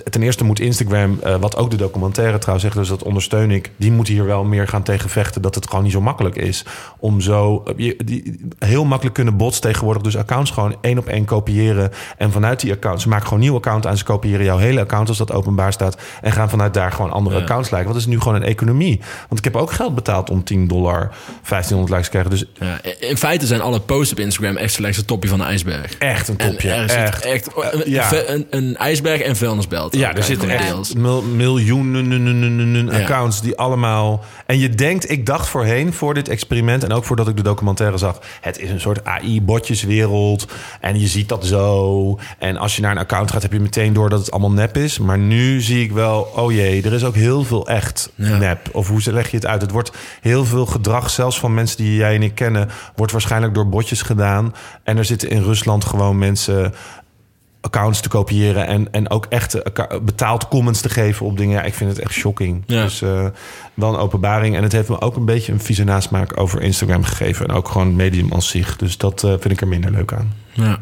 [0.09, 3.71] ten eerste moet Instagram, eh, wat ook de documentaire trouwens zegt, dus dat ondersteun ik,
[3.77, 6.65] die moet hier wel meer gaan tegen vechten dat het gewoon niet zo makkelijk is
[6.99, 11.25] om zo eh, die, heel makkelijk kunnen bots tegenwoordig dus accounts gewoon één op één
[11.25, 14.57] kopiëren en vanuit die accounts ze maken gewoon een nieuw account aan, ze kopiëren jouw
[14.57, 17.41] hele account als dat openbaar staat en gaan vanuit daar gewoon andere Ja.
[17.41, 17.89] accounts lijken.
[17.91, 18.99] Wat is nu gewoon een economie?
[19.27, 21.11] Want ik heb ook geld betaald om 10 dollar
[21.49, 24.97] 1500 likes te krijgen, dus Ja, in feite zijn alle posts op Instagram echt slechts
[24.97, 25.93] het topje van de ijsberg.
[25.97, 26.71] echt een topje.
[26.71, 27.25] En er zit echt.
[27.25, 28.11] echt, een, ja.
[28.27, 29.95] een, een ijsberg en vuilnisbelt.
[29.95, 32.99] Ja, er zitten echt mil- miljoenen Ja.
[33.01, 34.23] accounts die allemaal...
[34.45, 36.83] En je denkt, ik dacht voorheen, voor dit experiment...
[36.83, 38.19] en ook voordat ik de documentaire zag...
[38.41, 40.47] het is een soort AI-botjeswereld
[40.81, 42.19] en je ziet dat zo.
[42.39, 44.77] En als je naar een account gaat, heb je meteen door dat het allemaal nep
[44.77, 44.99] is.
[44.99, 48.37] Maar nu zie ik wel, oh jee, er is ook heel veel echt Ja.
[48.37, 48.69] nep.
[48.71, 49.61] Of hoe leg je het uit?
[49.61, 52.69] Het wordt heel veel gedrag, zelfs van mensen die jij en ik kennen...
[52.95, 54.55] wordt waarschijnlijk door botjes gedaan.
[54.83, 56.73] En er zitten in Rusland gewoon mensen
[57.61, 61.55] accounts te kopiëren en, en ook echte acca- betaald comments te geven op dingen.
[61.55, 62.63] Ja, ik vind het echt shocking.
[62.65, 62.83] Ja.
[62.83, 63.25] Dus eh,
[63.73, 64.55] wel een openbaring.
[64.55, 67.47] En het heeft me ook een beetje een vieze nasmaak over Instagram gegeven.
[67.47, 68.75] En ook gewoon het medium als zich.
[68.77, 70.33] Dus dat eh, vind ik er minder leuk aan.
[70.51, 70.77] Ja.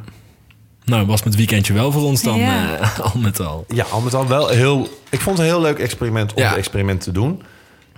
[0.85, 2.77] Nou, was met weekendje wel voor ons dan Ja.
[2.77, 3.65] eh, al met al.
[3.67, 4.87] Ja, al met al wel heel...
[5.09, 6.47] Ik vond het een heel leuk experiment om Ja.
[6.49, 7.41] het experiment te doen.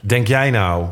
[0.01, 0.85] Denk jij nou...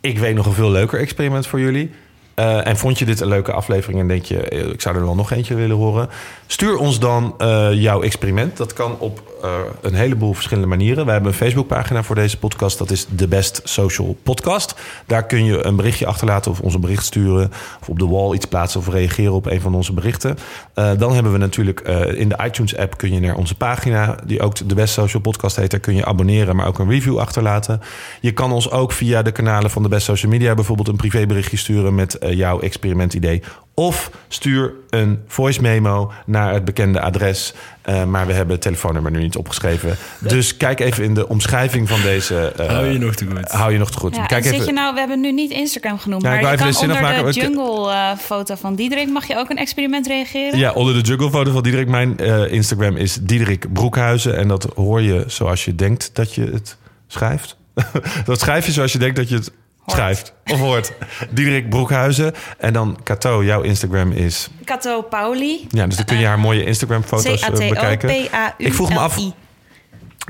[0.00, 1.90] Ik weet nog een veel leuker experiment voor jullie.
[2.36, 4.40] Eh, en vond je dit een leuke aflevering en denk je...
[4.40, 6.08] eh, ik zou er wel nog eentje willen horen?
[6.46, 8.56] Stuur ons dan eh, jouw experiment.
[8.56, 11.04] Dat kan op eh, een heleboel verschillende manieren.
[11.04, 12.78] We hebben een Facebookpagina voor deze podcast.
[12.78, 14.74] Dat is de Best Social Podcast.
[15.06, 17.52] Daar kun je een berichtje achterlaten of ons een bericht sturen...
[17.80, 20.36] of op de wall iets plaatsen of reageren op een van onze berichten.
[20.74, 22.96] Eh, dan hebben we natuurlijk eh, in de iTunes-app...
[22.96, 25.70] kun je naar onze pagina, die ook de Best Social Podcast heet...
[25.70, 27.80] daar kun je abonneren, maar ook een review achterlaten.
[28.20, 30.54] Je kan ons ook via de kanalen van de Best Social Media...
[30.54, 33.42] bijvoorbeeld een privéberichtje sturen met jouw experimentidee...
[33.78, 37.54] Of stuur een voice memo naar het bekende adres.
[37.82, 39.96] Eh, maar we hebben het telefoonnummer nu niet opgeschreven.
[40.18, 42.52] Dus kijk even in de omschrijving van deze.
[42.56, 43.50] eh, Hou je nog te goed.
[43.50, 44.16] Hou je nog te goed.
[44.16, 44.66] Ja, kijk en zit even.
[44.66, 46.78] je nou, we hebben nu niet Instagram genoemd, Ja, ik maar je even kan de
[46.78, 50.58] zin onder afmaken, de jungle-foto van Diederik mag je ook een experiment reageren.
[50.58, 51.88] Ja, onder de juggle-foto van Diederik.
[51.88, 54.36] Mijn eh, Instagram is Diederik Broekhuizen.
[54.36, 57.56] En dat hoor je zoals je denkt dat je het schrijft.
[58.24, 59.52] dat schrijf je zoals je denkt dat je het
[59.86, 60.32] schrijft.
[60.46, 60.92] Of hoort.
[61.30, 62.32] Diederik Broekhuizen.
[62.58, 64.48] En dan Kato, jouw Instagram is...
[64.64, 65.66] Kato Pauli.
[65.68, 68.10] Ja, dus dan kun je haar mooie Instagram-foto's eh, bekijken.
[68.58, 69.18] Ik vroeg me af,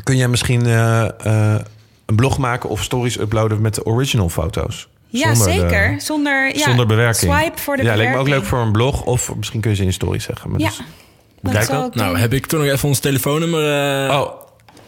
[0.04, 1.60] kun jij misschien eh, eh,
[2.06, 4.88] een blog maken of stories uploaden met de original foto's?
[5.08, 6.00] Ja, Zonder de- zeker.
[6.00, 7.32] Zonder, ja, zonder bewerking.
[7.34, 8.28] Swipe voor de ja, lijkt bewerking.
[8.28, 9.02] me ook leuk voor een blog.
[9.02, 10.50] Of misschien kun je ze in stories zeggen.
[10.50, 10.70] Maar Ja,
[11.40, 11.94] dus- dat.
[11.94, 14.30] Nou, heb ik toch nog even ons telefoonnummer eh, Oh,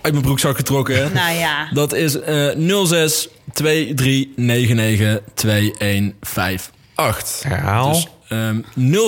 [0.09, 1.13] uit mijn broekzak getrokken.
[1.13, 1.69] Nou ja.
[1.73, 2.49] Dat is eh
[2.85, 7.43] 06 2399 2158.
[7.43, 7.93] herhaal.
[7.93, 8.61] Dus ehm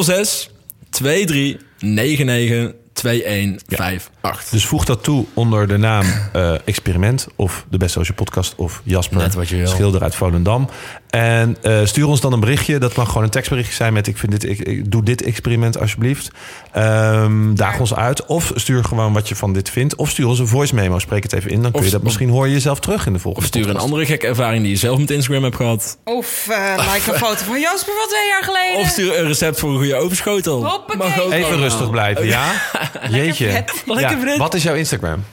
[0.03, 0.51] 06
[0.91, 4.11] 2399 2158.
[4.51, 8.81] Dus voeg dat toe onder de naam eh, Experiment of de Best Social Podcast of
[8.85, 9.67] Jasper Net wat je wil.
[9.67, 10.69] Schilder uit Volendam.
[11.11, 12.79] En eh, stuur ons dan een berichtje.
[12.79, 15.79] Dat mag gewoon een tekstberichtje zijn met ik vind dit, ik, ik doe dit experiment
[15.81, 16.31] alsjeblieft.
[16.73, 18.27] Ehm daag ons uit.
[18.27, 19.95] Of stuur gewoon wat je van dit vindt.
[19.95, 20.99] Of stuur ons een voice memo.
[20.99, 21.63] Spreek het even in.
[21.63, 23.47] Dan kun Of- je dat of- misschien hoor je jezelf terug in de Of volgende
[23.49, 25.99] stuur een andere gekke ervaring die je zelf met Instagram hebt gehad.
[26.05, 28.81] Of eh, like een foto van Jasper van twee jaar geleden.
[28.81, 30.65] Of stuur een recept voor een goede overschotel.
[30.67, 30.97] Hoppakee.
[30.97, 31.59] Mag ook Even allemaal.
[31.63, 32.53] rustig blijven, ja?
[33.11, 33.51] Jeetje.
[33.51, 33.83] vet.
[34.11, 34.39] Lekker Ja, vet.
[34.39, 35.25] Wat is jouw Instagram?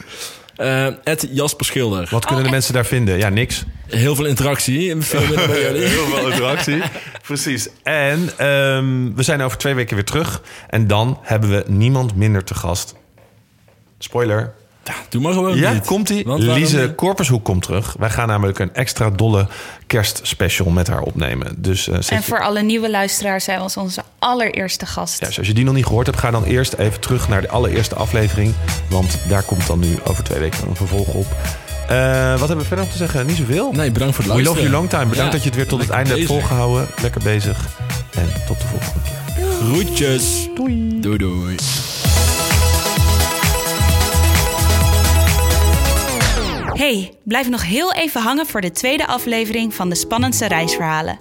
[0.56, 2.08] Eh, het Jasper Schilder.
[2.12, 3.18] Wat kunnen de mensen daar vinden?
[3.18, 3.64] Ja, niks.
[3.88, 4.96] Heel veel interactie.
[5.02, 5.84] Veel minder bij jullie.
[5.96, 6.82] Heel veel interactie.
[7.22, 7.70] Precies.
[7.84, 10.42] En ehm, we zijn over twee weken weer terug.
[10.70, 12.96] En dan hebben we niemand minder te gast.
[14.00, 14.54] Spoiler.
[15.10, 15.86] Doe maar gewoon Ja, niet.
[15.86, 16.24] komt ie.
[16.26, 16.94] Want waarom Lise?
[16.96, 17.96] Korpershoek komt terug.
[18.00, 19.48] Wij gaan namelijk een extra dolle
[19.88, 21.62] kerstspecial met haar opnemen.
[21.62, 25.20] Dus, eh, En je- voor alle nieuwe luisteraars zijn was onze allereerste gast.
[25.20, 27.42] ja, dus als je die nog niet gehoord hebt, ga dan eerst even terug naar
[27.42, 28.54] de allereerste aflevering.
[28.90, 31.26] Want daar komt dan nu over twee weken een vervolg op.
[31.88, 33.26] Eh, wat hebben we verder nog te zeggen?
[33.26, 33.72] Niet zoveel.
[33.72, 34.46] Nee, bedankt voor het We luisteren.
[34.46, 35.06] love you long time.
[35.06, 36.88] Bedankt Ja, dat je het weer tot het einde hebt volgehouden.
[37.02, 37.58] Lekker bezig.
[38.14, 39.16] En tot de volgende keer.
[39.64, 40.48] Groetjes.
[40.56, 41.00] Doei.
[41.00, 41.56] Doei doei.
[46.78, 51.18] Hey, blijf nog heel even hangen voor de tweede aflevering van de spannendste reisverhalen.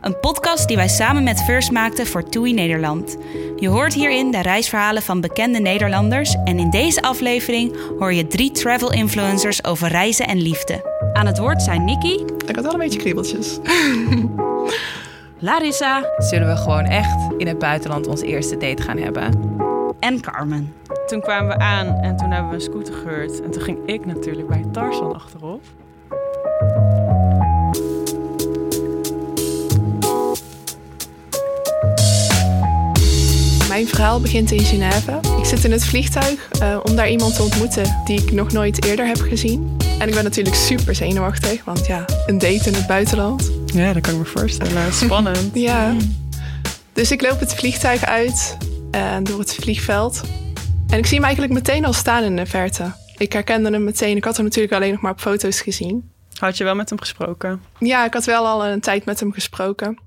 [0.00, 3.16] Een podcast die wij samen met First maakten voor TUI Nederland.
[3.56, 8.50] Je hoort hierin de reisverhalen van bekende Nederlanders en in deze aflevering hoor je drie
[8.50, 11.10] travel influencers over reizen en liefde.
[11.12, 13.58] Aan het woord zijn Nikki, Ik had wel een beetje kriebeltjes.
[15.38, 19.65] Larissa Zullen we gewoon echt in het buitenland ons eerste date gaan hebben?
[20.06, 20.74] En Carmen.
[21.06, 23.42] Toen kwamen we aan en toen hebben we een scooter gehuurd.
[23.42, 25.62] En toen ging ik natuurlijk bij Tarzan achterop.
[33.68, 35.20] Mijn verhaal begint in Genève.
[35.38, 38.84] Ik zit in het vliegtuig uh, om daar iemand te ontmoeten die ik nog nooit
[38.84, 39.76] eerder heb gezien.
[39.98, 43.50] En ik ben natuurlijk super zenuwachtig, want ja, een date in het buitenland.
[43.66, 44.92] Ja, dat kan ik me voorstellen.
[45.04, 45.50] Spannend.
[45.52, 45.94] ja.
[46.92, 48.56] Dus ik loop het vliegtuig uit
[48.90, 50.20] en door het vliegveld.
[50.88, 52.92] En ik zie hem eigenlijk meteen al staan in de verte.
[53.16, 54.16] Ik herkende hem meteen.
[54.16, 56.10] Ik had hem natuurlijk alleen nog maar op foto's gezien.
[56.38, 57.62] Had je wel met hem gesproken?
[57.78, 59.98] Ja, ik had wel al een tijd met hem gesproken.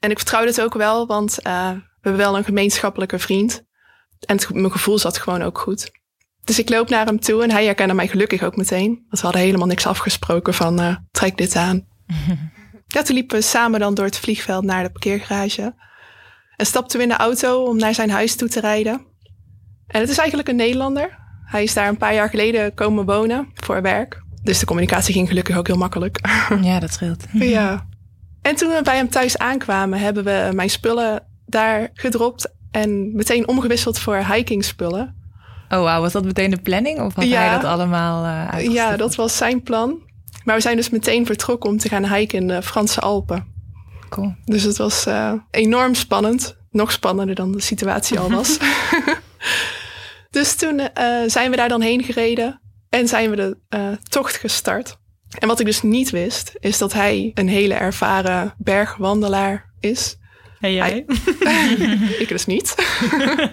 [0.00, 3.64] En ik vertrouwde het ook wel, want uh, we hebben wel een gemeenschappelijke vriend.
[4.26, 5.90] En het, mijn gevoel zat gewoon ook goed.
[6.44, 8.88] Dus ik loop naar hem toe en hij herkende mij gelukkig ook meteen.
[8.88, 11.86] Want we hadden helemaal niks afgesproken van uh, trek dit aan.
[12.86, 15.74] ja, toen liepen we samen dan door het vliegveld naar de parkeergarage.
[16.56, 19.00] En stapten we in de auto om naar zijn huis toe te rijden.
[19.86, 21.18] En het is eigenlijk een Nederlander.
[21.44, 24.22] Hij is daar een paar jaar geleden komen wonen voor werk.
[24.42, 26.20] Dus de communicatie ging gelukkig ook heel makkelijk.
[26.62, 27.24] Ja, dat scheelt.
[27.58, 27.86] ja.
[28.42, 33.48] En toen we bij hem thuis aankwamen, hebben we mijn spullen daar gedropt en meteen
[33.48, 35.22] omgewisseld voor hiking spullen.
[35.68, 39.14] Oh wauw, was dat meteen de planning of had hij dat allemaal uh, Ja, dat
[39.14, 40.02] was zijn plan.
[40.44, 43.53] Maar we zijn dus meteen vertrokken om te gaan hiken in de Franse Alpen.
[44.08, 44.34] Cool.
[44.44, 46.56] Dus het was uh, enorm spannend.
[46.70, 48.58] Nog spannender dan de situatie al was.
[50.30, 50.88] dus toen uh,
[51.26, 54.98] zijn we daar dan heen gereden en zijn we de tocht gestart.
[55.38, 60.16] En wat ik dus niet wist, is dat hij een hele ervaren bergwandelaar is.
[60.60, 61.04] En jij?
[62.18, 62.74] ik dus niet.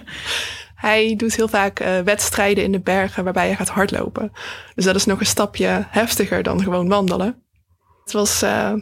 [0.74, 4.32] hij doet heel vaak uh, wedstrijden in de bergen waarbij je gaat hardlopen.
[4.74, 7.42] Dus dat is nog een stapje heftiger dan gewoon wandelen.
[8.04, 8.72] Het was uh,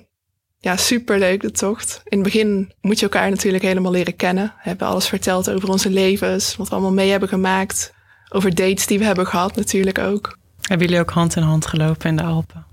[0.60, 2.00] ja, super leuk, de tocht.
[2.04, 4.44] In het begin moet je elkaar natuurlijk helemaal leren kennen.
[4.44, 7.92] We hebben alles verteld over onze levens, wat we allemaal mee hebben gemaakt.
[8.28, 10.38] Over dates die we hebben gehad natuurlijk ook.
[10.60, 12.64] Hebben jullie ook hand in hand gelopen in de Alpen?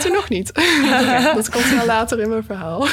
[0.00, 0.54] Toen nog niet.
[1.34, 2.86] dat komt wel later in mijn verhaal.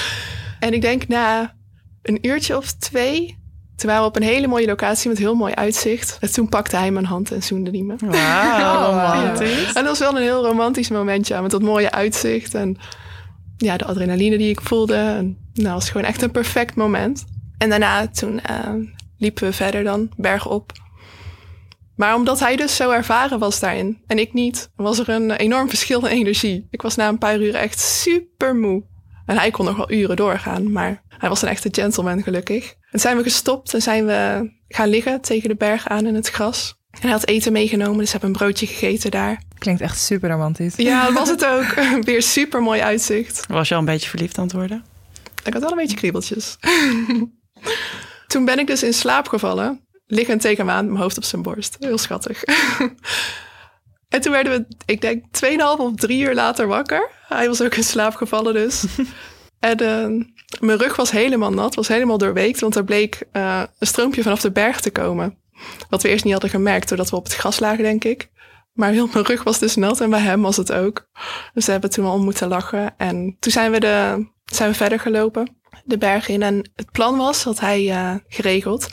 [0.60, 1.54] en ik denk na
[2.02, 3.38] een uurtje of twee,
[3.76, 6.16] toen waren we op een hele mooie locatie met heel mooi uitzicht.
[6.20, 7.94] En toen pakte hij mijn hand en zoende hij me.
[7.98, 9.60] Wauw, romantisch.
[9.60, 9.66] Ja.
[9.66, 12.78] En dat was wel een heel romantisch momentje, met dat mooie uitzicht en
[13.64, 14.94] ja, de adrenaline die ik voelde.
[14.94, 17.24] En, nou, was gewoon echt een perfect moment.
[17.58, 18.74] En daarna, toen uh,
[19.18, 20.72] liepen we verder dan, bergop.
[21.96, 25.68] Maar omdat hij dus zo ervaren was daarin en ik niet, was er een enorm
[25.68, 26.66] verschil in energie.
[26.70, 28.84] Ik was na een paar uur echt super moe.
[29.26, 32.74] En hij kon nog wel uren doorgaan, maar hij was een echte gentleman gelukkig.
[32.90, 36.28] En zijn we gestopt en zijn we gaan liggen tegen de berg aan in het
[36.28, 36.82] gras.
[36.94, 39.42] En hij had eten meegenomen, dus heb een broodje gegeten daar.
[39.58, 40.74] Klinkt echt super romantisch.
[40.76, 41.74] Ja, dat was het ook.
[42.04, 43.46] Weer super mooi uitzicht.
[43.48, 44.84] Was je al een beetje verliefd aan het worden?
[45.44, 46.56] Ik had wel een beetje kriebeltjes.
[48.26, 51.42] Toen ben ik dus in slaap gevallen liggend tegen hem aan, mijn hoofd op zijn
[51.42, 51.76] borst.
[51.78, 52.44] Heel schattig.
[54.08, 57.10] en toen werden we, ik denk, 2,5 of drie uur later wakker.
[57.28, 58.84] Hij was ook in slaap gevallen dus.
[59.58, 60.24] en uh,
[60.60, 64.40] mijn rug was helemaal nat, was helemaal doorweekt, want er bleek uh, een stroompje vanaf
[64.40, 65.36] de berg te komen.
[65.88, 68.30] Wat we eerst niet hadden gemerkt, doordat we op het gras lagen, denk ik.
[68.72, 71.08] Maar heel mijn rug was dus nat en bij hem was het ook.
[71.54, 72.94] Dus we hebben toen al om moeten lachen.
[72.96, 76.42] En toen zijn we, de, zijn we verder gelopen, de berg in.
[76.42, 78.88] En het plan was, had hij uh, geregeld,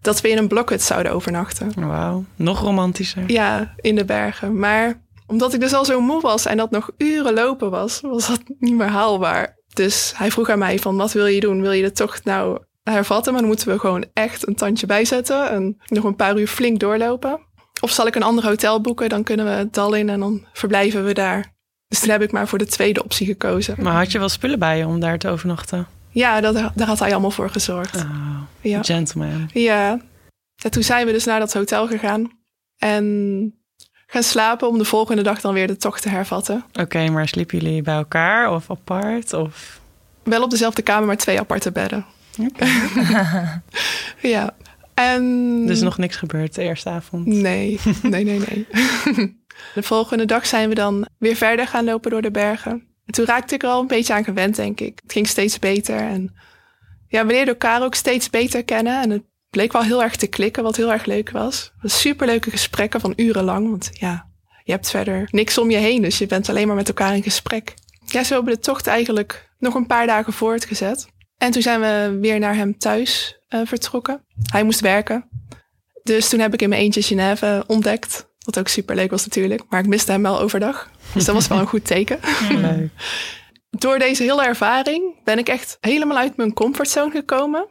[0.00, 1.86] dat we in een blokhut zouden overnachten.
[1.86, 3.24] Wauw, nog romantischer.
[3.26, 4.58] Ja, in de bergen.
[4.58, 8.28] Maar omdat ik dus al zo moe was en dat nog uren lopen was, was
[8.28, 9.56] dat niet meer haalbaar.
[9.74, 11.60] Dus hij vroeg aan mij van, wat wil je doen?
[11.60, 12.58] Wil je de tocht nou
[12.92, 13.32] hervatten?
[13.32, 16.80] Maar dan moeten we gewoon echt een tandje bijzetten en nog een paar uur flink
[16.80, 17.40] doorlopen.
[17.80, 19.08] Of zal ik een ander hotel boeken?
[19.08, 21.54] Dan kunnen we het dal in en dan verblijven we daar.
[21.88, 23.74] Dus toen heb ik maar voor de tweede optie gekozen.
[23.78, 25.86] Maar had je wel spullen bij je om daar te overnachten?
[26.10, 27.96] Ja, dat, daar had hij allemaal voor gezorgd.
[27.96, 28.82] Oh, ja.
[28.82, 29.50] Gentleman.
[29.52, 30.00] Ja.
[30.62, 32.30] En toen zijn we dus naar dat hotel gegaan.
[32.76, 33.54] En
[34.06, 36.64] gaan slapen om de volgende dag dan weer de tocht te hervatten.
[36.80, 39.32] Oké, maar sliepen jullie bij elkaar of apart?
[39.32, 39.80] Of?
[40.22, 42.06] Wel op dezelfde kamer, maar twee aparte bedden.
[42.40, 43.60] Okay.
[44.32, 44.56] ja.
[44.94, 45.66] En...
[45.66, 47.26] Dus nog niks gebeurd de eerste avond?
[47.26, 48.66] Nee, nee, nee, nee.
[49.74, 52.70] de volgende dag zijn we dan weer verder gaan lopen door de bergen.
[53.06, 54.98] En toen raakte ik er al een beetje aan gewend, denk ik.
[55.02, 55.96] Het ging steeds beter.
[55.96, 56.34] En
[57.08, 59.02] ja, we leerden elkaar ook steeds beter kennen.
[59.02, 61.72] En het bleek wel heel erg te klikken, wat heel erg leuk was.
[61.82, 63.70] Superleuke gesprekken van urenlang.
[63.70, 64.28] Want ja,
[64.64, 66.02] je hebt verder niks om je heen.
[66.02, 67.74] Dus je bent alleen maar met elkaar in gesprek.
[68.06, 71.08] Ja, zo hebben we de tocht eigenlijk nog een paar dagen voortgezet.
[71.38, 74.24] En toen zijn we weer naar hem thuis uh, vertrokken.
[74.50, 75.28] Hij moest werken.
[76.02, 78.28] Dus toen heb ik in mijn eentje Genève ontdekt.
[78.38, 79.62] Wat ook super leuk was natuurlijk.
[79.68, 80.90] Maar ik miste hem wel overdag.
[81.14, 82.18] Dus dat was wel een goed teken.
[82.50, 82.90] Leuk.
[83.70, 87.68] Door deze hele ervaring ben ik echt helemaal uit mijn comfortzone gekomen.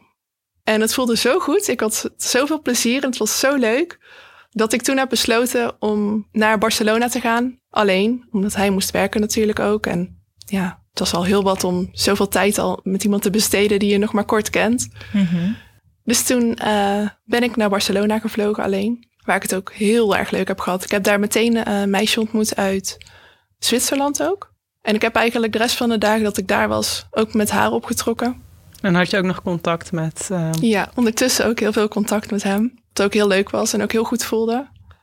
[0.64, 1.68] En het voelde zo goed.
[1.68, 3.98] Ik had zoveel plezier en het was zo leuk.
[4.50, 7.60] Dat ik toen heb besloten om naar Barcelona te gaan.
[7.70, 9.86] Alleen, omdat hij moest werken natuurlijk ook.
[9.86, 13.78] En ja, het was al heel wat om zoveel tijd al met iemand te besteden
[13.78, 14.88] die je nog maar kort kent.
[15.12, 15.56] Mm -hmm.
[16.04, 19.08] Dus toen eh, ben ik naar Barcelona gevlogen alleen.
[19.24, 20.84] Waar ik het ook heel erg leuk heb gehad.
[20.84, 22.96] Ik heb daar meteen eh, een meisje ontmoet uit
[23.58, 24.54] Zwitserland ook.
[24.82, 27.50] En ik heb eigenlijk de rest van de dagen dat ik daar was ook met
[27.50, 28.42] haar opgetrokken.
[28.80, 30.28] En had je ook nog contact met...
[30.32, 32.74] eh, Ja, ondertussen ook heel veel contact met hem.
[32.92, 34.52] Wat ook heel leuk was en ook heel goed voelde.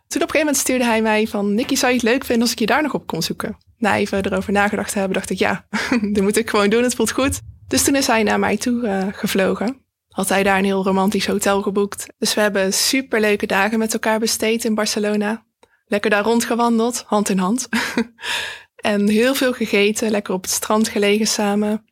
[0.08, 1.54] Toen op een gegeven moment stuurde hij mij van...
[1.54, 3.58] Nicky, zou je het leuk vinden als ik je daar nog op kon zoeken?
[3.84, 5.38] Na even erover nagedacht te hebben, dacht ik...
[5.38, 5.66] Ja,
[6.14, 7.40] dit moet ik gewoon doen, het voelt goed.
[7.68, 9.82] Dus toen is hij naar mij toe eh, gevlogen.
[10.10, 12.06] Had hij daar een heel romantisch hotel geboekt.
[12.18, 15.46] Dus we hebben superleuke dagen met elkaar besteed in Barcelona.
[15.86, 17.70] Lekker daar rondgewandeld, hand in hand.
[18.76, 21.86] en heel veel gegeten, lekker op het strand gelegen samen.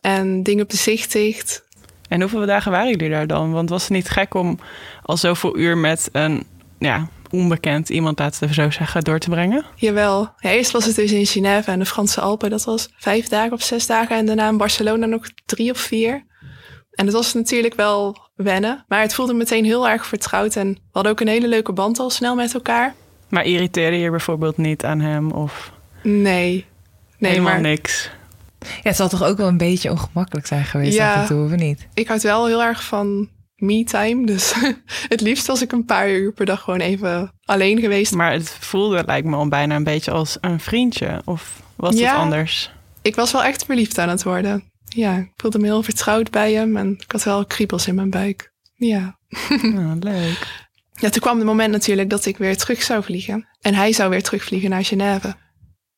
[0.00, 1.64] En dingen bezichtigd.
[2.08, 3.52] En hoeveel dagen waren jullie daar dan?
[3.52, 4.58] Want was het niet gek om
[5.02, 6.46] al zoveel uur met een
[6.78, 9.64] ja, onbekend iemand, laten we zo zeggen, door te brengen?
[9.76, 10.34] Jawel.
[10.38, 12.50] Ja, eerst was het dus in Genève en de Franse Alpen.
[12.50, 14.16] Dat was vijf dagen of zes dagen.
[14.16, 16.24] En daarna in Barcelona nog drie of vier.
[16.90, 18.84] En het was natuurlijk wel wennen.
[18.88, 20.56] Maar het voelde meteen heel erg vertrouwd.
[20.56, 22.94] En we hadden ook een hele leuke band al snel met elkaar.
[23.28, 25.72] Maar irriteerde je bijvoorbeeld niet aan hem of
[26.02, 26.64] Nee.
[27.18, 28.10] Nee, helemaal maar niks?
[28.60, 31.14] Ja, het zal toch ook wel een beetje ongemakkelijk zijn geweest Ja.
[31.14, 31.86] af en toe, of niet?
[31.94, 34.26] ik houd wel heel erg van me-time.
[34.26, 34.54] Dus
[35.08, 38.14] het liefst was ik een paar uur per dag gewoon even alleen geweest.
[38.14, 41.22] Maar het voelde lijkt me al bijna een beetje als een vriendje.
[41.24, 42.10] Of was Ja.
[42.10, 42.70] het anders?
[43.02, 44.72] Ik was wel echt verliefd aan het worden.
[44.84, 46.76] Ja, ik voelde me heel vertrouwd bij hem.
[46.76, 48.52] En ik had wel kriebels in mijn buik.
[48.74, 49.18] Ja.
[49.62, 50.62] Nou, leuk.
[50.92, 53.48] Ja, toen kwam het moment natuurlijk dat ik weer terug zou vliegen.
[53.60, 55.34] En hij zou weer terugvliegen naar Genève.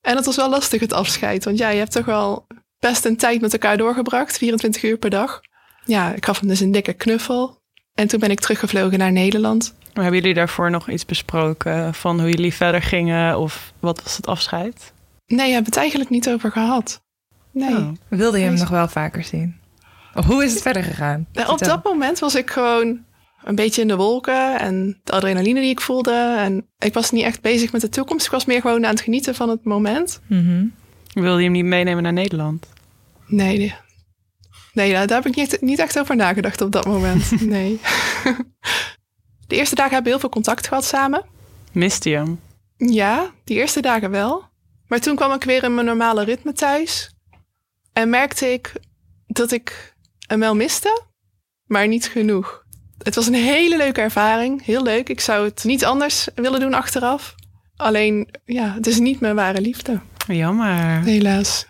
[0.00, 1.44] En dat was wel lastig, het afscheid.
[1.44, 2.46] Want ja, je hebt toch wel
[2.78, 4.38] best een tijd met elkaar doorgebracht.
[4.38, 5.40] 24 uur per dag.
[5.86, 7.58] Ja, ik gaf hem dus een dikke knuffel.
[7.94, 9.74] En toen ben ik teruggevlogen naar Nederland.
[9.94, 13.38] Maar hebben jullie daarvoor nog iets besproken van hoe jullie verder gingen?
[13.38, 14.92] Of wat was het afscheid?
[15.26, 17.02] Nee, we hebben het eigenlijk niet over gehad.
[17.52, 17.76] Nee.
[17.76, 17.88] Oh.
[18.08, 19.56] Wilde je hem nog wel vaker zien?
[20.14, 21.26] Of hoe is het verder gegaan?
[21.32, 23.04] Nou, op dat moment was ik gewoon
[23.44, 24.58] een beetje in de wolken.
[24.58, 26.36] En de adrenaline die ik voelde.
[26.38, 28.26] En ik was niet echt bezig met de toekomst.
[28.26, 30.20] Ik was meer gewoon aan het genieten van het moment.
[30.26, 30.66] Mhm.
[31.12, 32.68] Wilde je hem niet meenemen naar Nederland?
[33.26, 33.74] Nee,
[34.76, 34.92] nee.
[34.92, 37.40] Daar daar heb ik niet, niet echt over nagedacht op dat moment.
[37.40, 37.80] Nee.
[39.46, 41.24] De eerste dagen hebben we heel veel contact gehad samen.
[41.72, 42.40] Miste je hem?
[42.76, 44.44] Ja, die eerste dagen wel.
[44.88, 47.14] Maar toen kwam ik weer in mijn normale ritme thuis.
[47.92, 48.72] En merkte ik
[49.26, 49.94] dat ik
[50.26, 51.02] hem wel miste,
[51.66, 52.64] maar niet genoeg.
[53.02, 54.64] Het was een hele leuke ervaring.
[54.64, 55.08] Heel leuk.
[55.08, 57.34] Ik zou het niet anders willen doen achteraf.
[57.76, 60.00] Alleen, ja, het is niet mijn ware liefde.
[60.26, 61.02] Jammer.
[61.02, 61.66] Helaas.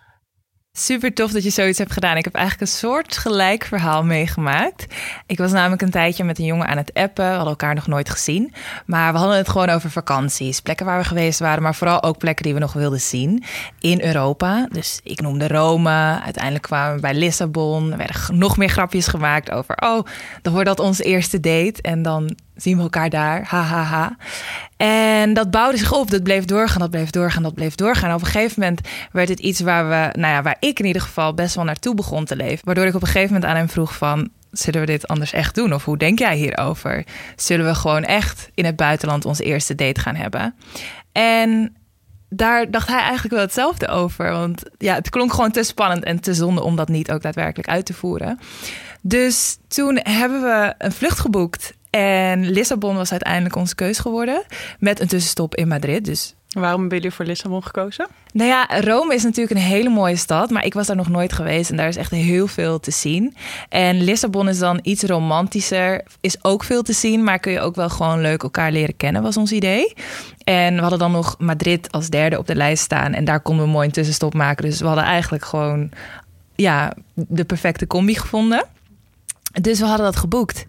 [0.79, 2.16] Super tof dat je zoiets hebt gedaan.
[2.16, 4.87] Ik heb eigenlijk een soort gelijk verhaal meegemaakt.
[5.27, 7.24] Ik was namelijk een tijdje met een jongen aan het appen.
[7.24, 8.53] We hadden elkaar nog nooit gezien.
[8.87, 10.61] Maar we hadden het gewoon over vakanties.
[10.61, 13.45] Plekken waar we geweest waren, maar vooral ook plekken die we nog wilden zien
[13.81, 14.68] in Europa.
[14.70, 16.20] Dus ik noemde Rome.
[16.24, 17.91] Uiteindelijk kwamen we bij Lissabon.
[17.93, 19.77] Er werden nog meer grapjes gemaakt over...
[19.77, 20.07] oh,
[20.43, 21.83] dan wordt dat ons eerste date.
[21.83, 23.44] En dan zien we elkaar daar.
[23.48, 24.16] Ha, ha, ha.
[24.76, 26.11] En dat bouwde zich op.
[26.11, 28.14] Dat bleef doorgaan, dat bleef doorgaan, dat bleef doorgaan.
[28.14, 28.80] Op een gegeven moment
[29.12, 31.94] werd het iets waar we, nou ja, waar ik in ieder geval best wel naartoe
[31.94, 32.64] begon te leven.
[32.64, 35.54] Waardoor ik op een gegeven moment aan hem vroeg van, zullen we dit anders echt
[35.54, 35.74] doen?
[35.74, 37.04] Of hoe denk jij hierover?
[37.36, 40.54] Zullen we gewoon echt in het buitenland onze eerste date gaan hebben?
[41.12, 41.76] En
[42.28, 44.30] daar dacht hij eigenlijk wel hetzelfde over.
[44.30, 47.68] Want ja, het klonk gewoon te spannend en te zonde om dat niet ook daadwerkelijk
[47.68, 48.38] uit te voeren.
[49.00, 51.74] Dus toen hebben we een vlucht geboekt.
[51.97, 54.42] En Lissabon was uiteindelijk onze keus geworden.
[54.78, 56.05] Met een tussenstop in Madrid.
[56.05, 58.07] Dus Waarom hebben jullie voor Lissabon gekozen?
[58.32, 61.32] nou ja, Rome is natuurlijk een hele mooie stad, maar ik was daar nog nooit
[61.32, 63.36] geweest en daar is echt heel veel te zien.
[63.68, 67.74] En Lissabon is dan iets romantischer, is ook veel te zien, maar kun je ook
[67.74, 69.92] wel gewoon leuk elkaar leren kennen, was ons idee.
[70.44, 73.64] En we hadden dan nog Madrid als derde op de lijst staan en daar konden
[73.64, 74.64] we mooi een tussenstop maken.
[74.64, 75.90] Dus we hadden eigenlijk gewoon
[76.55, 78.64] ja, de perfecte combi gevonden.
[79.61, 80.66] Dus we hadden dat geboekt.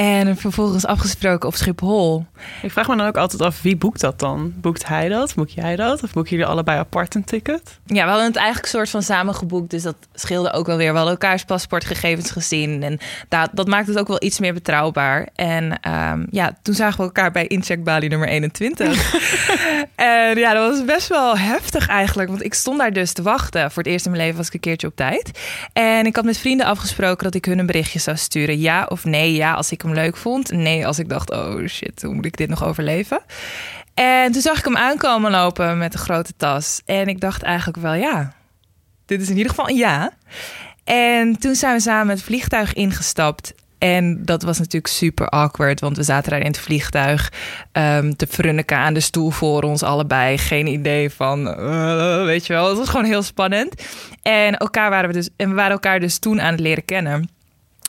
[0.00, 2.26] En vervolgens afgesproken op Schiphol.
[2.62, 4.52] Ik vraag me dan ook altijd af, wie boekt dat dan?
[4.56, 5.34] Boekt hij dat?
[5.34, 6.02] Boek jij dat?
[6.02, 7.78] Of boeken jullie allebei apart een ticket?
[7.86, 9.70] Ja, we hadden het eigenlijk soort van samen geboekt.
[9.70, 10.90] Dus dat scheelde ook wel weer.
[10.90, 12.82] We hadden elkaars paspoortgegevens gezien.
[12.82, 12.98] En
[13.28, 15.28] dat, dat maakt het ook wel iets meer betrouwbaar.
[15.34, 19.14] En ehm, ja, toen zagen we elkaar bij incheck Bali nummer 21.
[19.94, 22.28] en ja, dat was best wel heftig eigenlijk.
[22.28, 23.70] Want ik stond daar dus te wachten.
[23.70, 25.38] Voor het eerst in mijn leven was ik een keertje op tijd.
[25.72, 28.58] En ik had met vrienden afgesproken dat ik hun een berichtje zou sturen.
[28.58, 29.34] Ja of nee.
[29.34, 30.50] Ja als ik hem leuk vond.
[30.50, 33.20] Nee als ik dacht, oh shit, hoe moet ik dit nog overleven?
[33.94, 36.80] En toen zag ik hem aankomen lopen met een grote tas.
[36.84, 38.32] En ik dacht eigenlijk wel, ja,
[39.06, 40.12] dit is in ieder geval een ja.
[40.84, 43.54] En toen zijn we samen het vliegtuig ingestapt.
[43.78, 47.32] En dat was natuurlijk super awkward, want we zaten daar in het vliegtuig
[47.72, 50.38] ehm, te frunniken aan de stoel voor ons allebei.
[50.38, 53.82] Geen idee van, eh, weet je wel, het was gewoon heel spannend.
[54.22, 57.28] En elkaar waren we dus, en we waren elkaar dus toen aan het leren kennen.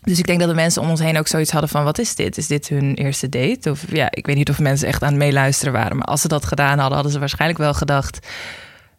[0.02, 1.84] Dus ik denk dat de mensen om ons heen ook zoiets hadden van...
[1.84, 2.38] wat is dit?
[2.38, 3.70] Is dit hun eerste date?
[3.70, 5.97] Of ja, ik weet niet of mensen echt aan het meeluisteren waren...
[5.97, 8.28] maar als ze dat gedaan hadden, hadden ze waarschijnlijk wel gedacht...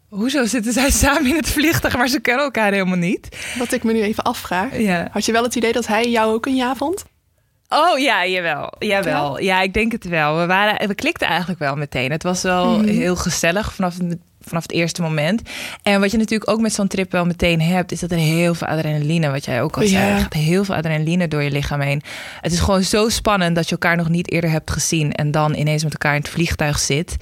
[0.09, 1.97] hoezo zitten zij samen in het vliegtuig...
[1.97, 3.53] maar ze kennen elkaar helemaal niet?
[3.57, 4.77] Wat ik me nu even afvraag.
[4.77, 5.07] Ja.
[5.11, 7.05] Had je wel het idee dat hij jou ook een ja vond?
[7.69, 8.73] Oh ja, jawel.
[8.79, 9.39] Jawel.
[9.39, 10.37] Ja, ik denk het wel.
[10.37, 12.11] We, waren, we klikten eigenlijk wel meteen.
[12.11, 14.17] Het was wel heel gezellig vanaf het,
[14.47, 15.41] vanaf het eerste moment.
[15.83, 18.53] En wat je natuurlijk ook met zo'n trip wel meteen hebt, is dat er heel
[18.53, 20.17] veel adrenaline, wat jij ook al zei, Ja.
[20.19, 22.01] gaat heel veel adrenaline door je lichaam heen.
[22.41, 25.55] Het is gewoon zo spannend dat je elkaar nog niet eerder hebt gezien en dan
[25.55, 27.15] ineens met elkaar in het vliegtuig zit.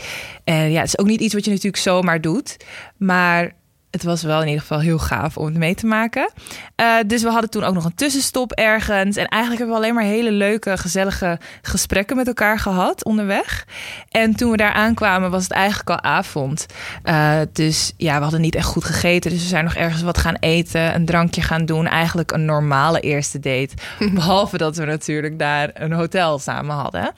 [0.43, 2.57] En ja, het is ook niet iets wat je natuurlijk zomaar doet,
[2.97, 3.51] maar
[3.91, 6.31] het was wel in ieder geval heel gaaf om het mee te maken.
[6.75, 9.15] Eh, dus we hadden toen ook nog een tussenstop ergens.
[9.15, 13.65] En eigenlijk hebben we alleen maar hele leuke, gezellige gesprekken met elkaar gehad onderweg.
[14.09, 16.65] En toen we daar aankwamen, was het eigenlijk al avond.
[17.03, 19.31] Eh, dus ja, we hadden niet echt goed gegeten.
[19.31, 21.87] Dus we zijn nog ergens wat gaan eten, een drankje gaan doen.
[21.87, 23.73] Eigenlijk een normale eerste date.
[24.13, 27.13] Behalve dat we natuurlijk daar een hotel samen hadden.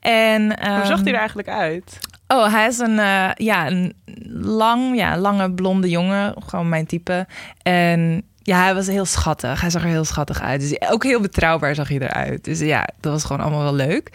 [0.00, 1.98] En, Hoe zag ehm, hij er eigenlijk uit?
[2.28, 3.94] Oh, hij is een, eh, ja, een
[4.42, 6.34] lang, ja, lange blonde jongen.
[6.46, 7.26] Gewoon mijn type.
[7.62, 9.60] En ja, hij was heel schattig.
[9.60, 10.60] Hij zag er heel schattig uit.
[10.60, 12.44] Dus ook heel betrouwbaar zag hij eruit.
[12.44, 14.10] Dus ja, dat was gewoon allemaal wel leuk.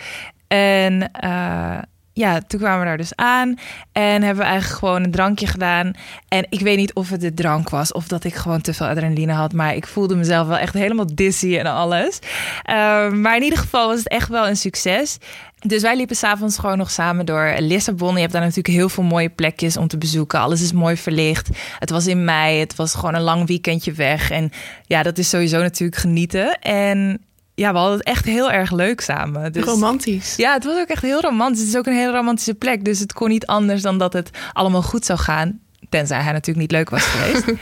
[0.47, 1.77] En eh,
[2.13, 3.59] ja, toen kwamen we daar dus aan.
[3.91, 5.91] En hebben we eigenlijk gewoon een drankje gedaan.
[6.27, 8.88] En ik weet niet of het de drank was of dat ik gewoon te veel
[8.88, 9.53] adrenaline had.
[9.53, 12.19] Maar ik voelde mezelf wel echt helemaal dizzy en alles.
[12.63, 15.17] Eh, maar in ieder geval was het echt wel een succes.
[15.59, 18.13] Dus wij liepen s'avonds gewoon nog samen door Lissabon.
[18.13, 20.39] Je hebt daar natuurlijk heel veel mooie plekjes om te bezoeken.
[20.39, 21.49] Alles is mooi verlicht.
[21.79, 22.59] Het was in mei.
[22.59, 24.31] Het was gewoon een lang weekendje weg.
[24.31, 24.51] En
[24.85, 26.59] ja, dat is sowieso natuurlijk genieten.
[26.59, 27.21] En
[27.55, 29.51] ja, we hadden het echt heel erg leuk samen.
[29.51, 30.35] Dus, Romantisch.
[30.35, 31.59] ja, het was ook echt heel romantisch.
[31.59, 32.85] Het is ook een hele romantische plek.
[32.85, 35.59] Dus het kon niet anders dan dat het allemaal goed zou gaan.
[35.89, 37.45] Tenzij hij natuurlijk niet leuk was geweest.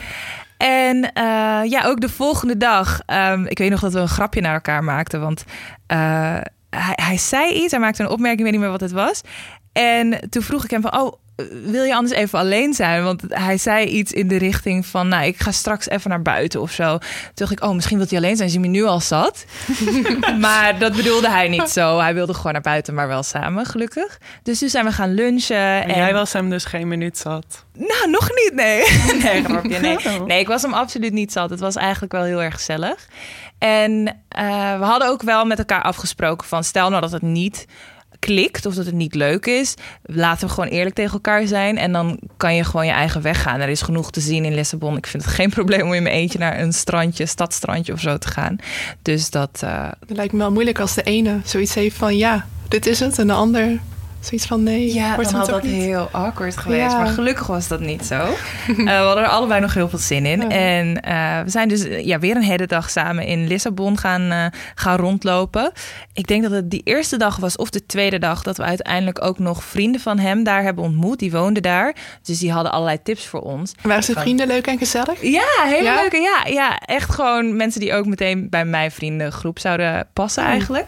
[0.58, 1.24] En eh,
[1.64, 3.00] ja, ook de volgende dag.
[3.06, 5.20] ehm, ik weet nog dat we een grapje naar elkaar maakten.
[5.22, 5.44] Want
[5.88, 6.38] eh,
[6.70, 7.72] hij, hij zei iets.
[7.72, 8.40] Hij maakte een opmerking.
[8.40, 9.22] Ik weet niet meer wat het was.
[9.72, 11.00] En toen vroeg ik hem van...
[11.00, 11.14] Oh,
[11.64, 13.04] wil je anders even alleen zijn?
[13.04, 15.08] Want hij zei iets in de richting van...
[15.08, 16.98] Nou, ik ga straks even naar buiten of zo.
[16.98, 18.50] Toen dacht ik, oh, misschien wil hij alleen zijn.
[18.50, 19.46] Hij me nu al zat?
[20.40, 22.00] maar dat bedoelde hij niet zo.
[22.00, 24.20] Hij wilde gewoon naar buiten, maar wel samen, gelukkig.
[24.44, 25.58] Dus toen zijn we gaan lunchen.
[25.58, 27.66] En En jij was hem dus geen minuut zat.
[27.74, 28.84] nou, nog niet, nee.
[29.24, 29.98] nee, grapje, nee.
[30.10, 30.26] Oh.
[30.26, 31.50] Nee, ik was hem absoluut niet zat.
[31.50, 33.08] Het was eigenlijk wel heel erg gezellig.
[33.58, 36.64] En eh, we hadden ook wel met elkaar afgesproken van...
[36.64, 37.66] stel nou dat het niet
[38.20, 39.74] klikt of dat het niet leuk is...
[40.04, 41.78] laten we gewoon eerlijk tegen elkaar zijn...
[41.78, 43.60] en dan kan je gewoon je eigen weg gaan.
[43.60, 44.98] Er is genoeg te zien in Lissabon.
[44.98, 47.26] Ik vind het geen probleem om in mijn eentje naar een strandje...
[47.26, 48.56] stadstrandje of zo te gaan.
[49.02, 49.60] Dus dat...
[49.64, 53.00] eh, Het lijkt me wel moeilijk als de ene zoiets heeft van ja, dit is
[53.00, 53.20] het.
[53.20, 53.80] En de ander
[54.20, 55.82] zoiets van nee, Ja, wordt dan het had dat niet.
[55.84, 56.92] heel awkward geweest.
[56.92, 56.98] Ja.
[56.98, 58.16] Maar gelukkig was dat niet zo.
[58.68, 60.42] Eh, we hadden er allebei nog heel veel zin in.
[60.42, 60.48] Ja.
[60.50, 64.52] En eh, we zijn dus eh, ja, weer een hele dag samen in Lissabon gaan,
[64.76, 65.72] gaan rondlopen.
[66.14, 68.44] Ik denk dat het die eerste dag was of de tweede dag...
[68.44, 71.20] dat we uiteindelijk ook nog vrienden van hem daar hebben ontmoet.
[71.20, 71.96] Die woonden daar.
[72.24, 73.72] Dus die hadden allerlei tips voor ons.
[73.82, 75.22] Waren ze vrienden leuk en gezellig?
[75.22, 75.96] Ja, hele Ja?
[76.02, 76.18] leuke.
[76.18, 80.86] Ja, ja, echt gewoon mensen die ook meteen bij mijn vriendengroep zouden passen eigenlijk.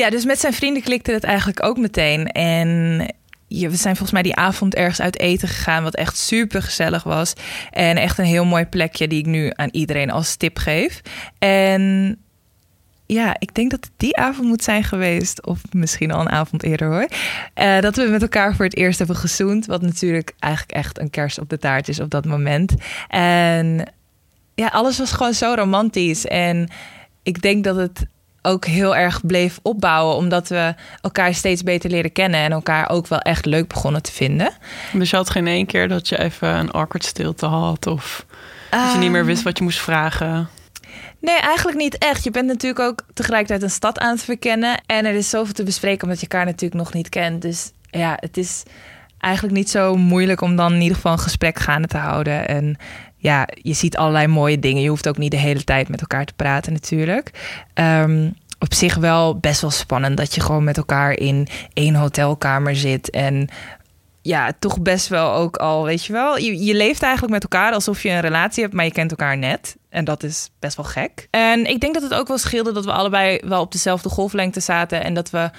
[0.00, 2.26] Ja, dus met zijn vrienden klikte het eigenlijk ook meteen.
[2.26, 2.98] En
[3.48, 7.32] we zijn volgens mij die avond ergens uit eten gegaan, wat echt super gezellig was.
[7.70, 11.00] En echt een heel mooi plekje die ik nu aan iedereen als tip geef.
[11.38, 12.16] En
[13.06, 15.46] ja, ik denk dat het die avond moet zijn geweest.
[15.46, 17.08] Of misschien al een avond eerder hoor.
[17.54, 19.66] Eh, dat we met elkaar voor het eerst hebben gezoend.
[19.66, 22.74] Wat natuurlijk eigenlijk echt een kers op de taart is op dat moment.
[23.08, 23.92] En
[24.54, 26.26] ja, alles was gewoon zo romantisch.
[26.26, 26.68] En
[27.22, 28.06] ik denk dat het
[28.42, 30.16] ook heel erg bleef opbouwen.
[30.16, 32.40] Omdat we elkaar steeds beter leren kennen.
[32.40, 34.52] En elkaar ook wel echt leuk begonnen te vinden.
[34.92, 37.86] Dus je had geen één keer dat je even een awkward stilte had.
[37.86, 38.26] Of
[38.70, 40.48] dat je niet meer wist wat je moest vragen.
[41.20, 42.24] Nee, eigenlijk niet echt.
[42.24, 44.80] Je bent natuurlijk ook tegelijkertijd een stad aan het verkennen.
[44.86, 47.42] En er is zoveel te bespreken omdat je elkaar natuurlijk nog niet kent.
[47.42, 48.62] Dus ja, het is
[49.18, 52.48] eigenlijk niet zo moeilijk om dan in ieder geval een gesprek gaande te houden.
[52.48, 52.76] En
[53.20, 54.82] ja, je ziet allerlei mooie dingen.
[54.82, 57.30] Je hoeft ook niet de hele tijd met elkaar te praten natuurlijk.
[57.74, 62.76] Ehm, op zich wel best wel spannend dat je gewoon met elkaar in één hotelkamer
[62.76, 63.10] zit.
[63.10, 63.48] En
[64.22, 66.38] ja, toch best wel ook al, weet je wel.
[66.38, 69.38] Je, je leeft eigenlijk met elkaar alsof je een relatie hebt, maar je kent elkaar
[69.38, 69.76] net.
[69.88, 71.28] En dat is best wel gek.
[71.30, 74.60] En ik denk dat het ook wel scheelde dat we allebei wel op dezelfde golflengte
[74.60, 75.04] zaten.
[75.04, 75.50] En dat we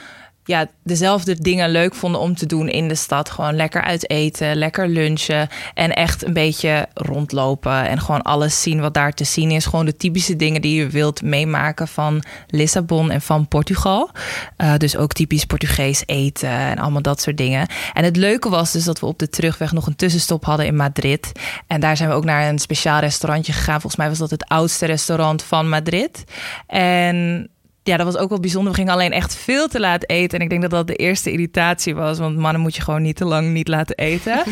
[0.44, 3.30] ja, dezelfde dingen leuk vonden om te doen in de stad.
[3.30, 8.82] Gewoon lekker uit eten, lekker lunchen en echt een beetje rondlopen en gewoon alles zien
[8.82, 9.66] wat daar te zien is.
[9.66, 14.12] Gewoon de typische dingen die je wilt meemaken van Lissabon en van Portugal.
[14.58, 17.68] Uh, dus ook typisch Portugees eten en allemaal dat soort dingen.
[17.94, 20.76] En het leuke was dus dat we op de terugweg nog een tussenstop hadden in
[20.76, 21.32] Madrid.
[21.68, 23.82] En daar zijn we ook naar een speciaal restaurantje gegaan.
[23.82, 26.24] Volgens mij was dat het oudste restaurant van Madrid.
[26.68, 27.50] En
[27.84, 28.72] ja, dat was ook wel bijzonder.
[28.72, 30.38] We gingen alleen echt veel te laat eten.
[30.38, 32.20] En ik denk dat dat de eerste irritatie was.
[32.20, 34.44] Want mannen moet je gewoon niet te lang niet laten eten.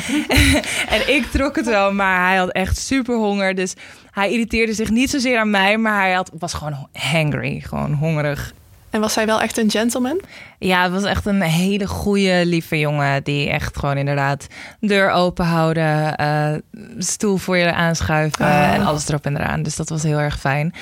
[0.95, 3.55] en ik trok het wel, maar hij had echt super honger.
[3.55, 3.73] Dus
[4.11, 7.59] hij irriteerde zich niet zozeer aan mij, maar hij had, was gewoon hangry.
[7.59, 8.53] Gewoon hongerig.
[8.89, 10.21] En was hij wel echt een gentleman?
[10.59, 13.23] Ja, het was echt een hele goede, lieve jongen.
[13.23, 14.47] Die echt gewoon inderdaad
[14.79, 16.53] deur open houden, uh,
[16.97, 18.73] stoel voor je aanschuiven Ah.
[18.73, 19.63] en alles erop en eraan.
[19.63, 20.73] Dus dat was heel erg fijn.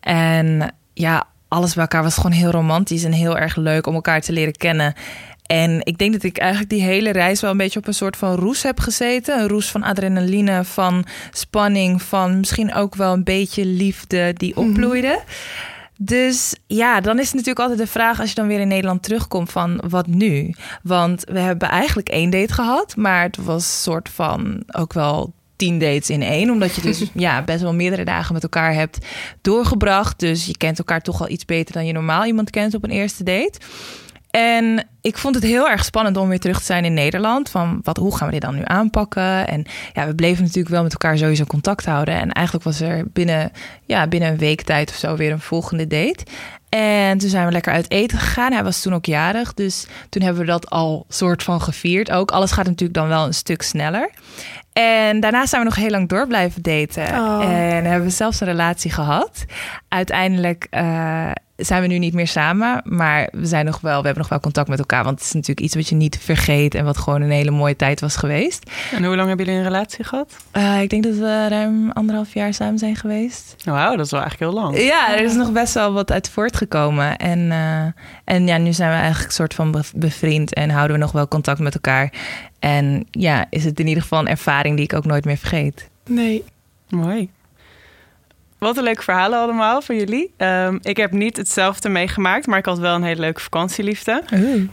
[0.00, 1.26] En ja,
[1.56, 4.56] alles bij elkaar was gewoon heel romantisch en heel erg leuk om elkaar te leren
[4.56, 4.94] kennen.
[5.46, 8.16] En ik denk dat ik eigenlijk die hele reis wel een beetje op een soort
[8.16, 9.40] van roes heb gezeten.
[9.40, 15.22] Een roes van adrenaline, van spanning, van misschien ook wel een beetje liefde die opbloeide.
[15.98, 19.02] Dus ja, dan is het natuurlijk altijd de vraag als je dan weer in Nederland
[19.02, 20.54] terugkomt van wat nu?
[20.82, 25.32] Want we hebben eigenlijk één date gehad, maar het was een soort van ook wel
[25.56, 26.50] tien dates in één.
[26.50, 29.06] Omdat je dus ja, best wel meerdere dagen met elkaar hebt
[29.40, 30.18] doorgebracht.
[30.18, 32.90] Dus je kent elkaar toch wel iets beter dan je normaal iemand kent op een
[32.90, 33.58] eerste date.
[34.30, 37.48] En ik vond het heel erg spannend om weer terug te zijn in Nederland.
[37.50, 39.48] Van wat, hoe gaan we dit dan nu aanpakken?
[39.48, 42.14] En ja, we bleven natuurlijk wel met elkaar sowieso contact houden.
[42.14, 43.52] En eigenlijk was er binnen,
[43.84, 46.24] ja, binnen een week tijd of zo weer een volgende date.
[46.68, 48.52] En toen zijn we lekker uit eten gegaan.
[48.52, 52.10] Hij was toen ook jarig, dus toen hebben we dat al soort van gevierd.
[52.10, 54.10] Ook alles gaat natuurlijk dan wel een stuk sneller.
[54.82, 57.02] En daarna zijn we nog heel lang door blijven daten.
[57.02, 57.42] Oh.
[57.42, 59.44] En hebben we zelfs een relatie gehad.
[59.88, 62.80] Uiteindelijk eh, zijn we nu niet meer samen.
[62.84, 65.04] Maar we, zijn nog wel, we hebben nog wel contact met elkaar.
[65.04, 66.74] Want het is natuurlijk iets wat je niet vergeet.
[66.74, 68.70] En wat gewoon een hele mooie tijd was geweest.
[68.92, 70.36] En hoe lang hebben jullie een relatie gehad?
[70.50, 73.54] Eh, ik denk dat we ruim anderhalf jaar samen zijn geweest.
[73.64, 74.78] Wauw, dat is wel eigenlijk heel lang.
[74.82, 77.16] Ja, er is nog best wel wat uit voortgekomen.
[77.16, 81.02] En, eh, en ja, nu zijn we eigenlijk soort van be- bevriend en houden we
[81.02, 82.12] nog wel contact met elkaar.
[82.58, 85.88] En ja, is het in ieder geval een ervaring die ik ook nooit meer vergeet.
[86.06, 86.44] Nee.
[86.88, 87.30] Mooi.
[88.66, 90.34] Wat een leuke verhalen allemaal van jullie.
[90.36, 94.22] Ehm, ik heb niet hetzelfde meegemaakt, maar ik had wel een hele leuke vakantieliefde.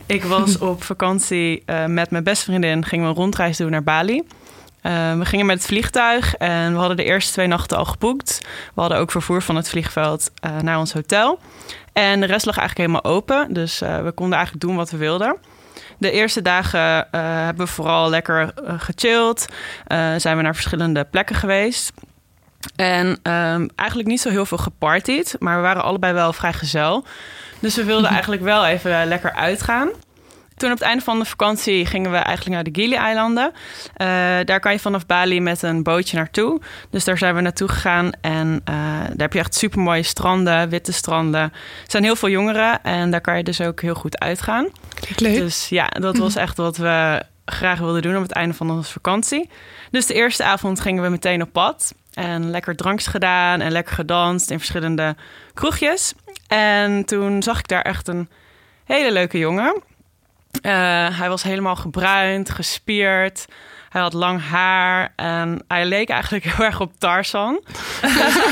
[0.06, 2.86] Ik was op vakantie eh, met mijn beste vriendin.
[2.86, 4.24] Gingen we een rondreis doen naar Bali.
[4.82, 8.40] Eh, we gingen met het vliegtuig en we hadden de eerste twee nachten al geboekt.
[8.74, 11.40] We hadden ook vervoer van het vliegveld eh, naar ons hotel.
[11.94, 13.54] En de rest lag eigenlijk helemaal open.
[13.54, 15.38] Dus eh, we konden eigenlijk doen wat we wilden.
[15.98, 19.48] De eerste dagen hebben we vooral lekker gechilled.
[20.18, 21.92] Zijn we naar verschillende plekken geweest.
[22.76, 25.36] En ehm, eigenlijk niet zo heel veel gepartied.
[25.40, 27.06] Maar we waren allebei wel vrij gezel.
[27.60, 29.90] Dus we wilden eigenlijk wel even eh, lekker uitgaan.
[30.58, 33.52] Toen op het einde van de vakantie gingen we eigenlijk naar de Gili-eilanden.
[33.96, 34.08] Eh,
[34.46, 36.62] daar kan je vanaf Bali met een bootje naartoe.
[36.90, 38.12] Dus daar zijn we naartoe gegaan.
[38.22, 41.42] En eh, daar heb je echt super mooie stranden, witte stranden.
[41.42, 41.52] Er
[41.88, 44.68] zijn heel veel jongeren en daar kan je dus ook heel goed uitgaan.
[45.16, 45.38] Leuk.
[45.38, 48.92] Dus ja, dat was echt wat we graag wilden doen op het einde van onze
[48.92, 49.50] vakantie.
[49.92, 51.96] Dus de eerste avond gingen we meteen op pad.
[52.14, 55.16] En lekker drankjes gedaan en lekker gedanst in verschillende
[55.54, 56.14] kroegjes.
[56.48, 58.30] En toen zag ik daar echt een
[58.86, 59.82] hele leuke jongen.
[60.62, 63.46] Eh, hij was helemaal gebruind, gespierd.
[63.94, 67.60] Hij had lang haar en hij leek eigenlijk heel erg op Tarzan.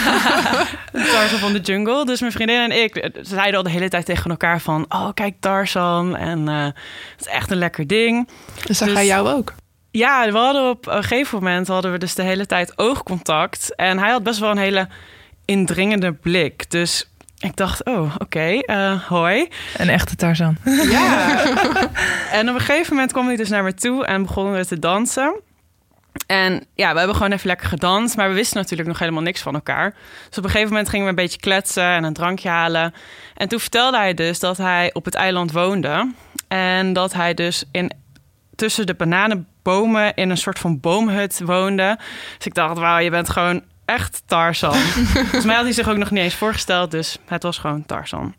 [1.11, 2.05] Tarzan van de jungle.
[2.05, 4.85] Dus mijn vriendin en ik zeiden al de hele tijd tegen elkaar van...
[4.89, 8.30] oh, kijk Tarzan en eh, het is echt een lekker ding.
[8.65, 9.53] Dus zag Dus- hij jou ook?
[9.91, 13.76] Ja, we hadden op een gegeven moment hadden we dus de hele tijd oogcontact.
[13.76, 14.88] En hij had best wel een hele
[15.45, 16.69] indringende blik.
[16.72, 17.10] Dus
[17.41, 19.47] ik dacht, oh, oké, eh, hoi.
[19.77, 20.57] Een echte Tarzan.
[20.63, 21.43] Ja.
[22.38, 24.80] en op een gegeven moment kwam hij dus naar me toe en begonnen we te
[24.80, 25.41] dansen.
[26.27, 29.41] En ja, we hebben gewoon even lekker gedanst, maar we wisten natuurlijk nog helemaal niks
[29.41, 29.95] van elkaar.
[30.27, 32.93] Dus op een gegeven moment gingen we een beetje kletsen en een drankje halen.
[33.35, 36.11] En toen vertelde hij dus dat hij op het eiland woonde.
[36.47, 37.91] En dat hij dus in,
[38.55, 41.97] tussen de bananenbomen in een soort van boomhut woonde.
[42.38, 44.74] Dus ik dacht, wauw, je bent gewoon echt Tarzan.
[45.14, 48.36] Volgens mij had hij zich ook nog niet eens voorgesteld, dus het was gewoon Tarzan.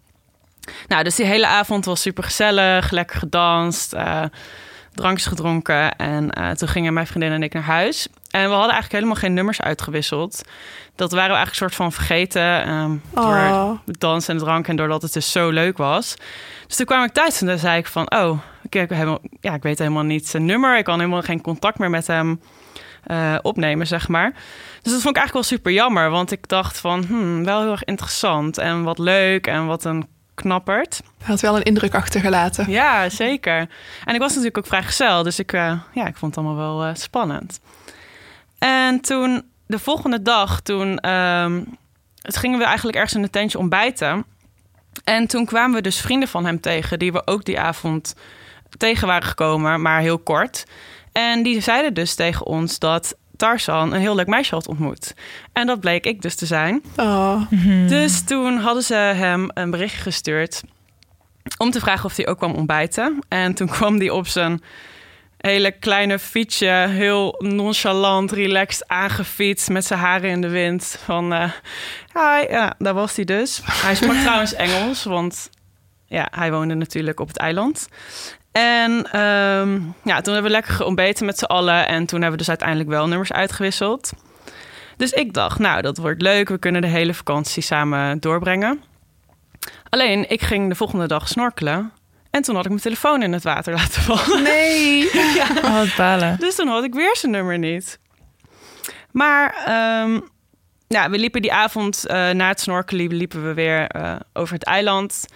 [0.89, 4.23] Nou, dus die hele avond was super gezellig, lekker gedanst, eh,
[4.94, 5.97] drankjes gedronken.
[5.97, 8.09] En eh, toen gingen mijn vriendin en ik naar huis.
[8.31, 10.43] En we hadden eigenlijk helemaal geen nummers uitgewisseld.
[10.97, 13.78] Dat waren we eigenlijk een soort van vergeten ehm, door Oh.
[13.86, 16.14] het dansen en de drank en doordat het dus zo leuk was.
[16.66, 19.62] Dus toen kwam ik thuis en dan zei ik van, oh, ik, heb ja, ik
[19.62, 20.78] weet helemaal niet zijn nummer.
[20.78, 22.40] Ik kan helemaal geen contact meer met hem
[23.02, 24.30] eh, opnemen, zeg maar.
[24.82, 27.70] Dus dat vond ik eigenlijk wel super jammer, want ik dacht van, hmm, wel heel
[27.70, 31.02] erg interessant en wat leuk en wat een opgeknapperd.
[31.18, 32.70] Hij had wel een indruk achtergelaten.
[32.70, 33.68] Ja, zeker.
[34.04, 36.88] En ik was natuurlijk ook vrijgezel, dus ik, uh, ja, ik vond het allemaal wel
[36.88, 37.60] uh, spannend.
[38.58, 41.76] En toen, de volgende dag, toen um,
[42.22, 44.24] het gingen we eigenlijk ergens in een tentje ontbijten.
[45.04, 48.14] En toen kwamen we dus vrienden van hem tegen, die we ook die avond
[48.76, 50.64] tegen waren gekomen, maar heel kort.
[51.12, 55.14] En die zeiden dus tegen ons dat Tarzan een heel leuk meisje had ontmoet.
[55.52, 56.82] En dat bleek ik dus te zijn.
[56.97, 57.43] Oh.
[57.89, 60.62] Dus toen hadden ze hem een bericht gestuurd
[61.59, 63.18] om te vragen of hij ook kwam ontbijten.
[63.28, 64.62] En toen kwam hij op zijn
[65.36, 70.98] hele kleine fietsje, heel nonchalant, relaxed aangefietst met zijn haren in de wind.
[71.05, 71.51] Van, uh,
[72.12, 73.60] hi, ja, daar was hij dus.
[73.64, 75.51] Hij sprak trouwens Engels, want
[76.06, 77.89] ja, hij woonde natuurlijk op het eiland.
[78.52, 81.88] En um, ja, toen hebben we lekker ontbeten met z'n allen.
[81.88, 84.12] En toen hebben we dus uiteindelijk wel nummers uitgewisseld.
[84.96, 86.48] Dus ik dacht, nou, dat wordt leuk.
[86.48, 88.82] We kunnen de hele vakantie samen doorbrengen.
[89.88, 91.92] Alleen, ik ging de volgende dag snorkelen.
[92.30, 94.42] En toen had ik mijn telefoon in het water laten vallen.
[94.42, 95.10] Nee!
[95.40, 95.46] ja.
[95.64, 96.36] Oh, wat balen.
[96.38, 97.98] Dus toen had ik weer zijn nummer niet.
[99.10, 99.54] Maar
[100.02, 100.28] um,
[100.88, 104.64] ja, we liepen die avond uh, na het snorkelen liepen we weer uh, over het
[104.64, 105.26] eiland.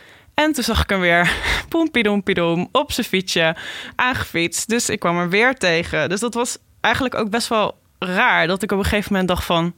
[0.43, 1.33] En toen zag ik hem weer,
[1.69, 3.57] poempiedoempiedoem, op zijn fietsje,
[3.95, 4.69] aangefietst.
[4.69, 6.09] Dus ik kwam er weer tegen.
[6.09, 8.47] Dus dat was eigenlijk ook best wel raar.
[8.47, 9.75] Dat ik op een gegeven moment dacht van...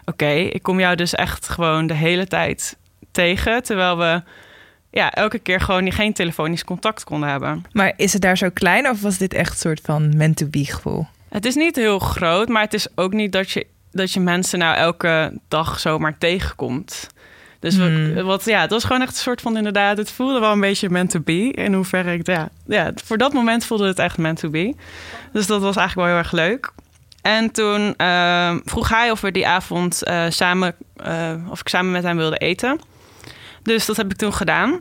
[0.00, 2.76] Oké, okay, ik kom jou dus echt gewoon de hele tijd
[3.12, 3.62] tegen.
[3.62, 4.22] Terwijl we
[4.90, 7.64] ja, elke keer gewoon geen telefonisch contact konden hebben.
[7.72, 11.06] Maar is het daar zo klein of was dit echt een soort van meant-to-be gevoel?
[11.28, 14.58] Het is niet heel groot, maar het is ook niet dat je, dat je mensen
[14.58, 17.08] nou elke dag zomaar tegenkomt.
[17.62, 18.14] Dus Hmm.
[18.14, 20.60] we, wat, ja, het was gewoon echt een soort van inderdaad, het voelde wel een
[20.60, 21.50] beetje meant to be.
[21.50, 24.74] In hoeverre ik, ja, ja, voor dat moment voelde het echt meant to be.
[25.32, 26.72] Dus dat was eigenlijk wel heel erg leuk.
[27.22, 30.74] En toen uh, vroeg hij of we die avond uh, samen,
[31.06, 32.80] uh, of ik samen met hem wilde eten.
[33.62, 34.80] Dus dat heb ik toen gedaan.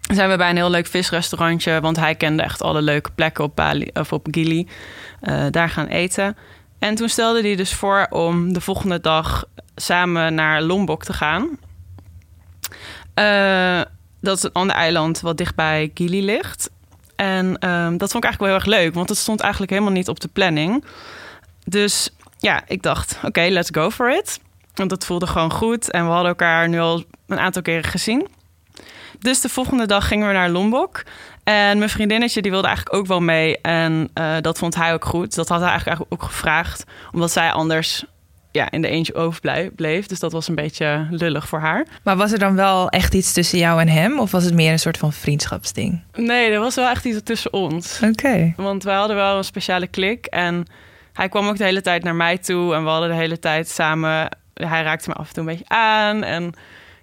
[0.00, 3.44] Dan zijn we bij een heel leuk visrestaurantje, want hij kende echt alle leuke plekken
[3.44, 4.68] op Bali of op Gili.
[5.22, 6.36] Uh, daar gaan eten.
[6.78, 9.44] En toen stelde hij dus voor om de volgende dag
[9.76, 11.58] samen naar Lombok te gaan.
[13.14, 13.80] Uh,
[14.20, 16.70] dat is een ander eiland wat dichtbij Gili ligt.
[17.16, 19.92] En um, dat vond ik eigenlijk wel heel erg leuk, want het stond eigenlijk helemaal
[19.92, 20.84] niet op de planning.
[21.64, 24.40] Dus ja, ik dacht, oké, let's go for it.
[24.74, 28.28] Want dat voelde gewoon goed en we hadden elkaar nu al een aantal keren gezien.
[29.18, 31.02] Dus de volgende dag gingen we naar Lombok.
[31.44, 33.60] En mijn vriendinnetje die wilde eigenlijk ook wel mee.
[33.60, 35.34] En uh, dat vond hij ook goed.
[35.34, 36.84] Dat had hij eigenlijk ook gevraagd.
[37.12, 38.04] Omdat zij anders
[38.54, 40.06] ja, in de eentje overbleef.
[40.06, 41.86] Dus dat was een beetje lullig voor haar.
[42.02, 44.18] Maar was er dan wel echt iets tussen jou en hem?
[44.18, 46.02] Of was het meer een soort van vriendschapsding?
[46.12, 47.96] Nee, er was wel echt iets tussen ons.
[48.02, 48.08] Oké.
[48.10, 48.54] Okay.
[48.56, 50.26] Want wij hadden wel een speciale klik.
[50.26, 50.66] En
[51.12, 52.74] hij kwam ook de hele tijd naar mij toe.
[52.74, 54.28] En we hadden de hele tijd samen...
[54.54, 56.22] Hij raakte me af en toe een beetje aan.
[56.22, 56.52] En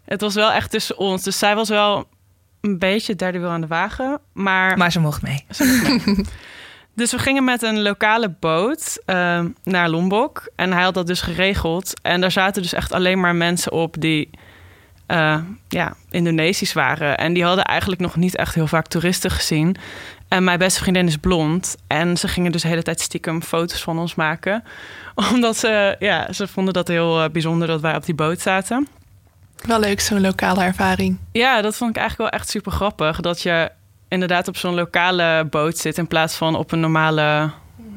[0.05, 1.23] het was wel echt tussen ons.
[1.23, 2.07] Dus zij was wel
[2.61, 4.19] een beetje derde wiel aan de wagen.
[4.33, 5.45] Maar, maar ze mocht mee.
[5.49, 6.25] Ze mocht mee.
[6.93, 10.51] Dus we gingen met een lokale boot uh, naar Lombok.
[10.55, 12.01] En hij had dat dus geregeld.
[12.01, 14.29] En daar zaten dus echt alleen maar mensen op die
[15.07, 15.37] uh,
[15.69, 17.17] ja, Indonesisch waren.
[17.17, 19.75] En die hadden eigenlijk nog niet echt heel vaak toeristen gezien.
[20.27, 21.75] En mijn beste vriendin is blond.
[21.87, 24.63] En ze gingen dus de hele tijd stiekem foto's van ons maken.
[25.33, 28.87] Omdat ze, ja, ze vonden dat heel uh, bijzonder dat wij op die boot zaten.
[29.65, 31.17] Wel leuk, zo'n lokale ervaring.
[31.31, 33.19] Ja, dat vond ik eigenlijk wel echt super grappig.
[33.19, 33.71] Dat je
[34.11, 37.51] inderdaad op zo'n lokale boot zit in plaats van op een normale,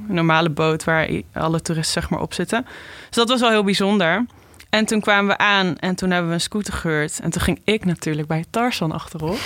[0.07, 2.67] normale boot waar alle toeristen zeg maar op zitten.
[3.07, 4.27] Dus dat was wel heel bijzonder.
[4.71, 7.21] En toen kwamen we aan en toen hebben we een scooter gehuurd.
[7.21, 9.39] En toen ging ik natuurlijk bij Tarzan achterop.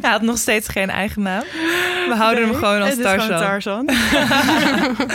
[0.00, 1.42] Hij had nog steeds geen eigen naam.
[2.08, 3.26] We houden nee, hem gewoon als het is Tarzan.
[3.26, 3.88] Gewoon Tarzan.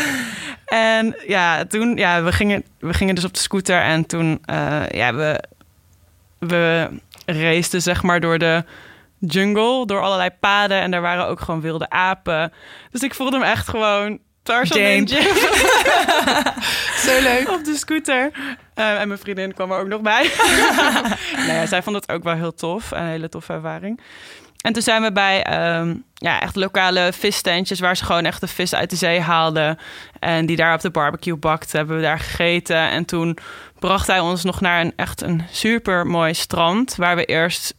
[0.66, 4.90] en ja, toen, ja, we gingen, we gingen dus op de scooter en toen, uh,
[4.90, 5.44] ja, we,
[6.40, 6.90] we
[7.26, 8.64] raceden zeg maar door de
[9.20, 10.82] jungle, door allerlei paden.
[10.82, 12.54] En daar waren ook gewoon wilde apen.
[12.92, 15.08] Dus ik voelde hem echt gewoon Tarzan
[17.06, 17.50] Zo leuk.
[17.50, 18.32] Op de scooter.
[18.76, 20.32] Uh, en mijn vriendin kwam er ook nog bij.
[21.36, 22.92] nou ja, zij vond het ook wel heel tof.
[22.92, 24.02] Een hele toffe ervaring.
[24.62, 27.80] En toen zijn we bij um, ja, echt lokale visstentjes...
[27.80, 29.78] waar ze gewoon echt de vis uit de zee haalden.
[30.20, 31.78] En die daar op de barbecue bakten.
[31.78, 32.90] Hebben we daar gegeten.
[32.90, 33.38] En toen
[33.80, 36.96] bracht hij ons nog naar een echt een super mooi strand...
[36.96, 37.74] waar we eerst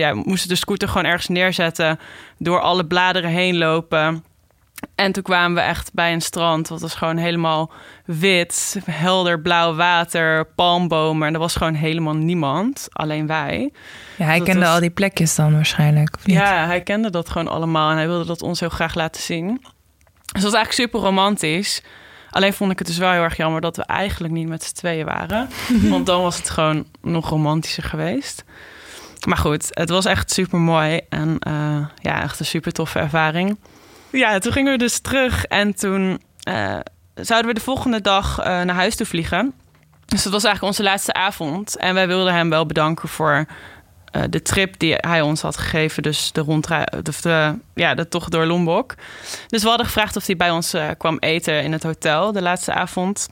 [0.00, 1.98] ja, we moesten de scooter gewoon ergens neerzetten.
[2.38, 4.24] Door alle bladeren heen lopen.
[4.94, 6.68] En toen kwamen we echt bij een strand.
[6.68, 7.72] Dat was gewoon helemaal
[8.04, 8.76] wit.
[8.90, 10.44] Helder blauw water.
[10.44, 11.28] Palmbomen.
[11.28, 12.88] En er was gewoon helemaal niemand.
[12.92, 13.72] Alleen wij.
[14.16, 14.74] Ja, hij dat kende was...
[14.74, 16.14] al die plekjes dan waarschijnlijk.
[16.16, 16.36] Of niet?
[16.36, 17.90] Ja, hij kende dat gewoon allemaal.
[17.90, 19.46] En hij wilde dat ons heel graag laten zien.
[19.46, 21.82] Dus dat was eigenlijk super romantisch.
[22.30, 24.74] Alleen vond ik het dus wel heel erg jammer dat we eigenlijk niet met z'n
[24.74, 25.48] tweeën waren.
[25.90, 28.44] Want dan was het gewoon nog romantischer geweest.
[29.26, 31.00] Maar goed, het was echt super mooi.
[31.08, 33.58] En uh, ja, echt een super toffe ervaring.
[34.10, 35.44] Ja, toen gingen we dus terug.
[35.44, 36.78] En toen uh,
[37.14, 39.52] zouden we de volgende dag uh, naar huis toe vliegen.
[40.06, 41.76] Dus dat was eigenlijk onze laatste avond.
[41.76, 43.46] En wij wilden hem wel bedanken voor
[44.30, 46.02] de trip die hij ons had gegeven.
[46.02, 46.60] Dus de
[47.22, 48.94] de, ja, de tocht door Lombok.
[49.46, 52.72] Dus we hadden gevraagd of hij bij ons kwam eten in het hotel de laatste
[52.72, 53.28] avond.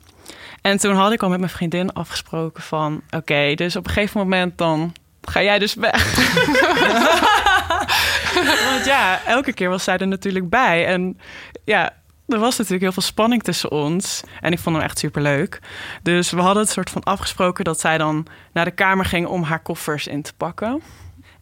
[0.62, 3.03] En toen had ik al met mijn vriendin afgesproken van...
[3.11, 4.93] oké, dus op een gegeven moment dan
[5.31, 6.15] ga jij dus weg.
[8.70, 10.86] Want ja, elke keer was zij er natuurlijk bij.
[10.86, 11.19] En
[11.65, 11.93] ja,
[12.28, 14.23] er was natuurlijk heel veel spanning tussen ons.
[14.40, 15.61] En ik vond hem echt super leuk.
[16.02, 19.43] Dus we hadden het soort van afgesproken dat zij dan naar de kamer ging om
[19.43, 20.82] haar koffers in te pakken.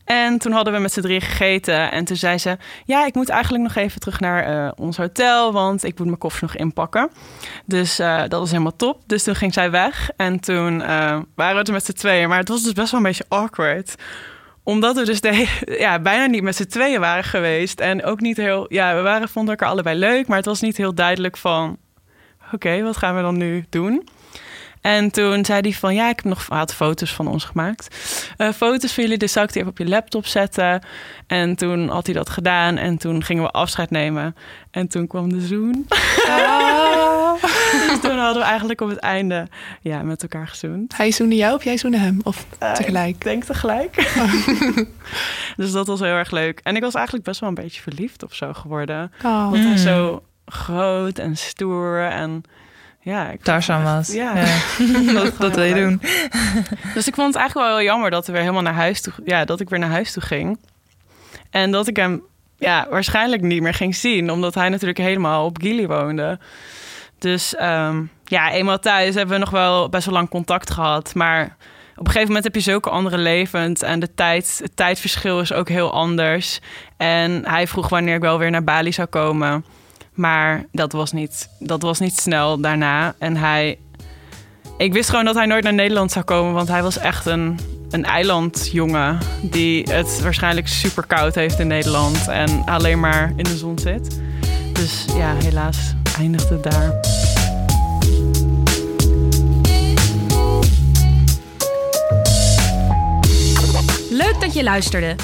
[0.08, 1.90] En toen hadden we met z'n drie gegeten.
[1.90, 5.52] En toen zei ze: Ja, ik moet eigenlijk nog even terug naar uh, ons hotel.
[5.52, 7.10] Want ik moet mijn koffers nog inpakken.
[7.64, 9.02] Dus uh, dat was helemaal top.
[9.06, 10.10] Dus toen ging zij weg.
[10.16, 12.28] En toen uh, waren we er met z'n tweeën.
[12.28, 13.94] Maar het was dus best wel een beetje awkward
[14.62, 15.46] omdat we dus de,
[15.84, 17.80] ja, bijna niet met z'n tweeën waren geweest.
[17.80, 18.66] En ook niet heel.
[18.68, 20.26] Ja, we waren, vonden elkaar allebei leuk.
[20.26, 21.76] Maar het was niet heel duidelijk van.
[22.52, 24.08] Oké, wat gaan we dan nu doen?
[24.80, 27.96] En toen zei hij van ja, ik heb nog had foto's van ons gemaakt.
[28.38, 30.82] Uh, foto's van jullie, dus zou ik die even op je laptop zetten.
[31.26, 34.36] En toen had hij dat gedaan en toen gingen we afscheid nemen.
[34.70, 35.86] En toen kwam de zoen.
[36.28, 37.42] Ah.
[37.88, 39.46] dus toen hadden we eigenlijk op het einde
[39.80, 40.96] ja, met elkaar gezoend.
[40.96, 42.20] Hij zoende jou of jij zoende hem?
[42.22, 43.14] Of uh, tegelijk?
[43.14, 43.94] Ik denk tegelijk.
[45.56, 46.60] dus dat was heel erg leuk.
[46.62, 49.12] En ik was eigenlijk best wel een beetje verliefd of zo geworden.
[49.24, 49.50] Oh.
[49.50, 52.42] Want hij is zo groot en stoer en
[53.00, 54.12] ja, ik Tarzan was.
[54.12, 55.12] Ja, ja.
[55.12, 56.02] dat, dat wil je doen.
[56.94, 59.12] dus ik vond het eigenlijk wel heel jammer dat we weer helemaal naar huis toe,
[59.24, 60.58] ja, dat ik weer naar huis toe ging.
[61.50, 62.22] En dat ik hem
[62.58, 66.38] ja, waarschijnlijk niet meer ging zien, omdat hij natuurlijk helemaal op Gili woonde.
[67.18, 71.14] Dus um, ja, eenmaal thuis hebben we nog wel best wel lang contact gehad.
[71.14, 71.56] Maar
[71.90, 73.82] op een gegeven moment heb je zulke andere levens.
[73.82, 76.60] En de tijd, het tijdverschil is ook heel anders.
[76.96, 79.64] En hij vroeg wanneer ik wel weer naar Bali zou komen.
[80.18, 83.14] Maar dat was niet, dat was niet snel daarna.
[83.18, 83.78] En hij.
[84.78, 86.52] Ik wist gewoon dat hij nooit naar Nederland zou komen.
[86.52, 87.58] Want hij was echt een,
[87.90, 89.18] een eilandjongen.
[89.42, 92.28] Die het waarschijnlijk super koud heeft in Nederland.
[92.28, 94.20] En alleen maar in de zon zit.
[94.72, 97.00] Dus ja, helaas eindigde het daar.
[104.10, 105.16] Leuk dat je luisterde.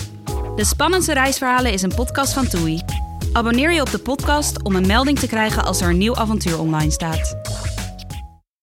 [0.57, 3.04] De Spannendste Reisverhalen is een podcast van TUI.
[3.35, 6.59] Abonneer je op de podcast om een melding te krijgen als er een nieuw avontuur
[6.59, 7.37] online staat.